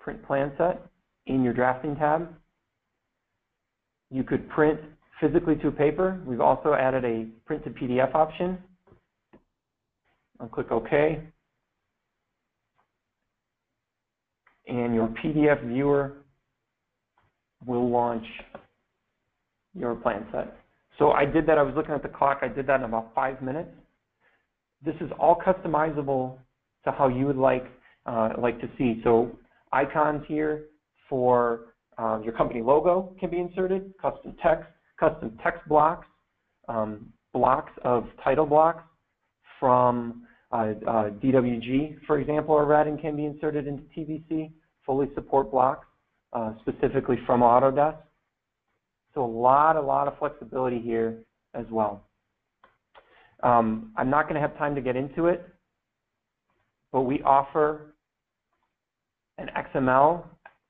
Print 0.01 0.25
plan 0.27 0.53
set 0.59 0.87
in 1.27 1.43
your 1.43 1.53
drafting 1.53 1.95
tab. 1.97 2.29
You 4.11 4.25
could 4.25 4.49
print 4.51 4.81
physically 5.21 5.57
to 5.57 5.69
a 5.69 5.73
paper. 5.73 6.21
We've 6.27 6.41
also 6.41 6.75
added 6.75 7.05
a 7.05 7.27
print 7.47 7.65
to 7.65 7.71
PDF 7.71 8.15
option. 8.15 8.59
I'll 10.41 10.49
click 10.49 10.73
OK. 10.73 11.21
And 14.67 14.95
your 14.95 15.09
PDF 15.23 15.67
viewer 15.69 16.24
will 17.67 17.89
launch 17.89 18.27
your 19.75 19.95
plan 19.95 20.27
set. 20.33 20.57
So 20.99 21.11
I 21.11 21.25
did 21.25 21.47
that, 21.47 21.59
I 21.59 21.63
was 21.63 21.75
looking 21.75 21.95
at 21.95 22.03
the 22.03 22.09
clock, 22.09 22.41
I 22.43 22.49
did 22.49 22.67
that 22.69 22.77
in 22.77 22.85
about 22.85 23.13
five 23.15 23.43
minutes. 23.43 23.71
This 24.85 24.95
is 25.01 25.11
all 25.19 25.37
customizable 25.37 26.39
to 26.85 26.93
how 26.93 27.09
you 27.09 27.27
would 27.27 27.37
like, 27.37 27.67
uh, 28.07 28.31
like 28.39 28.61
to 28.61 28.69
see. 28.79 29.01
So 29.03 29.37
icons 29.73 30.23
here 30.29 30.67
for 31.09 31.75
um, 31.99 32.23
your 32.23 32.33
company 32.33 32.63
logo 32.63 33.15
can 33.19 33.31
be 33.31 33.39
inserted, 33.39 33.93
custom 34.01 34.37
text, 34.43 34.69
custom 34.99 35.39
text 35.43 35.67
blocks, 35.69 36.07
um, 36.69 37.13
blocks 37.33 37.73
of 37.83 38.05
title 38.23 38.47
blocks 38.47 38.85
from 39.59 40.27
uh, 40.53 40.57
uh, 40.87 41.11
DWG, 41.11 41.97
for 42.07 42.19
example, 42.19 42.55
or 42.55 42.65
Redden 42.65 42.99
can 42.99 43.17
be 43.17 43.25
inserted 43.25 43.67
into 43.67 43.83
TBC, 43.97 44.53
fully 44.87 45.09
support 45.15 45.51
blocks, 45.51 45.87
uh, 46.35 46.53
specifically 46.61 47.19
from 47.27 47.41
Autodesk. 47.41 47.97
So 49.15 49.25
a 49.25 49.27
lot, 49.27 49.77
a 49.77 49.81
lot 49.81 50.09
of 50.09 50.19
flexibility 50.19 50.81
here 50.81 51.19
as 51.55 51.65
well. 51.71 52.03
Um, 53.43 53.93
I'm 53.97 54.11
not 54.11 54.25
going 54.25 54.35
to 54.35 54.41
have 54.41 54.57
time 54.59 54.75
to 54.75 54.81
get 54.81 54.97
into 54.97 55.27
it, 55.27 55.47
but 56.93 57.03
we 57.03 57.23
offer 57.23 57.95
an 59.39 59.49
XML, 59.57 60.25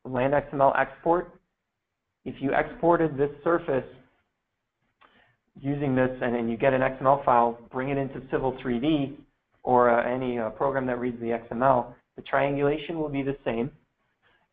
land 0.04 0.34
XML 0.34 0.78
export. 0.78 1.38
If 2.24 2.34
you 2.40 2.52
exported 2.54 3.16
this 3.16 3.30
surface 3.42 3.84
using 5.60 5.94
this 5.94 6.10
and, 6.20 6.50
you 6.50 6.56
get 6.56 6.74
an 6.74 6.80
XML 6.80 7.24
file, 7.24 7.58
bring 7.70 7.90
it 7.90 7.98
into 7.98 8.20
Civil 8.30 8.58
3D 8.64 9.16
or 9.62 9.90
uh, 9.90 10.12
any 10.12 10.38
uh, 10.38 10.50
program 10.50 10.86
that 10.86 10.98
reads 10.98 11.18
the 11.20 11.38
XML, 11.50 11.94
the 12.16 12.22
triangulation 12.22 12.98
will 12.98 13.08
be 13.08 13.22
the 13.22 13.36
same. 13.44 13.70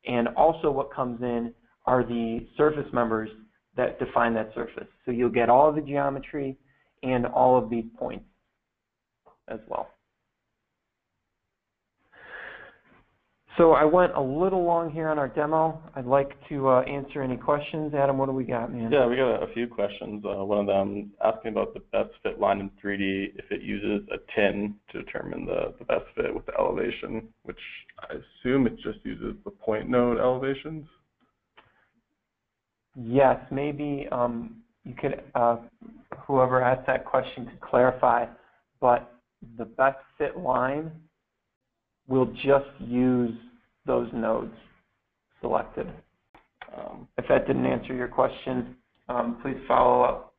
And 0.05 0.27
also 0.29 0.71
what 0.71 0.93
comes 0.93 1.21
in 1.21 1.53
are 1.85 2.03
the 2.03 2.47
surface 2.57 2.91
members 2.93 3.29
that 3.75 3.99
define 3.99 4.33
that 4.33 4.51
surface. 4.53 4.87
So 5.05 5.11
you'll 5.11 5.29
get 5.29 5.49
all 5.49 5.69
of 5.69 5.75
the 5.75 5.81
geometry 5.81 6.57
and 7.03 7.25
all 7.25 7.57
of 7.57 7.69
these 7.69 7.85
points 7.97 8.25
as 9.47 9.59
well. 9.67 9.89
So 13.57 13.73
I 13.73 13.83
went 13.83 14.15
a 14.15 14.21
little 14.21 14.63
long 14.63 14.91
here 14.91 15.09
on 15.09 15.19
our 15.19 15.27
demo. 15.27 15.81
I'd 15.95 16.05
like 16.05 16.31
to 16.47 16.69
uh, 16.69 16.81
answer 16.83 17.21
any 17.21 17.35
questions. 17.35 17.93
Adam, 17.93 18.17
what 18.17 18.27
do 18.27 18.31
we 18.31 18.45
got, 18.45 18.71
man? 18.71 18.89
Yeah, 18.89 19.05
we 19.07 19.17
got 19.17 19.43
a, 19.43 19.53
few 19.53 19.67
questions. 19.67 20.23
Uh, 20.25 20.45
one 20.45 20.59
of 20.59 20.67
them 20.67 21.11
asking 21.23 21.51
about 21.51 21.73
the 21.73 21.81
best 21.91 22.11
fit 22.23 22.39
line 22.39 22.61
in 22.61 22.69
3D 22.83 23.37
if 23.37 23.51
it 23.51 23.61
uses 23.61 24.07
a 24.13 24.17
tin 24.35 24.75
to 24.91 25.03
determine 25.03 25.45
the, 25.45 25.73
the 25.79 25.85
best 25.85 26.05
fit 26.15 26.33
with 26.33 26.45
the 26.45 26.53
elevation, 26.57 27.27
which 27.43 27.59
I 27.99 28.13
assume 28.13 28.67
it 28.67 28.77
just 28.77 28.99
uses 29.03 29.35
the 29.43 29.51
point 29.51 29.89
node 29.89 30.17
elevations. 30.17 30.85
Yes, 32.95 33.37
maybe 33.51 34.07
um, 34.13 34.61
you 34.85 34.93
could, 34.95 35.23
uh, 35.35 35.57
whoever 36.25 36.61
asked 36.61 36.87
that 36.87 37.03
question 37.03 37.47
could 37.47 37.61
clarify, 37.61 38.27
but 38.79 39.13
the 39.57 39.65
best 39.65 39.97
fit 40.17 40.37
line 40.37 40.91
will 42.07 42.27
just 42.43 42.69
use 42.79 43.35
those 43.85 44.09
nodes 44.13 44.53
selected. 45.41 45.87
Um, 46.75 47.07
if 47.17 47.25
that 47.27 47.47
didn't 47.47 47.65
answer 47.65 47.93
your 47.93 48.07
question, 48.07 48.75
um, 49.09 49.39
please 49.41 49.57
follow 49.67 50.03
up. 50.03 50.33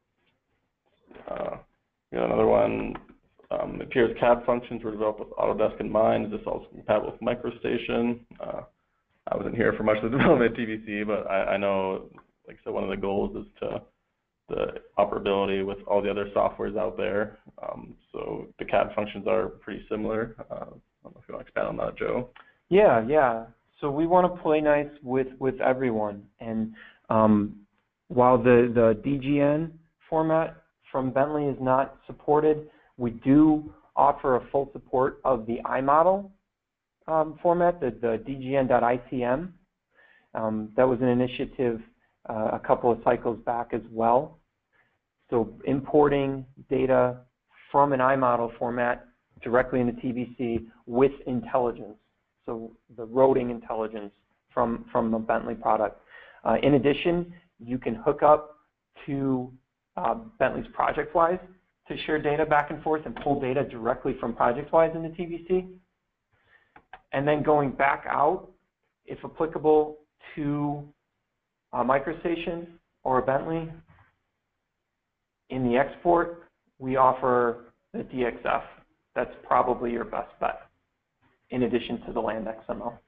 Uh, 1.30 1.56
another 2.12 2.46
one. 2.46 2.94
Um, 3.50 3.80
appears 3.82 4.16
CAD 4.18 4.44
functions 4.46 4.82
were 4.82 4.92
developed 4.92 5.20
with 5.20 5.28
Autodesk 5.30 5.78
in 5.78 5.90
mind. 5.90 6.26
Is 6.26 6.32
this 6.32 6.40
also 6.46 6.66
compatible 6.72 7.12
with 7.12 7.20
MicroStation? 7.20 8.20
Uh, 8.40 8.62
I 9.30 9.36
wasn't 9.36 9.56
here 9.56 9.74
for 9.76 9.82
much 9.82 9.98
of 9.98 10.10
the 10.10 10.10
development 10.18 10.52
at 10.52 10.58
TBC, 10.58 11.06
but 11.06 11.30
I, 11.30 11.54
I 11.54 11.56
know 11.58 12.08
like 12.46 12.56
I 12.60 12.64
said, 12.64 12.72
one 12.72 12.84
of 12.84 12.90
the 12.90 12.96
goals 12.96 13.36
is 13.36 13.46
to 13.60 13.82
the 14.48 14.66
operability 14.98 15.64
with 15.64 15.78
all 15.86 16.02
the 16.02 16.10
other 16.10 16.28
softwares 16.34 16.76
out 16.76 16.96
there. 16.96 17.38
Um, 17.62 17.94
so 18.12 18.46
the 18.58 18.64
CAD 18.64 18.90
functions 18.94 19.26
are 19.26 19.48
pretty 19.48 19.84
similar. 19.88 20.34
Uh, 20.50 20.66
don't 21.02 21.14
know 21.14 21.20
if 21.22 21.28
you 21.28 21.34
want 21.34 21.46
to 21.46 21.48
expand 21.48 21.68
on 21.68 21.76
that, 21.78 21.96
Joe. 21.96 22.30
Yeah, 22.68 23.04
yeah. 23.06 23.44
So 23.80 23.90
we 23.90 24.06
want 24.06 24.32
to 24.32 24.42
play 24.42 24.60
nice 24.60 24.90
with 25.02 25.28
with 25.38 25.60
everyone, 25.60 26.22
and 26.40 26.74
um, 27.10 27.56
while 28.08 28.38
the 28.38 28.70
the 28.74 29.00
DGN 29.08 29.70
format 30.08 30.62
from 30.90 31.10
Bentley 31.10 31.46
is 31.46 31.56
not 31.60 31.96
supported, 32.06 32.68
we 32.96 33.10
do 33.10 33.72
offer 33.96 34.36
a 34.36 34.46
full 34.50 34.70
support 34.72 35.20
of 35.24 35.46
the 35.46 35.58
iModel 35.64 36.30
um, 37.08 37.38
format, 37.42 37.80
the, 37.80 37.90
the 38.00 38.22
DGN.ICM. 38.28 39.50
Um, 40.34 40.70
that 40.76 40.88
was 40.88 41.00
an 41.00 41.08
initiative 41.08 41.80
uh, 42.28 42.50
a 42.52 42.60
couple 42.60 42.90
of 42.90 42.98
cycles 43.04 43.38
back 43.44 43.70
as 43.72 43.82
well. 43.90 44.38
So 45.30 45.52
importing 45.64 46.44
data 46.70 47.18
from 47.70 47.92
an 47.92 48.00
iModel 48.00 48.56
format 48.58 49.06
directly 49.42 49.80
into 49.80 49.92
TBC 49.94 50.66
with 50.86 51.12
intelligence. 51.26 51.96
So 52.46 52.72
the 52.96 53.06
roading 53.06 53.50
intelligence 53.50 54.12
from, 54.52 54.84
from 54.90 55.10
the 55.10 55.18
Bentley 55.18 55.54
product. 55.54 56.00
Uh, 56.44 56.56
in 56.62 56.74
addition, 56.74 57.32
you 57.58 57.78
can 57.78 57.94
hook 57.94 58.22
up 58.22 58.58
to 59.06 59.52
uh, 59.96 60.14
Bentley's 60.38 60.66
ProjectWise 60.76 61.40
to 61.88 61.96
share 62.04 62.20
data 62.20 62.46
back 62.46 62.70
and 62.70 62.82
forth 62.82 63.02
and 63.06 63.14
pull 63.16 63.40
data 63.40 63.64
directly 63.64 64.16
from 64.20 64.34
ProjectWise 64.34 64.94
into 64.94 65.10
TBC. 65.10 65.68
And 67.12 67.26
then 67.26 67.42
going 67.42 67.72
back 67.72 68.04
out, 68.08 68.48
if 69.06 69.18
applicable, 69.24 69.98
to 70.36 70.82
a 71.72 71.84
MicroStation 71.84 72.66
or 73.04 73.18
a 73.18 73.22
Bentley. 73.22 73.70
In 75.50 75.68
the 75.68 75.76
export, 75.76 76.50
we 76.78 76.96
offer 76.96 77.72
the 77.92 78.00
DXF. 78.00 78.62
That's 79.14 79.34
probably 79.46 79.92
your 79.92 80.04
best 80.04 80.30
bet, 80.40 80.62
in 81.50 81.64
addition 81.64 82.00
to 82.06 82.12
the 82.12 82.20
land 82.20 82.46
XML. 82.46 82.98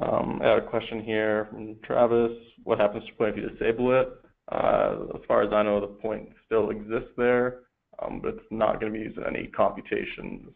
Um, 0.00 0.40
I 0.42 0.48
have 0.48 0.64
a 0.64 0.66
question 0.66 1.02
here 1.02 1.48
from 1.50 1.76
Travis. 1.84 2.32
What 2.64 2.78
happens 2.78 3.04
to 3.06 3.14
point 3.14 3.36
if 3.36 3.42
you 3.42 3.48
disable 3.48 3.98
it? 3.98 4.08
Uh, 4.52 4.96
as 5.14 5.22
far 5.26 5.42
as 5.42 5.52
I 5.52 5.62
know, 5.62 5.80
the 5.80 5.86
point 5.86 6.28
still 6.44 6.70
exists 6.70 7.10
there, 7.16 7.60
um, 8.02 8.20
but 8.20 8.34
it's 8.34 8.46
not 8.50 8.80
going 8.80 8.92
to 8.92 8.98
be 8.98 9.04
used 9.04 9.16
in 9.16 9.24
any 9.24 9.46
computations. 9.48 10.50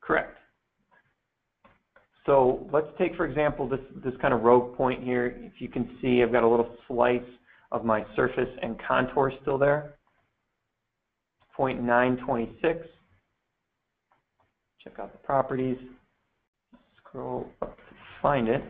Correct. 0.00 0.36
So 2.26 2.68
let's 2.72 2.86
take, 2.98 3.14
for 3.16 3.26
example, 3.26 3.68
this, 3.68 3.80
this 4.02 4.14
kind 4.20 4.34
of 4.34 4.42
rogue 4.42 4.76
point 4.76 5.02
here. 5.02 5.26
If 5.26 5.60
you 5.60 5.68
can 5.68 5.96
see, 6.00 6.22
I've 6.22 6.32
got 6.32 6.42
a 6.42 6.48
little 6.48 6.74
slice 6.88 7.20
of 7.70 7.84
my 7.84 8.04
surface 8.16 8.48
and 8.62 8.80
contour 8.86 9.32
still 9.42 9.58
there. 9.58 9.93
Point 11.56 11.82
926. 11.82 12.86
Check 14.82 14.98
out 14.98 15.12
the 15.12 15.18
properties. 15.18 15.78
Scroll 16.98 17.48
up 17.62 17.76
to 17.76 17.94
find 18.20 18.48
it. 18.48 18.62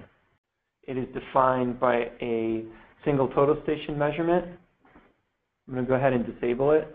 It 0.87 0.99
is 0.99 1.07
defined 1.15 1.81
by 1.81 2.11
a 2.21 2.65
single 3.05 3.29
total 3.29 3.59
station 3.63 3.99
measurement. 3.99 4.45
I'm 5.67 5.75
going 5.75 5.87
to 5.87 5.89
go 5.89 5.97
ahead 5.97 6.13
and 6.13 6.27
disable 6.27 6.73
it. 6.73 6.95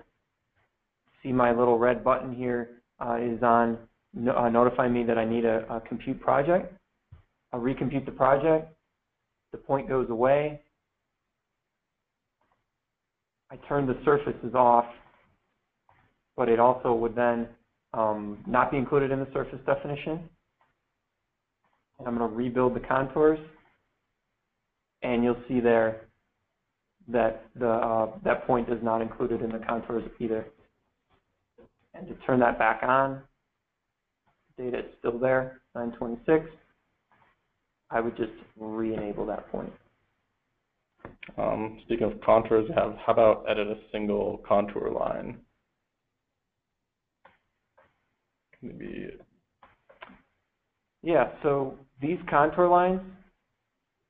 See 1.24 1.32
my 1.32 1.52
little 1.52 1.80
red 1.80 2.04
button 2.04 2.34
here 2.34 2.82
uh, 3.00 3.18
is 3.20 3.42
on 3.42 3.78
no, 4.14 4.36
uh, 4.36 4.50
notify 4.50 4.88
me 4.88 5.04
that 5.04 5.18
I 5.18 5.26
need 5.26 5.46
a, 5.46 5.66
a 5.72 5.82
compute 5.82 6.20
project. 6.20 6.74
I'll 7.52 7.60
recompute 7.60 8.06
the 8.06 8.12
project. 8.12 8.74
The 9.52 9.58
point 9.58 9.88
goes 9.90 10.10
away. 10.10 10.62
I 13.52 13.56
turn 13.68 13.88
the 13.88 13.98
surfaces 14.06 14.54
off, 14.54 14.86
but 16.40 16.48
it 16.48 16.58
also 16.58 16.94
would 16.94 17.14
then 17.16 17.50
um, 17.94 18.38
not 18.48 18.72
be 18.72 18.78
included 18.78 19.12
in 19.12 19.20
the 19.20 19.28
surface 19.34 19.60
definition. 19.66 20.22
And 22.00 22.08
I'm 22.08 22.18
going 22.18 22.30
to 22.30 22.36
rebuild 22.36 22.78
the 22.78 22.80
contours, 22.80 23.38
and 25.04 25.22
you'll 25.22 25.44
see 25.50 25.60
there 25.60 26.08
that 27.10 27.44
the 27.60 27.70
uh, 27.70 28.12
that 28.24 28.48
point 28.48 28.70
is 28.70 28.78
not 28.82 29.02
included 29.02 29.42
in 29.42 29.52
the 29.52 29.60
contours 29.60 30.04
either. 30.22 30.46
And 31.94 32.08
to 32.08 32.14
turn 32.26 32.40
that 32.40 32.58
back 32.58 32.84
on, 32.84 33.22
data 34.58 34.80
is 34.80 34.86
still 35.00 35.20
there, 35.20 35.60
926, 35.76 36.46
I 37.90 38.00
would 38.00 38.16
just 38.16 38.32
re-enable 38.58 39.26
that 39.26 39.52
point. 39.52 39.74
Um, 41.38 41.80
speaking 41.84 42.10
of 42.10 42.22
contours, 42.22 42.70
have 42.76 42.96
how 43.06 43.12
about 43.12 43.44
edit 43.50 43.68
a 43.68 43.78
single 43.92 44.42
contour 44.48 44.92
line? 44.92 45.40
Maybe 48.62 49.12
Yeah, 51.01 51.30
so 51.43 51.76
these 52.01 52.20
contour 52.30 52.68
lines 52.68 53.01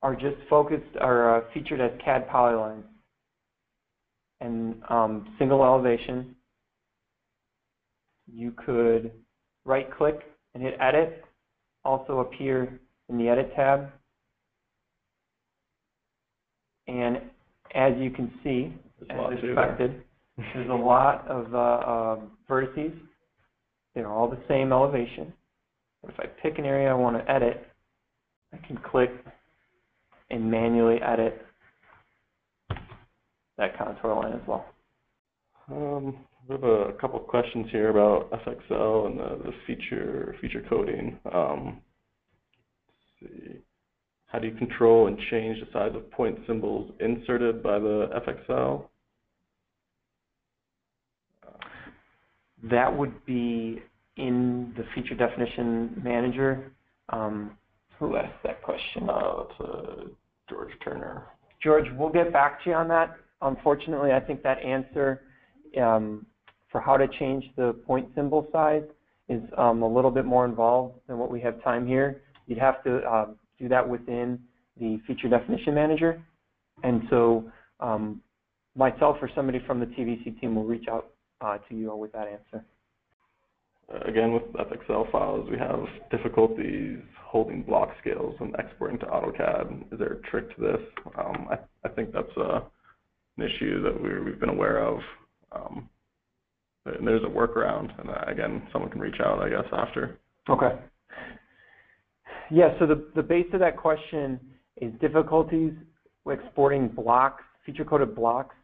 are 0.02 0.14
just 0.14 0.36
focused, 0.48 0.96
are 1.00 1.36
uh, 1.36 1.44
featured 1.52 1.80
as 1.80 1.90
CAD 2.04 2.28
polylines 2.28 2.84
and 4.40 4.76
um, 4.88 5.34
single 5.38 5.62
elevation. 5.62 6.34
You 8.32 8.52
could 8.52 9.12
right 9.64 9.94
click 9.96 10.20
and 10.54 10.62
hit 10.62 10.74
edit, 10.80 11.24
also 11.84 12.20
appear 12.20 12.80
in 13.08 13.18
the 13.18 13.28
edit 13.28 13.52
tab. 13.54 13.90
And 16.88 17.18
as 17.74 17.92
you 17.98 18.10
can 18.10 18.32
see, 18.42 18.72
there's 18.98 19.34
as 19.34 19.40
to 19.40 19.48
expected, 19.52 20.02
there's 20.54 20.70
a 20.70 20.72
lot 20.72 21.26
of 21.28 21.54
uh, 21.54 21.90
um, 22.18 22.30
vertices. 22.48 22.98
They're 24.00 24.08
all 24.08 24.30
the 24.30 24.40
same 24.48 24.72
elevation. 24.72 25.30
But 26.00 26.14
if 26.14 26.20
I 26.20 26.24
pick 26.42 26.58
an 26.58 26.64
area 26.64 26.88
I 26.88 26.94
want 26.94 27.18
to 27.18 27.30
edit, 27.30 27.68
I 28.50 28.56
can 28.66 28.78
click 28.78 29.10
and 30.30 30.50
manually 30.50 31.02
edit 31.02 31.44
that 33.58 33.76
contour 33.76 34.14
line 34.14 34.32
as 34.32 34.40
well. 34.48 34.64
Um, 35.70 36.16
we 36.48 36.54
have 36.54 36.64
a 36.64 36.94
couple 36.98 37.20
of 37.20 37.26
questions 37.26 37.66
here 37.70 37.90
about 37.90 38.30
FXL 38.30 39.06
and 39.08 39.18
the, 39.18 39.44
the 39.44 39.52
feature 39.66 40.34
feature 40.40 40.64
coding. 40.66 41.18
Um, 41.30 41.82
let's 43.20 43.34
see. 43.34 43.58
How 44.28 44.38
do 44.38 44.48
you 44.48 44.54
control 44.54 45.08
and 45.08 45.18
change 45.30 45.58
the 45.60 45.70
size 45.74 45.94
of 45.94 46.10
point 46.10 46.38
symbols 46.46 46.90
inserted 47.00 47.62
by 47.62 47.78
the 47.78 48.08
FXL? 48.26 48.86
That 52.62 52.96
would 52.96 53.26
be 53.26 53.82
in 54.20 54.72
the 54.76 54.84
feature 54.94 55.14
definition 55.14 56.00
manager. 56.02 56.72
Um, 57.10 57.56
who 57.98 58.16
asked 58.16 58.42
that 58.44 58.62
question? 58.62 59.08
Uh, 59.08 59.42
that's 59.42 59.60
uh, 59.60 60.04
George 60.48 60.70
Turner. 60.84 61.26
George, 61.62 61.86
we'll 61.96 62.10
get 62.10 62.32
back 62.32 62.62
to 62.64 62.70
you 62.70 62.76
on 62.76 62.88
that. 62.88 63.16
Unfortunately, 63.42 64.12
I 64.12 64.20
think 64.20 64.42
that 64.42 64.58
answer 64.58 65.22
um, 65.80 66.26
for 66.70 66.80
how 66.80 66.96
to 66.96 67.06
change 67.18 67.44
the 67.56 67.74
point 67.86 68.08
symbol 68.14 68.46
size 68.52 68.84
is 69.28 69.42
um, 69.56 69.82
a 69.82 69.88
little 69.88 70.10
bit 70.10 70.24
more 70.24 70.44
involved 70.44 70.98
than 71.06 71.18
what 71.18 71.30
we 71.30 71.40
have 71.40 71.62
time 71.62 71.86
here. 71.86 72.22
You'd 72.46 72.58
have 72.58 72.82
to 72.84 72.98
uh, 72.98 73.26
do 73.58 73.68
that 73.68 73.86
within 73.86 74.38
the 74.78 74.98
feature 75.06 75.28
definition 75.28 75.74
manager. 75.74 76.22
And 76.82 77.02
so 77.10 77.50
um, 77.80 78.20
myself 78.74 79.16
or 79.20 79.30
somebody 79.34 79.62
from 79.66 79.80
the 79.80 79.86
TBC 79.86 80.40
team 80.40 80.54
will 80.54 80.64
reach 80.64 80.86
out 80.90 81.10
uh, 81.40 81.58
to 81.68 81.74
you 81.74 81.94
with 81.94 82.12
that 82.12 82.28
answer. 82.28 82.64
Again, 84.06 84.32
with 84.32 84.44
FXL 84.52 85.10
files, 85.10 85.48
we 85.50 85.58
have 85.58 85.84
difficulties 86.10 86.98
holding 87.24 87.62
block 87.62 87.90
scales 88.00 88.36
and 88.38 88.54
exporting 88.58 88.98
to 89.00 89.06
AutoCAD. 89.06 89.92
Is 89.92 89.98
there 89.98 90.12
a 90.12 90.22
trick 90.30 90.54
to 90.56 90.62
this? 90.62 90.80
Um, 91.18 91.48
I, 91.50 91.58
I 91.84 91.88
think 91.88 92.12
that's 92.12 92.36
uh, 92.36 92.60
an 93.36 93.44
issue 93.44 93.82
that 93.82 94.00
we 94.00 94.20
we've 94.20 94.38
been 94.38 94.48
aware 94.48 94.84
of. 94.84 95.00
Um, 95.52 95.88
and 96.86 97.06
there's 97.06 97.22
a 97.24 97.26
workaround, 97.26 97.98
and 98.00 98.10
uh, 98.10 98.24
again, 98.26 98.62
someone 98.72 98.90
can 98.90 99.00
reach 99.00 99.20
out, 99.20 99.40
I 99.40 99.48
guess, 99.48 99.68
after. 99.72 100.18
Okay. 100.48 100.78
Yeah, 102.50 102.78
so 102.78 102.86
the, 102.86 103.08
the 103.14 103.22
base 103.22 103.46
of 103.52 103.60
that 103.60 103.76
question 103.76 104.40
is 104.80 104.92
difficulties 105.00 105.72
exporting 106.28 106.88
blocks, 106.88 107.42
feature-coded 107.66 108.14
blocks 108.14 108.54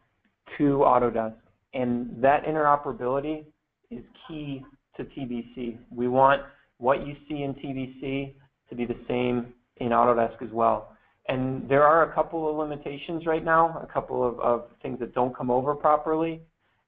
to 0.57 0.79
Autodesk. 0.79 1.35
And 1.73 2.21
that 2.21 2.45
interoperability 2.45 3.45
is 3.91 4.03
key 4.27 4.63
to 4.97 5.03
TBC. 5.03 5.77
We 5.91 6.07
want 6.07 6.41
what 6.77 7.05
you 7.05 7.15
see 7.27 7.43
in 7.43 7.53
TBC 7.53 8.33
to 8.69 8.75
be 8.75 8.85
the 8.85 8.97
same 9.07 9.53
in 9.77 9.89
Autodesk 9.89 10.41
as 10.41 10.51
well. 10.51 10.93
And 11.29 11.67
there 11.69 11.83
are 11.83 12.09
a 12.09 12.13
couple 12.13 12.49
of 12.49 12.55
limitations 12.55 13.25
right 13.25 13.43
now, 13.43 13.79
a 13.83 13.91
couple 13.91 14.25
of, 14.25 14.39
of 14.39 14.65
things 14.81 14.99
that 14.99 15.13
don't 15.13 15.35
come 15.35 15.51
over 15.51 15.75
properly, 15.75 16.41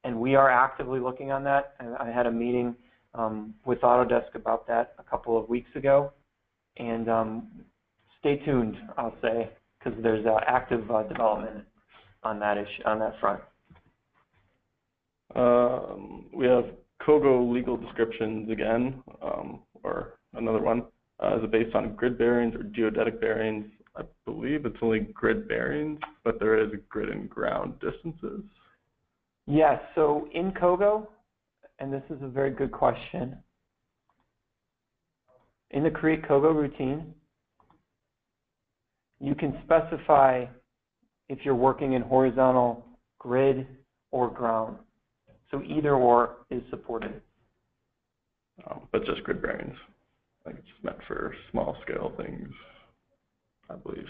and 0.04 0.18
we 0.18 0.34
are 0.34 0.50
actively 0.50 0.98
looking 0.98 1.30
on 1.30 1.44
that. 1.44 1.74
And 1.78 1.94
I 1.96 2.10
had 2.10 2.26
a 2.26 2.30
meeting 2.30 2.74
um, 3.14 3.54
with 3.64 3.80
Autodesk 3.80 4.34
about 4.34 4.66
that 4.68 4.94
a 4.98 5.02
couple 5.02 5.38
of 5.38 5.48
weeks 5.48 5.70
ago, 5.74 6.12
and 6.78 7.08
um, 7.10 7.48
stay 8.18 8.36
tuned, 8.44 8.76
I'll 8.96 9.14
say, 9.20 9.50
because 9.78 10.00
there's 10.02 10.24
uh, 10.24 10.38
active 10.46 10.90
uh, 10.90 11.02
development 11.02 11.64
on 12.22 12.38
that 12.40 12.56
issue, 12.56 12.82
on 12.86 12.98
that 13.00 13.18
front. 13.20 13.40
Um, 15.34 16.26
we 16.34 16.46
have 16.46 16.64
COGO 17.04 17.50
legal 17.52 17.76
descriptions 17.76 18.50
again, 18.50 19.02
um, 19.22 19.60
or 19.82 20.18
another 20.34 20.60
one. 20.60 20.84
Uh, 21.22 21.38
is 21.38 21.44
it 21.44 21.50
based 21.50 21.74
on 21.74 21.94
grid 21.96 22.16
bearings 22.16 22.54
or 22.54 22.62
geodetic 22.62 23.20
bearings? 23.20 23.66
I 23.96 24.02
believe 24.24 24.64
it's 24.64 24.76
only 24.80 25.00
grid 25.00 25.48
bearings, 25.48 25.98
but 26.24 26.38
there 26.38 26.58
is 26.58 26.70
grid 26.88 27.10
and 27.10 27.28
ground 27.28 27.74
distances. 27.80 28.42
Yes, 29.46 29.80
so 29.94 30.28
in 30.32 30.52
COGO, 30.52 31.08
and 31.78 31.92
this 31.92 32.02
is 32.10 32.22
a 32.22 32.28
very 32.28 32.50
good 32.50 32.70
question, 32.70 33.36
in 35.70 35.82
the 35.82 35.90
create 35.90 36.26
COGO 36.26 36.52
routine, 36.52 37.14
you 39.20 39.34
can 39.34 39.58
specify 39.64 40.46
if 41.28 41.38
you're 41.44 41.54
working 41.54 41.92
in 41.92 42.02
horizontal 42.02 42.86
grid 43.18 43.66
or 44.10 44.30
ground. 44.30 44.76
So 45.50 45.62
either 45.62 45.94
or 45.94 46.36
is 46.50 46.62
supported. 46.70 47.20
um, 48.70 48.82
but 48.92 49.04
just 49.04 49.22
grid. 49.24 49.44
I 49.44 50.48
think 50.48 50.58
it's 50.58 50.84
meant 50.84 50.98
for 51.06 51.34
small 51.50 51.76
scale 51.82 52.12
things, 52.16 52.48
I 53.68 53.74
believe. 53.76 54.06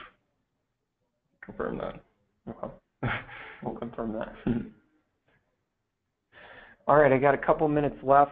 Confirm 1.45 1.79
that. 1.79 2.03
Okay. 2.49 2.75
We'll 3.63 3.75
confirm 3.75 4.15
that. 4.15 4.35
All 6.89 6.97
right, 6.97 7.13
I 7.13 7.19
got 7.19 7.35
a 7.35 7.39
couple 7.39 7.69
minutes 7.69 7.97
left. 8.03 8.31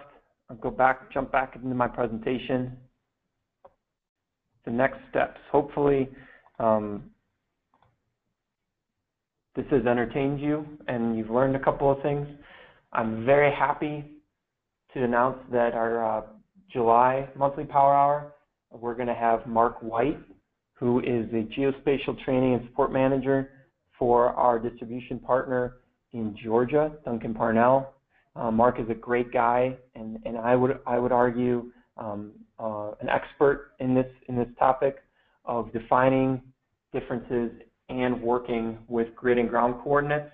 I'll 0.49 0.57
go 0.57 0.71
back, 0.71 1.13
jump 1.13 1.31
back 1.31 1.55
into 1.55 1.75
my 1.75 1.87
presentation. 1.87 2.75
The 4.65 4.71
next 4.71 5.01
steps. 5.11 5.39
Hopefully, 5.53 6.09
um, 6.59 7.11
this 9.55 9.67
has 9.71 9.85
entertained 9.85 10.41
you 10.41 10.65
and 10.87 11.17
you've 11.17 11.31
learned 11.31 11.57
a 11.57 11.61
couple 11.61 11.91
of 11.93 12.01
things. 12.01 12.27
I'm 12.93 13.25
very 13.27 13.55
happy 13.55 14.05
to 14.95 15.05
announce 15.05 15.39
that 15.53 15.75
our 15.75 16.19
uh, 16.19 16.23
July 16.73 17.29
monthly 17.37 17.65
Power 17.65 17.95
Hour, 17.95 18.35
we're 18.71 18.95
going 18.95 19.09
to 19.09 19.15
have 19.15 19.47
Mark 19.47 19.79
White, 19.81 20.19
who 20.73 21.01
is 21.01 21.27
a 21.33 21.47
geospatial 21.59 22.23
training 22.25 22.55
and 22.55 22.67
support 22.69 22.93
manager 22.93 23.51
for 23.99 24.29
our 24.31 24.59
distribution 24.59 25.19
partner 25.19 25.77
in 26.13 26.37
Georgia, 26.43 26.93
Duncan 27.05 27.35
Parnell. 27.35 27.95
Uh, 28.35 28.51
Mark 28.51 28.81
is 28.81 28.89
a 28.89 28.95
great 28.95 29.33
guy, 29.33 29.77
and, 29.95 30.19
and 30.25 30.39
I 30.39 30.55
would 30.55 30.79
I 30.87 30.99
would 30.99 31.13
argue 31.13 31.71
um, 31.97 32.33
uh, 32.59 32.93
an 33.01 33.09
expert 33.09 33.73
in 33.81 33.95
this 33.95 34.11
in 34.29 34.37
this 34.37 34.49
topic 34.59 34.99
of 35.45 35.73
defining 35.73 36.41
differences 36.93 37.51
and 37.89 38.23
working 38.23 38.79
with 38.87 39.09
grid 39.17 39.39
and 39.39 39.49
ground 39.49 39.75
coordinates, 39.83 40.31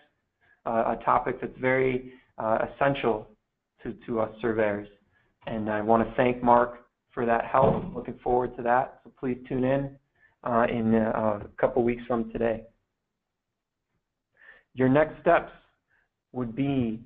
uh, 0.66 0.96
a 0.98 1.04
topic 1.04 1.40
that's 1.40 1.56
very 1.58 2.12
essential 2.38 3.28
to, 3.82 3.94
to 4.06 4.20
us 4.20 4.30
surveyors. 4.40 4.88
And 5.46 5.70
I 5.70 5.80
want 5.80 6.08
to 6.08 6.14
thank 6.16 6.42
Mark 6.42 6.84
for 7.12 7.26
that 7.26 7.44
help. 7.44 7.84
Looking 7.94 8.18
forward 8.22 8.56
to 8.56 8.62
that. 8.62 9.00
So 9.04 9.12
please 9.18 9.38
tune 9.48 9.64
in 9.64 9.96
uh, 10.42 10.66
in 10.68 10.94
uh, 10.94 11.40
a 11.44 11.48
couple 11.60 11.82
weeks 11.82 12.02
from 12.06 12.30
today. 12.32 12.64
Your 14.74 14.88
next 14.88 15.20
steps 15.20 15.52
would 16.32 16.56
be 16.56 17.00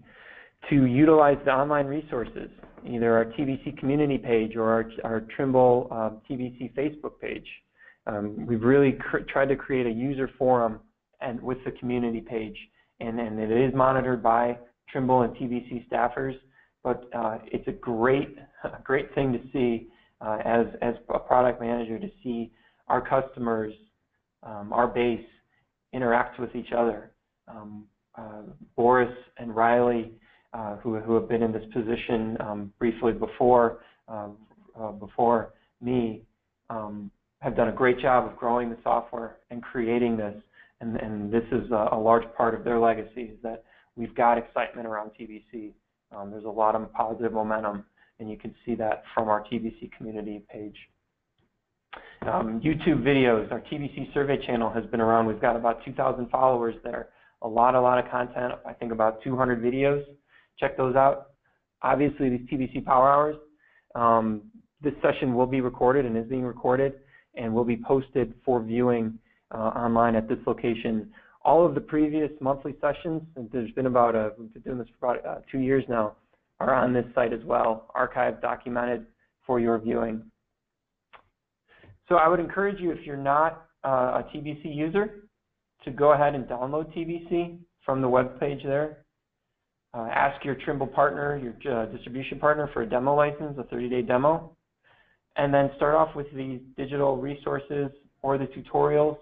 to 0.70 0.86
utilize 0.86 1.36
the 1.44 1.52
online 1.52 1.86
resources, 1.86 2.50
either 2.86 3.16
our 3.16 3.26
TBC 3.26 3.78
community 3.78 4.18
page 4.18 4.56
or 4.56 4.72
our, 4.72 4.90
our 5.04 5.20
Trimble 5.36 5.88
uh, 5.90 6.10
TBC 6.28 6.74
Facebook 6.74 7.20
page. 7.20 7.46
Um, 8.06 8.46
we've 8.46 8.62
really 8.62 8.98
tried 9.28 9.50
to 9.50 9.56
create 9.56 9.86
a 9.86 9.90
user 9.90 10.30
forum 10.38 10.80
and 11.20 11.40
with 11.42 11.58
the 11.64 11.72
community 11.72 12.20
page, 12.20 12.56
and, 13.00 13.20
and 13.20 13.38
it 13.38 13.50
is 13.50 13.74
monitored 13.74 14.22
by 14.22 14.58
Trimble 14.90 15.22
and 15.22 15.34
TBC 15.36 15.88
staffers, 15.88 16.34
but 16.82 17.08
uh, 17.14 17.38
it's 17.46 17.66
a 17.68 17.72
great, 17.72 18.36
a 18.64 18.82
great 18.82 19.14
thing 19.14 19.32
to 19.32 19.40
see 19.52 19.88
uh, 20.20 20.38
as, 20.44 20.66
as 20.82 20.94
a 21.14 21.18
product 21.18 21.60
manager 21.60 21.98
to 21.98 22.08
see 22.22 22.50
our 22.88 23.00
customers, 23.06 23.72
um, 24.42 24.72
our 24.72 24.86
base, 24.86 25.24
interact 25.92 26.38
with 26.38 26.54
each 26.54 26.72
other. 26.76 27.12
Um, 27.48 27.84
uh, 28.16 28.42
Boris 28.76 29.14
and 29.38 29.54
Riley, 29.54 30.12
uh, 30.52 30.76
who, 30.76 30.98
who 30.98 31.14
have 31.14 31.28
been 31.28 31.42
in 31.42 31.52
this 31.52 31.64
position 31.72 32.36
um, 32.40 32.72
briefly 32.78 33.12
before, 33.12 33.80
uh, 34.08 34.28
uh, 34.78 34.92
before 34.92 35.52
me, 35.80 36.22
um, 36.70 37.10
have 37.40 37.56
done 37.56 37.68
a 37.68 37.72
great 37.72 38.00
job 38.00 38.26
of 38.30 38.36
growing 38.36 38.68
the 38.68 38.78
software 38.82 39.36
and 39.50 39.62
creating 39.62 40.16
this. 40.16 40.34
And, 40.80 40.96
and 40.96 41.32
this 41.32 41.44
is 41.52 41.70
a, 41.70 41.88
a, 41.92 41.98
large 41.98 42.24
part 42.36 42.54
of 42.54 42.64
their 42.64 42.78
legacy 42.78 43.22
is 43.22 43.38
that 43.42 43.64
we've 43.98 44.14
got 44.14 44.38
excitement 44.38 44.86
around 44.86 45.10
TBC. 45.20 45.72
Um, 46.16 46.30
there's 46.30 46.44
a 46.44 46.48
lot 46.48 46.74
of 46.74 46.90
positive 46.92 47.32
momentum, 47.32 47.84
and 48.20 48.30
you 48.30 48.38
can 48.38 48.54
see 48.64 48.74
that 48.76 49.02
from 49.14 49.28
our 49.28 49.44
TBC 49.44 49.92
community 49.96 50.42
page. 50.50 50.76
Um, 52.22 52.60
YouTube 52.60 53.02
videos, 53.02 53.50
our 53.52 53.60
TBC 53.60 54.12
survey 54.14 54.38
channel 54.46 54.70
has 54.70 54.84
been 54.86 55.00
around. 55.00 55.26
We've 55.26 55.40
got 55.40 55.56
about 55.56 55.84
2,000 55.84 56.30
followers 56.30 56.74
there. 56.84 57.08
A 57.42 57.48
lot, 57.48 57.74
a 57.74 57.80
lot 57.80 58.02
of 58.04 58.10
content. 58.10 58.54
I 58.66 58.72
think 58.72 58.92
about 58.92 59.22
200 59.22 59.62
videos. 59.62 60.02
Check 60.58 60.76
those 60.76 60.96
out. 60.96 61.30
Obviously, 61.82 62.28
these 62.30 62.48
TBC 62.52 62.84
Power 62.84 63.08
Hours, 63.08 63.36
um, 63.94 64.42
this 64.82 64.94
session 65.02 65.34
will 65.34 65.46
be 65.46 65.60
recorded 65.60 66.06
and 66.06 66.16
is 66.16 66.28
being 66.28 66.42
recorded 66.42 66.94
and 67.36 67.54
will 67.54 67.64
be 67.64 67.76
posted 67.76 68.34
for 68.44 68.60
viewing 68.62 69.18
uh, 69.52 69.58
online 69.58 70.16
at 70.16 70.28
this 70.28 70.38
location. 70.46 71.10
All 71.42 71.64
of 71.64 71.74
the 71.74 71.80
previous 71.80 72.30
monthly 72.40 72.74
sessions, 72.80 73.22
and 73.36 73.48
there's 73.52 73.70
been 73.72 73.86
about, 73.86 74.14
a, 74.14 74.32
we've 74.38 74.52
been 74.52 74.62
doing 74.62 74.78
this 74.78 74.88
for 74.98 75.14
about 75.14 75.26
uh, 75.26 75.40
two 75.50 75.58
years 75.58 75.84
now, 75.88 76.16
are 76.60 76.74
on 76.74 76.92
this 76.92 77.04
site 77.14 77.32
as 77.32 77.42
well, 77.44 77.90
archived, 77.96 78.40
documented 78.40 79.06
for 79.46 79.60
your 79.60 79.78
viewing. 79.78 80.22
So 82.08 82.16
I 82.16 82.28
would 82.28 82.40
encourage 82.40 82.80
you, 82.80 82.90
if 82.90 83.04
you're 83.04 83.16
not 83.16 83.66
uh, 83.84 84.22
a 84.22 84.26
TBC 84.34 84.74
user, 84.74 85.28
to 85.84 85.90
go 85.90 86.12
ahead 86.12 86.34
and 86.34 86.44
download 86.46 86.92
TBC 86.96 87.58
from 87.84 88.02
the 88.02 88.08
web 88.08 88.40
page 88.40 88.62
there. 88.64 89.04
Uh, 89.94 90.08
ask 90.12 90.44
your 90.44 90.56
Trimble 90.56 90.86
partner, 90.86 91.38
your 91.38 91.82
uh, 91.82 91.86
distribution 91.86 92.38
partner 92.38 92.68
for 92.74 92.82
a 92.82 92.86
demo 92.86 93.14
license, 93.14 93.56
a 93.58 93.74
30-day 93.74 94.02
demo 94.02 94.56
and 95.38 95.54
then 95.54 95.70
start 95.76 95.94
off 95.94 96.14
with 96.14 96.26
the 96.34 96.60
digital 96.76 97.16
resources 97.16 97.88
or 98.22 98.36
the 98.36 98.46
tutorials. 98.46 99.16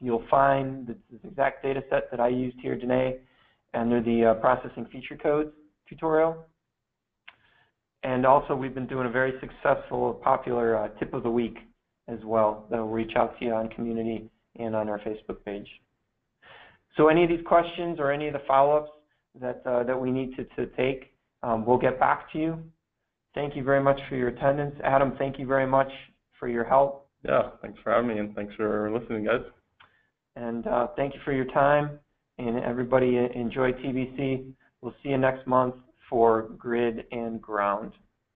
You'll 0.00 0.24
find 0.30 0.86
the, 0.86 0.96
the 1.10 1.28
exact 1.28 1.62
data 1.62 1.82
set 1.90 2.10
that 2.10 2.20
I 2.20 2.28
used 2.28 2.56
here 2.60 2.78
today 2.78 3.20
under 3.74 4.02
the 4.02 4.30
uh, 4.30 4.34
processing 4.34 4.86
feature 4.90 5.16
codes 5.16 5.50
tutorial. 5.88 6.46
And 8.02 8.24
also 8.24 8.54
we've 8.54 8.74
been 8.74 8.86
doing 8.86 9.06
a 9.06 9.10
very 9.10 9.34
successful, 9.40 10.14
popular 10.14 10.76
uh, 10.76 10.88
tip 10.98 11.12
of 11.12 11.22
the 11.22 11.30
week 11.30 11.58
as 12.08 12.18
well 12.24 12.66
that 12.70 12.78
will 12.78 12.88
reach 12.88 13.12
out 13.16 13.38
to 13.38 13.44
you 13.44 13.52
on 13.52 13.68
community 13.68 14.30
and 14.58 14.74
on 14.74 14.88
our 14.88 14.98
Facebook 15.00 15.44
page. 15.44 15.68
So 16.96 17.08
any 17.08 17.22
of 17.22 17.28
these 17.28 17.44
questions 17.46 17.98
or 18.00 18.10
any 18.10 18.26
of 18.26 18.32
the 18.32 18.42
follow-ups 18.48 18.90
that, 19.40 19.62
uh, 19.66 19.84
that 19.84 20.00
we 20.00 20.10
need 20.10 20.34
to, 20.36 20.44
to 20.56 20.66
take, 20.76 21.12
um, 21.42 21.64
we'll 21.64 21.78
get 21.78 22.00
back 22.00 22.32
to 22.32 22.38
you. 22.38 22.58
Thank 23.34 23.54
you 23.54 23.62
very 23.62 23.82
much 23.82 24.00
for 24.08 24.16
your 24.16 24.28
attendance. 24.28 24.74
Adam, 24.82 25.14
thank 25.18 25.38
you 25.38 25.46
very 25.46 25.66
much 25.66 25.90
for 26.38 26.48
your 26.48 26.64
help. 26.64 27.08
Yeah, 27.24 27.50
thanks 27.62 27.78
for 27.84 27.92
having 27.92 28.08
me 28.08 28.18
and 28.18 28.34
thanks 28.34 28.54
for 28.54 28.90
listening, 28.90 29.24
guys. 29.24 29.42
And 30.36 30.66
uh, 30.66 30.88
thank 30.96 31.14
you 31.14 31.20
for 31.24 31.32
your 31.32 31.46
time. 31.46 31.98
And 32.38 32.58
everybody 32.60 33.18
enjoy 33.34 33.72
TBC. 33.72 34.52
We'll 34.80 34.94
see 35.02 35.10
you 35.10 35.18
next 35.18 35.46
month 35.46 35.74
for 36.08 36.48
Grid 36.56 37.04
and 37.12 37.40
Ground. 37.40 37.92